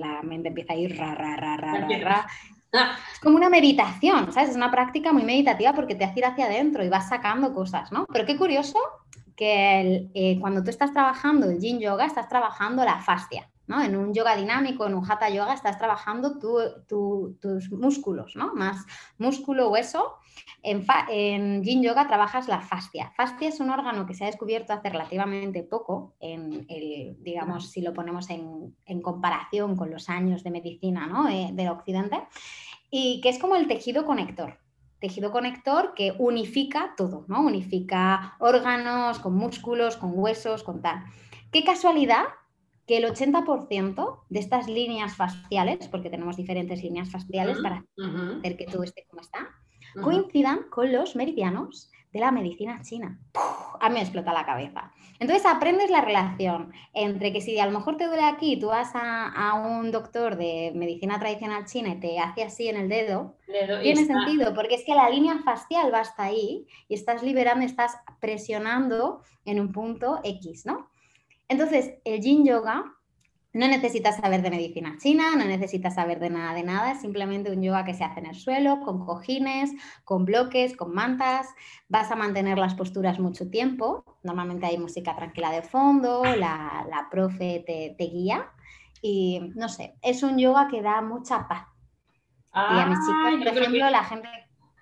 la 0.00 0.22
mente 0.22 0.48
empieza 0.48 0.72
a 0.72 0.76
ir 0.76 0.96
ra, 0.96 1.14
ra, 1.14 1.36
ra, 1.36 1.56
ra, 1.56 1.86
ra, 1.98 2.26
Es 2.72 3.20
como 3.20 3.36
una 3.36 3.50
meditación, 3.50 4.32
¿sabes? 4.32 4.50
Es 4.50 4.56
una 4.56 4.70
práctica 4.70 5.12
muy 5.12 5.24
meditativa 5.24 5.74
porque 5.74 5.94
te 5.94 6.04
hace 6.04 6.20
ir 6.20 6.24
hacia 6.24 6.46
adentro 6.46 6.82
y 6.82 6.88
vas 6.88 7.08
sacando 7.08 7.52
cosas, 7.52 7.92
¿no? 7.92 8.06
Pero 8.10 8.24
qué 8.24 8.36
curioso 8.36 8.78
que 9.36 10.08
eh, 10.14 10.38
cuando 10.40 10.62
tú 10.62 10.70
estás 10.70 10.92
trabajando 10.92 11.46
el 11.50 11.60
yin 11.60 11.80
yoga, 11.80 12.06
estás 12.06 12.28
trabajando 12.28 12.84
la 12.84 12.98
fascia, 12.98 13.50
En 13.80 13.96
un 13.96 14.12
yoga 14.12 14.36
dinámico, 14.36 14.86
en 14.86 14.94
un 14.94 15.10
hatha 15.10 15.30
yoga, 15.30 15.54
estás 15.54 15.78
trabajando 15.78 16.38
tus 16.38 17.70
músculos, 17.70 18.36
¿no? 18.36 18.52
Más 18.54 18.84
músculo, 19.18 19.70
hueso. 19.70 20.16
En, 20.62 20.84
en, 21.08 21.82
yoga 21.82 22.06
trabajas 22.06 22.48
la 22.48 22.60
fascia. 22.60 23.12
Fascia 23.16 23.48
es 23.48 23.60
un 23.60 23.70
órgano 23.70 24.04
que 24.04 24.14
se 24.14 24.24
ha 24.24 24.26
descubierto 24.26 24.72
hace 24.72 24.90
relativamente 24.90 25.62
poco, 25.62 26.14
en 26.20 26.66
el, 26.68 27.16
digamos, 27.22 27.70
si 27.70 27.80
lo 27.80 27.94
ponemos 27.94 28.28
en, 28.30 28.74
comparación 29.00 29.76
con 29.76 29.90
los 29.90 30.08
años 30.08 30.42
de 30.42 30.50
medicina 30.50 31.06
¿no? 31.06 31.28
Eh, 31.28 31.50
del 31.52 31.68
occidente, 31.68 32.18
y 32.90 33.20
que 33.20 33.30
es 33.30 33.38
como 33.38 33.56
el 33.56 33.66
tejido 33.66 34.04
conector 34.04 34.58
tejido 35.02 35.32
conector 35.32 35.94
que 35.94 36.14
unifica 36.16 36.94
todo, 36.96 37.24
¿no? 37.26 37.40
Unifica 37.40 38.36
órganos, 38.38 39.18
con 39.18 39.34
músculos, 39.34 39.96
con 39.96 40.12
huesos, 40.14 40.62
con 40.62 40.80
tal. 40.80 41.02
Qué 41.50 41.64
casualidad 41.64 42.22
que 42.86 42.96
el 42.96 43.04
80% 43.04 44.20
de 44.28 44.40
estas 44.40 44.68
líneas 44.68 45.16
faciales, 45.16 45.88
porque 45.88 46.10
tenemos 46.10 46.36
diferentes 46.36 46.82
líneas 46.82 47.10
faciales 47.10 47.58
para 47.62 47.84
hacer 48.38 48.56
que 48.56 48.66
todo 48.66 48.82
esté 48.82 49.06
como 49.08 49.22
está, 49.22 49.48
coincidan 50.02 50.64
con 50.70 50.92
los 50.92 51.16
meridianos 51.16 51.90
de 52.12 52.20
la 52.20 52.30
medicina 52.30 52.80
china. 52.82 53.18
A 53.80 53.88
mí 53.88 53.94
me 53.94 54.02
explota 54.02 54.32
la 54.32 54.44
cabeza. 54.44 54.92
Entonces 55.18 55.46
aprendes 55.46 55.90
la 55.90 56.02
relación 56.02 56.72
entre 56.92 57.32
que 57.32 57.40
si 57.40 57.58
a 57.58 57.66
lo 57.66 57.72
mejor 57.72 57.96
te 57.96 58.06
duele 58.06 58.24
aquí, 58.24 58.58
tú 58.58 58.68
vas 58.68 58.90
a, 58.94 59.54
un 59.54 59.90
doctor 59.90 60.36
de 60.36 60.72
medicina 60.74 61.18
tradicional 61.18 61.64
china 61.64 61.90
y 61.90 62.00
te 62.00 62.18
hace 62.18 62.42
así 62.42 62.68
en 62.68 62.76
el 62.76 62.88
dedo, 62.88 63.36
tiene 63.82 64.04
sentido, 64.04 64.54
porque 64.54 64.74
es 64.74 64.84
que 64.84 64.94
la 64.94 65.08
línea 65.08 65.38
facial 65.38 65.92
va 65.92 66.00
hasta 66.00 66.24
ahí 66.24 66.66
y 66.88 66.94
estás 66.94 67.22
liberando, 67.22 67.64
estás 67.64 67.96
presionando 68.20 69.22
en 69.44 69.60
un 69.60 69.72
punto 69.72 70.20
X, 70.22 70.66
¿no? 70.66 70.90
Entonces, 71.52 71.96
el 72.06 72.22
yin 72.22 72.46
yoga 72.46 72.96
no 73.52 73.68
necesitas 73.68 74.16
saber 74.16 74.40
de 74.40 74.48
medicina 74.48 74.96
china, 74.98 75.36
no 75.36 75.44
necesitas 75.44 75.96
saber 75.96 76.18
de 76.18 76.30
nada 76.30 76.54
de 76.54 76.62
nada, 76.62 76.92
es 76.92 77.02
simplemente 77.02 77.52
un 77.52 77.62
yoga 77.62 77.84
que 77.84 77.92
se 77.92 78.04
hace 78.04 78.20
en 78.20 78.26
el 78.26 78.34
suelo, 78.34 78.80
con 78.80 79.04
cojines, 79.04 79.70
con 80.04 80.24
bloques, 80.24 80.74
con 80.74 80.94
mantas. 80.94 81.48
Vas 81.90 82.10
a 82.10 82.16
mantener 82.16 82.56
las 82.56 82.74
posturas 82.74 83.18
mucho 83.18 83.50
tiempo. 83.50 84.16
Normalmente 84.22 84.64
hay 84.64 84.78
música 84.78 85.14
tranquila 85.14 85.50
de 85.50 85.60
fondo, 85.60 86.24
la, 86.24 86.86
la 86.88 87.08
profe 87.10 87.62
te, 87.66 88.04
guía. 88.06 88.50
Y 89.02 89.52
no 89.54 89.68
sé, 89.68 89.96
es 90.00 90.22
un 90.22 90.38
yoga 90.38 90.68
que 90.68 90.80
da 90.80 91.02
mucha 91.02 91.46
paz. 91.48 91.66
y 92.54 92.80
a 92.80 92.86
mis 92.86 92.98
chicos, 93.00 93.44
por 93.44 93.58
ejemplo, 93.58 93.90
la 93.90 94.04
gente 94.04 94.28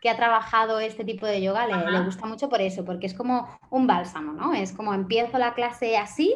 que 0.01 0.09
ha 0.09 0.17
trabajado 0.17 0.79
este 0.79 1.05
tipo 1.05 1.27
de 1.27 1.43
yoga 1.43 1.67
le, 1.67 1.91
le, 1.91 2.05
gusta 2.05 2.27
mucho 2.27 2.49
por 2.49 2.61
eso, 2.61 2.85
porque 2.85 3.07
es 3.07 3.15
como 3.15 3.49
un 3.71 3.89
bálsamo, 3.89 4.33
¿no? 4.33 4.55
Es 4.55 4.73
como 4.73 4.95
empiezo 4.95 5.37
la 5.37 5.55
clase 5.55 5.99
así 5.99 6.33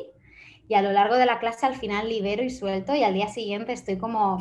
y 0.69 0.75
a 0.75 0.83
lo 0.83 0.93
largo 0.93 1.17
de 1.17 1.27
la 1.27 1.39
clase 1.39 1.67
al 1.67 1.77
final 1.77 2.09
libero 2.09 2.43
y 2.43 2.51
suelto 2.51 2.95
y 2.95 3.03
al 3.03 3.15
día 3.15 3.29
siguiente 3.29 3.73
estoy 3.73 3.99
como, 3.99 4.39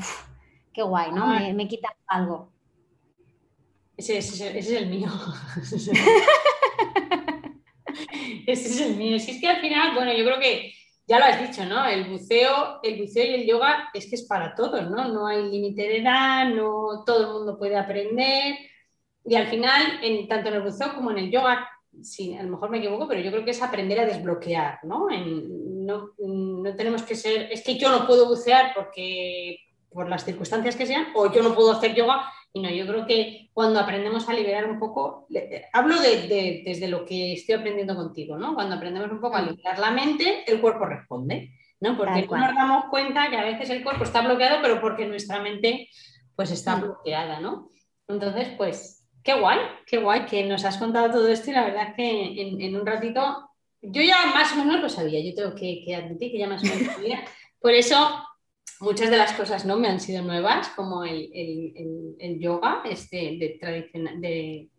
qué 0.73 0.81
guay, 0.81 1.11
¿no? 1.11 1.27
Me, 1.27 1.53
me 1.53 1.67
quita 1.67 1.95
algo. 2.07 2.51
Ese, 3.97 4.17
es 4.17 4.71
el 4.71 4.87
mío. 4.87 5.07
ese 8.47 8.69
es 8.69 8.81
el 8.81 8.95
mío. 8.95 9.19
Si 9.19 9.31
es 9.31 9.41
que 9.41 9.47
al 9.47 9.61
final, 9.61 9.95
bueno, 9.95 10.13
yo 10.13 10.25
creo 10.25 10.39
que 10.39 10.73
ya 11.05 11.19
lo 11.19 11.25
has 11.25 11.41
dicho, 11.41 11.65
¿no? 11.65 11.85
El 11.85 12.05
buceo, 12.05 12.79
el 12.81 13.01
buceo 13.01 13.25
y 13.25 13.41
el 13.41 13.45
yoga 13.45 13.89
es 13.93 14.09
que 14.09 14.15
es 14.15 14.23
para 14.23 14.55
todos, 14.55 14.89
¿no? 14.89 15.09
No 15.09 15.27
hay 15.27 15.49
límite 15.49 15.83
de 15.83 15.97
edad, 15.97 16.49
no 16.49 17.03
todo 17.05 17.27
el 17.27 17.33
mundo 17.33 17.57
puede 17.57 17.77
aprender. 17.77 18.55
Y 19.25 19.35
al 19.35 19.47
final, 19.47 19.99
en, 20.01 20.27
tanto 20.27 20.49
en 20.49 20.55
el 20.55 20.61
buceo 20.61 20.93
como 20.95 21.11
en 21.11 21.19
el 21.19 21.31
yoga, 21.31 21.67
sí, 22.01 22.35
a 22.35 22.43
lo 22.43 22.51
mejor 22.51 22.69
me 22.69 22.79
equivoco, 22.79 23.07
pero 23.07 23.21
yo 23.21 23.31
creo 23.31 23.45
que 23.45 23.51
es 23.51 23.61
aprender 23.61 23.99
a 23.99 24.05
desbloquear, 24.05 24.79
¿no? 24.83 25.09
No, 25.85 26.11
no, 26.17 26.75
tenemos 26.75 27.03
que 27.03 27.15
ser, 27.15 27.51
es 27.51 27.63
que 27.63 27.77
yo 27.77 27.89
no 27.89 28.07
puedo 28.07 28.27
bucear 28.27 28.73
porque 28.75 29.59
por 29.89 30.09
las 30.09 30.25
circunstancias 30.25 30.75
que 30.75 30.85
sean, 30.85 31.07
o 31.15 31.31
yo 31.31 31.43
no 31.43 31.53
puedo 31.53 31.71
hacer 31.71 31.93
yoga, 31.93 32.25
y 32.51 32.61
no, 32.61 32.69
yo 32.69 32.85
creo 32.85 33.05
que 33.07 33.49
cuando 33.53 33.79
aprendemos 33.79 34.29
a 34.29 34.33
liberar 34.33 34.69
un 34.69 34.79
poco, 34.79 35.27
hablo 35.71 35.99
de, 35.99 36.61
desde 36.63 36.87
lo 36.87 37.03
que 37.03 37.33
estoy 37.33 37.55
aprendiendo 37.55 37.95
contigo, 37.95 38.37
¿no? 38.37 38.53
Cuando 38.53 38.75
aprendemos 38.75 39.11
un 39.11 39.19
poco 39.19 39.37
a 39.37 39.41
liberar 39.41 39.79
la 39.79 39.91
mente, 39.91 40.43
el 40.45 40.61
cuerpo 40.61 40.85
responde, 40.85 41.51
¿no? 41.79 41.97
Porque 41.97 42.27
no 42.29 42.37
nos 42.37 42.55
damos 42.55 42.85
cuenta 42.91 43.29
que 43.29 43.37
a 43.37 43.43
veces 43.43 43.71
el 43.71 43.83
cuerpo 43.83 44.03
está 44.03 44.21
bloqueado, 44.21 44.59
pero 44.61 44.79
porque 44.79 45.05
nuestra 45.05 45.41
mente 45.41 45.89
pues 46.35 46.51
está 46.51 46.75
mm. 46.75 46.81
bloqueada, 46.81 47.39
¿no? 47.39 47.69
Entonces, 48.07 48.49
pues, 48.57 49.07
qué 49.23 49.39
guay, 49.39 49.59
qué 49.87 49.97
guay 49.97 50.25
que 50.25 50.43
nos 50.43 50.63
has 50.65 50.77
contado 50.77 51.11
todo 51.11 51.27
esto 51.29 51.49
y 51.49 51.53
la 51.53 51.65
verdad 51.65 51.89
es 51.89 51.95
que 51.95 52.41
en, 52.41 52.61
en 52.61 52.75
un 52.75 52.85
ratito 52.85 53.49
yo 53.83 54.01
ya 54.01 54.25
más 54.27 54.53
o 54.53 54.55
menos 54.55 54.81
lo 54.81 54.89
sabía, 54.89 55.19
yo 55.19 55.35
tengo 55.35 55.53
que, 55.55 55.95
admitir 55.95 56.31
que 56.31 56.37
ya 56.39 56.47
más 56.47 56.63
o 56.63 56.65
menos 56.65 56.87
lo 56.87 56.93
sabía. 56.93 57.25
Por 57.59 57.73
eso 57.73 58.23
muchas 58.79 59.09
de 59.09 59.17
las 59.17 59.33
cosas 59.33 59.65
no 59.65 59.77
me 59.77 59.89
han 59.89 59.99
sido 59.99 60.21
nuevas, 60.23 60.69
como 60.69 61.03
el, 61.03 61.29
yoga, 62.39 62.81
este 62.89 63.37
de 63.37 63.57
tradicional, 63.59 64.21
de, 64.21 64.69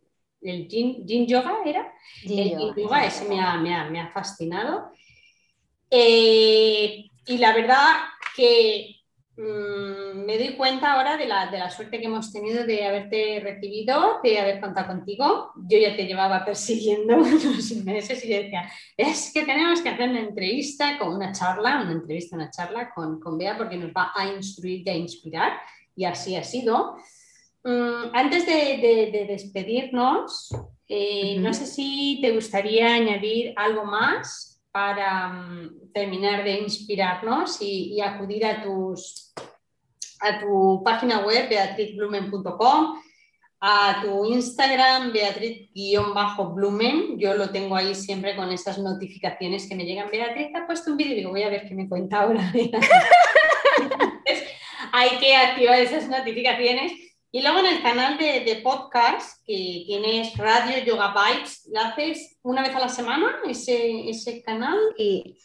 el 0.40 0.68
yin, 0.68 1.26
yoga 1.26 1.58
era. 1.64 1.92
el 2.24 2.74
yoga, 2.76 3.06
ese 3.06 3.28
me 3.28 3.40
ha, 3.40 3.56
me 3.56 4.00
ha, 4.00 4.10
fascinado. 4.10 4.90
Eh, 5.90 7.04
y 7.26 7.38
la 7.38 7.54
verdad 7.54 7.92
que 8.36 8.93
Mm, 9.36 10.26
me 10.26 10.38
doy 10.38 10.54
cuenta 10.56 10.92
ahora 10.92 11.16
de 11.16 11.26
la, 11.26 11.50
de 11.50 11.58
la, 11.58 11.68
suerte 11.68 11.98
que 11.98 12.06
hemos 12.06 12.32
tenido 12.32 12.64
de 12.64 12.86
haberte 12.86 13.40
recibido, 13.42 14.20
de 14.22 14.38
haber 14.38 14.60
contado 14.60 14.86
contigo. 14.86 15.50
Yo 15.68 15.76
ya 15.76 15.96
te 15.96 16.06
llevaba 16.06 16.44
persiguiendo 16.44 17.16
unos 17.18 17.72
meses 17.84 18.24
y 18.24 18.28
decía, 18.28 18.70
es 18.96 19.32
que 19.34 19.44
tenemos 19.44 19.80
que 19.80 19.88
hacer 19.88 20.10
una 20.10 20.20
entrevista 20.20 20.98
con 20.98 21.14
una 21.14 21.32
charla, 21.32 21.82
una 21.82 21.92
entrevista, 21.92 22.36
una 22.36 22.50
charla 22.50 22.92
con, 22.94 23.18
con 23.18 23.36
Bea 23.36 23.58
porque 23.58 23.76
nos 23.76 23.90
va 23.90 24.12
a 24.14 24.26
instruir 24.26 24.82
y 24.86 24.90
a 24.90 24.94
inspirar. 24.94 25.52
Y 25.96 26.04
así 26.04 26.36
ha 26.36 26.44
sido. 26.44 26.96
Mm, 27.64 28.14
antes 28.14 28.46
de, 28.46 29.10
de, 29.12 29.26
despedirnos, 29.26 30.54
eh, 30.86 31.38
no 31.40 31.52
sé 31.52 31.66
si 31.66 32.20
te 32.22 32.30
gustaría 32.30 32.94
añadir 32.94 33.52
algo 33.56 33.84
más 33.84 34.53
para 34.74 35.28
mm, 35.28 35.92
terminar 35.92 36.42
de 36.42 36.58
inspirarnos 36.58 37.62
y, 37.62 38.00
acudir 38.00 38.44
a, 38.44 38.64
tus, 38.64 39.32
a 40.18 40.40
tu 40.40 40.82
página 40.84 41.20
web, 41.20 41.48
beatrizblumen.com, 41.48 43.00
a 43.60 44.02
tu 44.02 44.24
Instagram, 44.24 45.12
beatriz-blumen. 45.12 47.20
Yo 47.20 47.34
lo 47.34 47.50
tengo 47.50 47.76
ahí 47.76 47.94
siempre 47.94 48.34
con 48.34 48.50
esas 48.50 48.78
notificaciones 48.78 49.68
que 49.68 49.76
me 49.76 49.84
llegan. 49.84 50.10
Beatriz 50.10 50.48
ha 50.56 50.66
puesto 50.66 50.90
un 50.90 50.96
vídeo 50.96 51.12
y 51.12 51.16
digo, 51.18 51.30
voy 51.30 51.44
a 51.44 51.50
ver 51.50 51.68
qué 51.68 51.74
me 51.76 51.88
cuenta 51.88 52.22
ahora. 52.22 52.52
hay 54.92 55.10
que 55.20 55.36
activar 55.36 55.78
esas 55.78 56.08
notificaciones 56.08 57.03
y 57.34 57.42
luego 57.42 57.58
en 57.58 57.66
el 57.66 57.82
canal 57.82 58.16
de, 58.16 58.60
podcast, 58.62 59.44
que 59.44 59.82
tienes 59.86 60.36
Radio 60.36 60.84
Yoga 60.84 61.12
Vibes, 61.12 61.68
¿lo 61.72 61.80
haces 61.80 62.38
una 62.42 62.62
vez 62.62 62.76
a 62.76 62.78
la 62.78 62.88
semana 62.88 63.26
ese, 63.48 64.08
ese 64.08 64.40
canal? 64.40 64.78
Y 64.96 65.36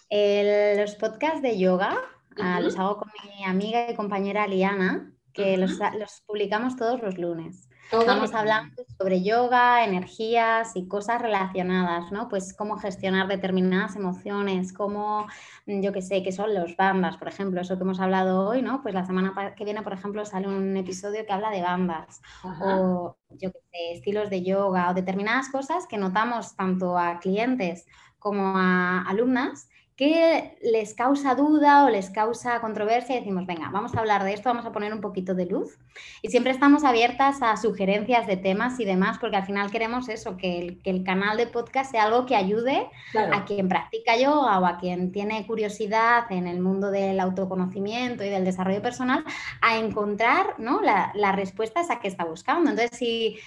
los 0.78 0.94
podcasts 0.98 1.42
de 1.42 1.58
yoga 1.58 1.98
ah, 2.38 2.62
los 2.62 2.78
hago 2.78 2.98
con 2.98 3.10
mi 3.24 3.44
amiga 3.44 3.90
y 3.90 3.96
compañera 3.96 4.46
Liana, 4.46 5.12
que 5.34 5.58
los, 5.58 5.80
los 5.98 6.22
publicamos 6.28 6.76
todos 6.76 7.02
los 7.02 7.18
lunes. 7.18 7.68
Estamos 7.92 8.34
hablando 8.36 8.84
sobre 9.00 9.24
yoga, 9.24 9.84
energías 9.84 10.76
y 10.76 10.88
cosas 10.88 11.22
relacionadas, 11.22 12.12
¿no? 12.12 12.30
Pues 12.30 12.54
cómo 12.54 12.78
gestionar 12.78 13.28
determinadas 13.28 13.96
emociones, 13.96 14.74
cómo, 14.74 15.26
mm, 15.66 15.82
yo 15.82 15.92
qué 15.92 16.04
sé, 16.04 16.22
qué 16.22 16.32
son 16.32 16.54
los 16.54 16.76
bandas, 16.78 17.18
por 17.18 17.28
ejemplo, 17.28 17.62
eso 17.62 17.78
que 17.78 17.84
hemos 17.84 18.00
hablado 18.00 18.48
hoy, 18.48 18.62
¿no? 18.62 18.84
Pues 18.84 18.94
la 18.94 19.06
semana 19.06 19.34
que 19.56 19.66
viene, 19.66 19.82
por 19.82 19.94
ejemplo, 19.94 20.24
sale 20.24 20.48
un 20.48 20.78
episodio 20.78 21.26
que 21.26 21.34
habla 21.34 21.50
de 21.50 21.62
bandas 21.64 22.22
o, 22.44 23.16
yo 23.32 23.52
qué 23.52 23.60
sé, 23.72 23.94
estilos 23.94 24.30
de 24.30 24.44
yoga 24.44 24.92
o 24.92 24.94
determinadas 24.94 25.50
cosas 25.50 25.88
que 25.88 25.98
notamos 25.98 26.56
tanto 26.56 26.98
a 26.98 27.20
clientes 27.20 27.88
como 28.20 28.54
a 28.56 29.02
alumnas 29.08 29.70
qué 30.00 30.58
les 30.62 30.94
causa 30.94 31.36
duda 31.36 31.84
o 31.84 31.90
les 31.90 32.10
causa 32.10 32.62
controversia 32.62 33.18
y 33.18 33.20
decimos, 33.20 33.46
venga, 33.46 33.70
vamos 33.70 33.94
a 33.94 34.00
hablar 34.00 34.24
de 34.24 34.32
esto, 34.32 34.48
vamos 34.48 34.66
a 34.66 34.72
poner 34.72 34.94
un 34.94 35.02
poquito 35.02 35.36
de 35.36 35.46
luz. 35.46 35.78
Y 36.22 36.30
siempre 36.30 36.54
estamos 36.54 36.86
abiertas 36.86 37.42
a 37.42 37.58
sugerencias 37.58 38.26
de 38.26 38.38
temas 38.38 38.80
y 38.80 38.86
demás, 38.86 39.18
porque 39.20 39.36
al 39.36 39.46
final 39.46 39.70
queremos 39.72 40.08
eso, 40.08 40.38
que 40.38 40.80
el, 40.86 41.04
canal 41.04 41.36
de 41.36 41.48
podcast 41.48 41.92
sea 41.92 42.06
algo 42.06 42.26
que 42.26 42.38
ayude 42.38 42.88
a 43.14 43.44
quien 43.44 43.68
practica 43.68 44.16
yoga 44.16 44.60
o 44.60 44.66
a 44.66 44.78
quien 44.78 45.12
tiene 45.12 45.46
curiosidad 45.46 46.32
en 46.32 46.48
el 46.48 46.62
mundo 46.62 46.92
del 46.92 47.20
autoconocimiento 47.20 48.24
y 48.24 48.30
del 48.30 48.46
desarrollo 48.46 48.82
personal 48.82 49.26
a 49.60 49.80
encontrar 49.80 50.56
¿no? 50.60 50.80
la, 50.80 51.12
la 51.14 51.34
respuesta 51.34 51.82
esa 51.82 52.00
que 52.00 52.08
está 52.08 52.24
buscando. 52.24 52.70
Entonces, 52.70 52.98
si 52.98 53.38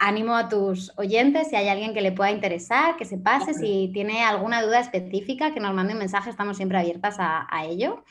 animo 0.00 0.34
a 0.34 0.48
tus 0.48 0.92
oyentes, 0.96 1.48
si 1.48 1.56
hay 1.56 1.68
alguien 1.68 1.92
que 1.92 2.00
le 2.00 2.10
pueda 2.10 2.30
interesar, 2.30 2.96
que 2.96 3.04
se 3.04 3.18
pase, 3.18 3.52
si 3.52 3.90
tiene 3.92 4.24
alguna 4.24 4.62
duda 4.62 4.80
específica, 4.80 5.52
que 5.52 5.60
nos 5.60 5.74
mande 5.74 5.92
un 5.92 5.98
mensaje, 5.98 6.30
estamos 6.30 6.56
siempre 6.56 6.78
abiertas 6.78 7.16
a, 7.18 7.64
ello. 7.66 8.02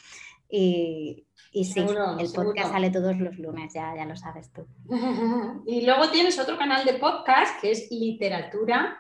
Y, 0.48 1.26
y 1.52 1.66
sí, 1.66 1.80
el 1.80 2.32
podcast 2.32 2.72
sale 2.72 2.92
todos 2.92 3.18
los 3.18 3.38
lunes, 3.40 3.74
ya, 3.74 3.96
ya 3.96 4.06
lo 4.06 4.16
sabes 4.16 4.52
tú. 4.54 4.68
y 5.66 5.82
luego 5.82 6.10
tienes 6.12 6.38
otro 6.38 6.58
canal 6.58 6.86
de 6.86 6.94
podcast 6.94 7.60
que 7.60 7.72
es 7.72 7.90
Literatura 7.90 9.00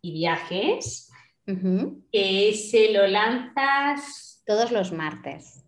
y 0.00 0.12
Viajes, 0.12 1.12
que 1.44 2.54
se 2.54 2.92
lo 2.92 3.06
lanzas 3.06 4.42
todos 4.46 4.72
los 4.72 4.92
martes. 4.92 5.62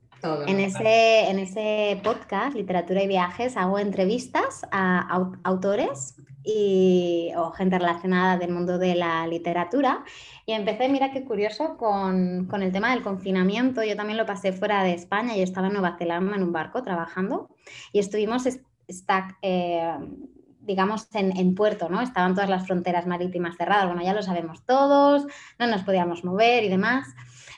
en, 0.46 0.58
ese, 0.58 1.28
en 1.28 1.38
ese 1.38 2.00
podcast, 2.02 2.56
Literatura 2.56 3.02
y 3.02 3.08
Viajes, 3.08 3.58
hago 3.58 3.78
entrevistas 3.78 4.62
a 4.70 5.00
autores 5.42 6.16
y, 6.44 7.30
o 7.36 7.50
gente 7.52 7.78
relacionada 7.78 8.36
del 8.36 8.52
mundo 8.52 8.78
de 8.78 8.94
la 8.94 9.26
literatura. 9.26 10.04
Y 10.46 10.52
empecé, 10.52 10.88
mira 10.88 11.12
qué 11.12 11.24
curioso, 11.24 11.76
con, 11.76 12.46
con, 12.46 12.62
el 12.62 12.72
tema 12.72 12.90
del 12.90 13.02
confinamiento. 13.02 13.82
Yo 13.82 13.96
también 13.96 14.18
lo 14.18 14.26
pasé 14.26 14.52
fuera 14.52 14.82
de 14.82 14.94
España, 14.94 15.36
yo 15.36 15.42
estaba 15.42 15.68
en 15.68 15.74
Nueva 15.74 15.96
Zelanda 15.98 16.36
en 16.36 16.42
un 16.42 16.52
barco 16.52 16.82
trabajando 16.82 17.48
y 17.92 17.98
estuvimos 17.98 18.46
eh, 19.42 19.94
digamos, 20.60 21.08
en, 21.14 21.36
en, 21.36 21.54
puerto, 21.54 21.88
¿no? 21.88 22.00
Estaban 22.00 22.34
todas 22.34 22.48
las 22.48 22.66
fronteras 22.66 23.06
marítimas 23.06 23.56
cerradas, 23.56 23.86
bueno, 23.86 24.02
ya 24.02 24.14
lo 24.14 24.22
sabemos 24.22 24.64
todos, 24.64 25.26
no 25.58 25.66
nos 25.66 25.82
podíamos 25.82 26.24
mover 26.24 26.64
y 26.64 26.68
demás. 26.68 27.08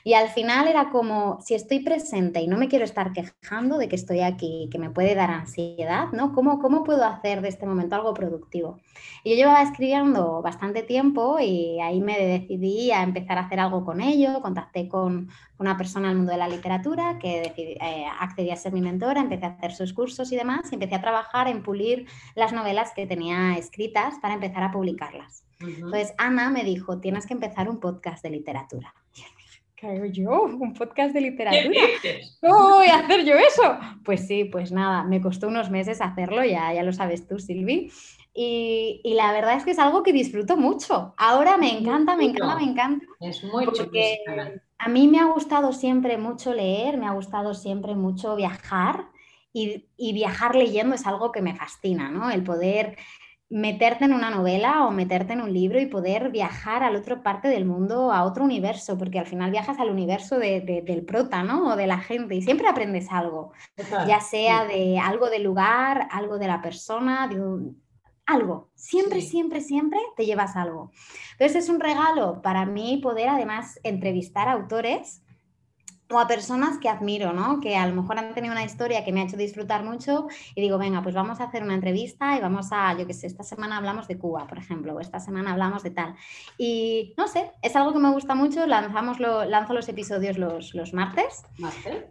Y 0.07 0.13
al 0.13 0.29
final 0.29 0.67
era 0.67 0.91
como, 0.91 1.39
si 1.41 1.55
estoy 1.55 1.79
presente 1.79 2.39
y 2.39 2.47
no 2.47 2.57
me 2.57 2.67
quiero 2.67 2.85
estar 2.85 3.11
quejando 3.11 3.79
de 3.79 3.89
que 3.89 3.95
estoy 3.95 4.19
aquí, 4.19 4.69
que 4.71 4.77
me 4.77 4.91
puede 4.91 5.15
dar 5.15 5.31
ansiedad, 5.31 6.09
¿no? 6.11 6.31
¿Cómo, 6.31 6.59
cómo 6.59 6.83
puedo 6.83 7.03
hacer 7.03 7.41
de 7.41 7.47
este 7.47 7.65
momento 7.65 7.95
algo 7.95 8.13
productivo? 8.13 8.77
Y 9.23 9.31
yo 9.31 9.35
llevaba 9.35 9.63
escribiendo 9.63 10.43
bastante 10.43 10.83
tiempo 10.83 11.39
y 11.39 11.79
ahí 11.81 12.01
me 12.01 12.19
decidí 12.19 12.91
a 12.91 13.01
empezar 13.01 13.39
a 13.39 13.47
hacer 13.47 13.59
algo 13.59 13.83
con 13.83 13.99
ello. 13.99 14.43
Contacté 14.43 14.87
con 14.87 15.27
una 15.57 15.75
persona 15.75 16.09
del 16.09 16.17
mundo 16.17 16.33
de 16.33 16.37
la 16.37 16.49
literatura 16.49 17.17
que 17.17 17.41
decidí, 17.41 17.71
eh, 17.81 18.05
accedí 18.19 18.51
a 18.51 18.57
ser 18.57 18.73
mi 18.73 18.81
mentora, 18.81 19.21
empecé 19.21 19.47
a 19.47 19.55
hacer 19.57 19.71
sus 19.71 19.91
cursos 19.91 20.31
y 20.31 20.35
demás, 20.35 20.71
y 20.71 20.75
empecé 20.75 20.93
a 20.93 21.01
trabajar 21.01 21.47
en 21.47 21.63
pulir 21.63 22.05
las 22.35 22.53
novelas 22.53 22.91
que 22.95 23.07
tenía 23.07 23.57
escritas 23.57 24.19
para 24.21 24.35
empezar 24.35 24.61
a 24.61 24.71
publicarlas. 24.71 25.45
Entonces 25.59 26.13
Ana 26.19 26.51
me 26.51 26.63
dijo, 26.63 26.99
tienes 26.99 27.25
que 27.25 27.33
empezar 27.33 27.67
un 27.71 27.79
podcast 27.79 28.21
de 28.21 28.29
literatura. 28.29 28.93
¿Qué 29.85 29.97
hago 29.97 30.05
yo? 30.05 30.43
¿Un 30.59 30.73
podcast 30.73 31.13
de 31.13 31.21
literatura? 31.21 31.79
¿Cómo 32.41 32.75
voy 32.75 32.87
a 32.87 32.99
hacer 32.99 33.25
yo 33.25 33.35
eso? 33.35 33.77
Pues 34.03 34.27
sí, 34.27 34.45
pues 34.45 34.71
nada, 34.71 35.03
me 35.03 35.21
costó 35.21 35.47
unos 35.47 35.69
meses 35.69 36.01
hacerlo, 36.01 36.43
ya, 36.43 36.73
ya 36.73 36.83
lo 36.83 36.93
sabes 36.93 37.27
tú, 37.27 37.39
Silvi. 37.39 37.91
Y, 38.37 38.99
y, 39.03 39.13
la 39.13 39.31
verdad 39.31 39.55
es 39.55 39.63
que 39.63 39.71
es 39.71 39.79
algo 39.79 40.03
que 40.03 40.11
disfruto 40.11 40.57
mucho. 40.57 41.13
Ahora 41.17 41.55
me 41.55 41.71
encanta, 41.77 42.17
me 42.17 42.25
encanta, 42.25 42.57
me 42.57 42.63
encanta. 42.63 43.05
Es 43.21 43.41
muy 43.45 43.65
porque 43.65 44.17
a 44.77 44.89
mí 44.89 45.07
me 45.07 45.19
ha 45.19 45.25
gustado 45.25 45.71
siempre 45.71 46.17
mucho 46.17 46.53
leer, 46.53 46.97
me 46.97 47.07
ha 47.07 47.11
gustado 47.11 47.53
siempre 47.53 47.95
mucho 47.95 48.35
viajar 48.35 49.05
y, 49.53 49.85
y 49.95 50.11
viajar 50.11 50.53
leyendo 50.53 50.95
es 50.95 51.07
algo 51.07 51.31
que 51.31 51.41
me 51.41 51.55
fascina, 51.55 52.11
¿no? 52.11 52.29
El 52.29 52.43
poder 52.43 52.97
meterte 53.49 54.05
en 54.05 54.13
una 54.13 54.31
novela 54.31 54.85
o 54.87 54.91
meterte 54.91 55.33
en 55.33 55.41
un 55.41 55.53
libro 55.53 55.79
y 55.79 55.85
poder 55.85 56.29
viajar 56.31 56.83
a 56.83 56.89
la 56.89 56.99
otra 56.99 57.21
parte 57.21 57.47
del 57.47 57.65
mundo, 57.65 58.11
a 58.11 58.23
otro 58.23 58.43
universo, 58.43 58.97
porque 58.97 59.19
al 59.19 59.27
final 59.27 59.51
viajas 59.51 59.79
al 59.79 59.91
universo 59.91 60.39
del 60.39 61.05
prota, 61.05 61.43
¿no? 61.43 61.67
O 61.67 61.75
de 61.75 61.87
la 61.87 61.99
gente 61.99 62.35
y 62.35 62.41
siempre 62.41 62.67
aprendes 62.67 63.11
algo, 63.11 63.51
ya 64.07 64.19
sea 64.19 64.65
de 64.65 64.97
algo 64.99 65.29
del 65.29 65.43
lugar, 65.43 66.07
algo 66.11 66.39
de 66.39 66.47
la 66.47 66.61
persona, 66.61 67.27
de 67.27 67.39
algo. 68.25 68.71
Siempre, 68.73 69.21
siempre, 69.21 69.61
siempre 69.61 69.99
te 70.15 70.25
llevas 70.25 70.55
algo. 70.55 70.91
Entonces 71.33 71.63
es 71.63 71.69
un 71.69 71.79
regalo 71.79 72.41
para 72.41 72.65
mí 72.65 72.97
poder 72.97 73.29
además 73.29 73.79
entrevistar 73.83 74.47
a 74.47 74.53
autores 74.53 75.21
o 76.11 76.19
a 76.19 76.27
personas 76.27 76.77
que 76.77 76.87
admiro, 76.87 77.33
¿no? 77.33 77.59
Que 77.59 77.75
a 77.75 77.87
lo 77.87 77.95
mejor 77.95 78.19
han 78.19 78.33
tenido 78.33 78.51
una 78.51 78.63
historia 78.63 79.03
que 79.03 79.11
me 79.11 79.21
ha 79.21 79.23
hecho 79.23 79.37
disfrutar 79.37 79.83
mucho 79.83 80.27
y 80.53 80.61
digo, 80.61 80.77
venga, 80.77 81.01
pues 81.01 81.15
vamos 81.15 81.39
a 81.39 81.45
hacer 81.45 81.63
una 81.63 81.73
entrevista 81.73 82.37
y 82.37 82.41
vamos 82.41 82.67
a, 82.71 82.97
yo 82.97 83.07
qué 83.07 83.13
sé, 83.13 83.27
esta 83.27 83.43
semana 83.43 83.77
hablamos 83.77 84.07
de 84.07 84.17
Cuba, 84.17 84.45
por 84.47 84.57
ejemplo, 84.57 84.93
o 84.95 84.99
esta 84.99 85.19
semana 85.19 85.53
hablamos 85.53 85.81
de 85.83 85.91
tal. 85.91 86.15
Y 86.57 87.13
no 87.17 87.27
sé, 87.27 87.51
es 87.61 87.75
algo 87.75 87.93
que 87.93 87.99
me 87.99 88.11
gusta 88.11 88.35
mucho, 88.35 88.67
lanzamos 88.67 89.19
lo, 89.19 89.45
lanzo 89.45 89.73
los 89.73 89.89
episodios 89.89 90.37
los, 90.37 90.75
los 90.75 90.93
martes. 90.93 91.43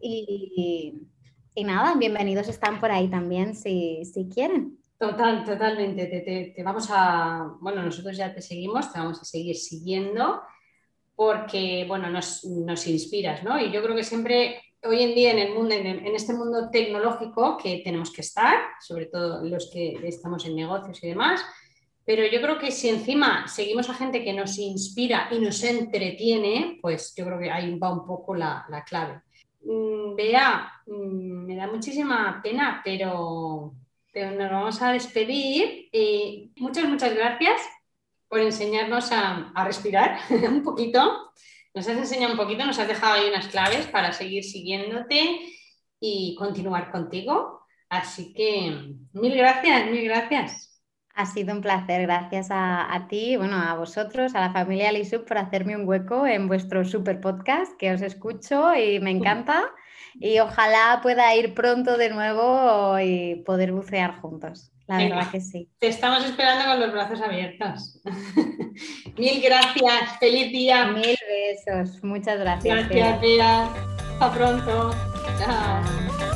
Y, 0.02 1.06
y, 1.54 1.64
nada, 1.64 1.94
bienvenidos 1.94 2.48
están 2.48 2.80
por 2.80 2.90
ahí 2.90 3.08
también 3.08 3.54
si, 3.54 4.04
si 4.04 4.28
quieren. 4.28 4.78
Total, 4.98 5.44
totalmente. 5.44 6.06
Te, 6.06 6.52
te 6.54 6.62
vamos 6.64 6.88
a, 6.90 7.54
bueno, 7.60 7.82
nosotros 7.82 8.16
ya 8.16 8.34
te 8.34 8.42
seguimos, 8.42 8.92
te 8.92 8.98
vamos 8.98 9.20
a 9.20 9.24
seguir 9.24 9.56
siguiendo 9.56 10.40
porque, 11.16 11.84
bueno, 11.86 12.10
nos, 12.10 12.44
nos, 12.44 12.86
inspiras, 12.86 13.42
¿no? 13.44 13.60
Y 13.60 13.70
yo 13.70 13.82
creo 13.82 13.94
que 13.94 14.02
siempre, 14.02 14.60
hoy 14.82 15.02
en 15.02 15.14
día 15.14 15.30
en 15.30 15.38
el 15.38 15.54
mundo, 15.54 15.74
en, 15.74 16.06
este 16.14 16.34
mundo 16.34 16.70
tecnológico 16.70 17.56
que 17.56 17.82
tenemos 17.84 18.12
que 18.12 18.22
estar, 18.22 18.56
sobre 18.80 19.06
todo 19.06 19.44
los 19.44 19.70
que 19.72 19.96
estamos 20.04 20.44
en 20.44 20.56
negocios 20.56 21.02
y 21.02 21.08
demás, 21.08 21.44
pero 22.04 22.26
yo 22.26 22.42
creo 22.42 22.58
que 22.58 22.70
si 22.70 22.88
encima 22.88 23.46
seguimos 23.48 23.88
a 23.88 23.94
gente 23.94 24.22
que 24.22 24.32
nos 24.32 24.58
inspira 24.58 25.28
y 25.30 25.38
nos 25.38 25.62
entretiene, 25.62 26.78
pues 26.82 27.14
yo 27.16 27.24
creo 27.24 27.38
que 27.38 27.50
ahí 27.50 27.78
va 27.78 27.92
un 27.92 28.04
poco 28.06 28.34
la, 28.34 28.66
la 28.68 28.84
clave. 28.84 29.22
Mm, 29.64 30.14
Vea, 30.16 30.70
mm, 30.86 31.46
me 31.46 31.56
da 31.56 31.66
muchísima 31.66 32.40
pena, 32.42 32.82
pero, 32.84 33.72
pero 34.12 34.32
nos 34.32 34.50
vamos 34.50 34.82
a 34.82 34.92
despedir. 34.92 35.88
y 35.92 36.52
muchas, 36.56 36.88
muchas 36.88 37.14
gracias 37.14 37.60
por 38.34 38.42
enseñarnos 38.42 39.12
a, 39.12 39.52
respirar 39.64 40.18
un 40.48 40.64
poquito. 40.64 41.30
Nos 41.72 41.88
has 41.88 41.96
enseñado 41.96 42.32
un 42.32 42.36
poquito, 42.36 42.66
nos 42.66 42.80
has 42.80 42.88
dejado 42.88 43.14
ahí 43.14 43.28
unas 43.28 43.46
claves 43.46 43.86
para 43.86 44.10
seguir 44.10 44.42
siguiéndote 44.42 45.38
y 46.00 46.34
continuar 46.36 46.90
contigo. 46.90 47.60
Así 47.88 48.34
que 48.34 48.96
mil 49.12 49.36
gracias, 49.36 49.88
mil 49.88 50.02
gracias. 50.02 50.82
Ha 51.14 51.26
sido 51.26 51.54
un 51.54 51.60
placer, 51.60 52.02
gracias 52.02 52.48
a, 52.50 53.06
ti, 53.08 53.36
bueno, 53.36 53.56
a 53.56 53.76
vosotros, 53.76 54.34
a 54.34 54.40
la 54.40 54.52
familia 54.52 54.90
Lisub 54.90 55.24
por 55.24 55.38
hacerme 55.38 55.76
un 55.76 55.86
hueco 55.86 56.26
en 56.26 56.48
vuestro 56.48 56.84
super 56.84 57.20
podcast 57.20 57.76
que 57.78 57.92
os 57.92 58.02
escucho 58.02 58.74
y 58.74 58.98
me 58.98 59.12
encanta. 59.12 59.62
Y 60.14 60.40
ojalá 60.40 60.98
pueda 61.04 61.32
ir 61.36 61.54
pronto 61.54 61.96
de 61.96 62.10
nuevo 62.10 62.98
y 62.98 63.44
poder 63.46 63.70
bucear 63.70 64.20
juntos. 64.20 64.73
La 64.86 64.98
verdad 64.98 65.30
que 65.30 65.40
sí. 65.40 65.68
Te 65.78 65.88
estamos 65.88 66.24
esperando 66.24 66.64
con 66.66 66.80
los 66.80 66.92
brazos 66.92 67.20
abiertos. 67.20 68.00
Mil 69.16 69.40
gracias. 69.40 70.18
Feliz 70.20 70.52
día. 70.52 70.86
Mil 70.88 71.16
besos. 71.28 72.02
Muchas 72.04 72.38
gracias. 72.38 72.88
Gracias, 72.88 73.70
Hasta 74.18 74.32
pronto. 74.32 74.94
Chao. 75.38 76.33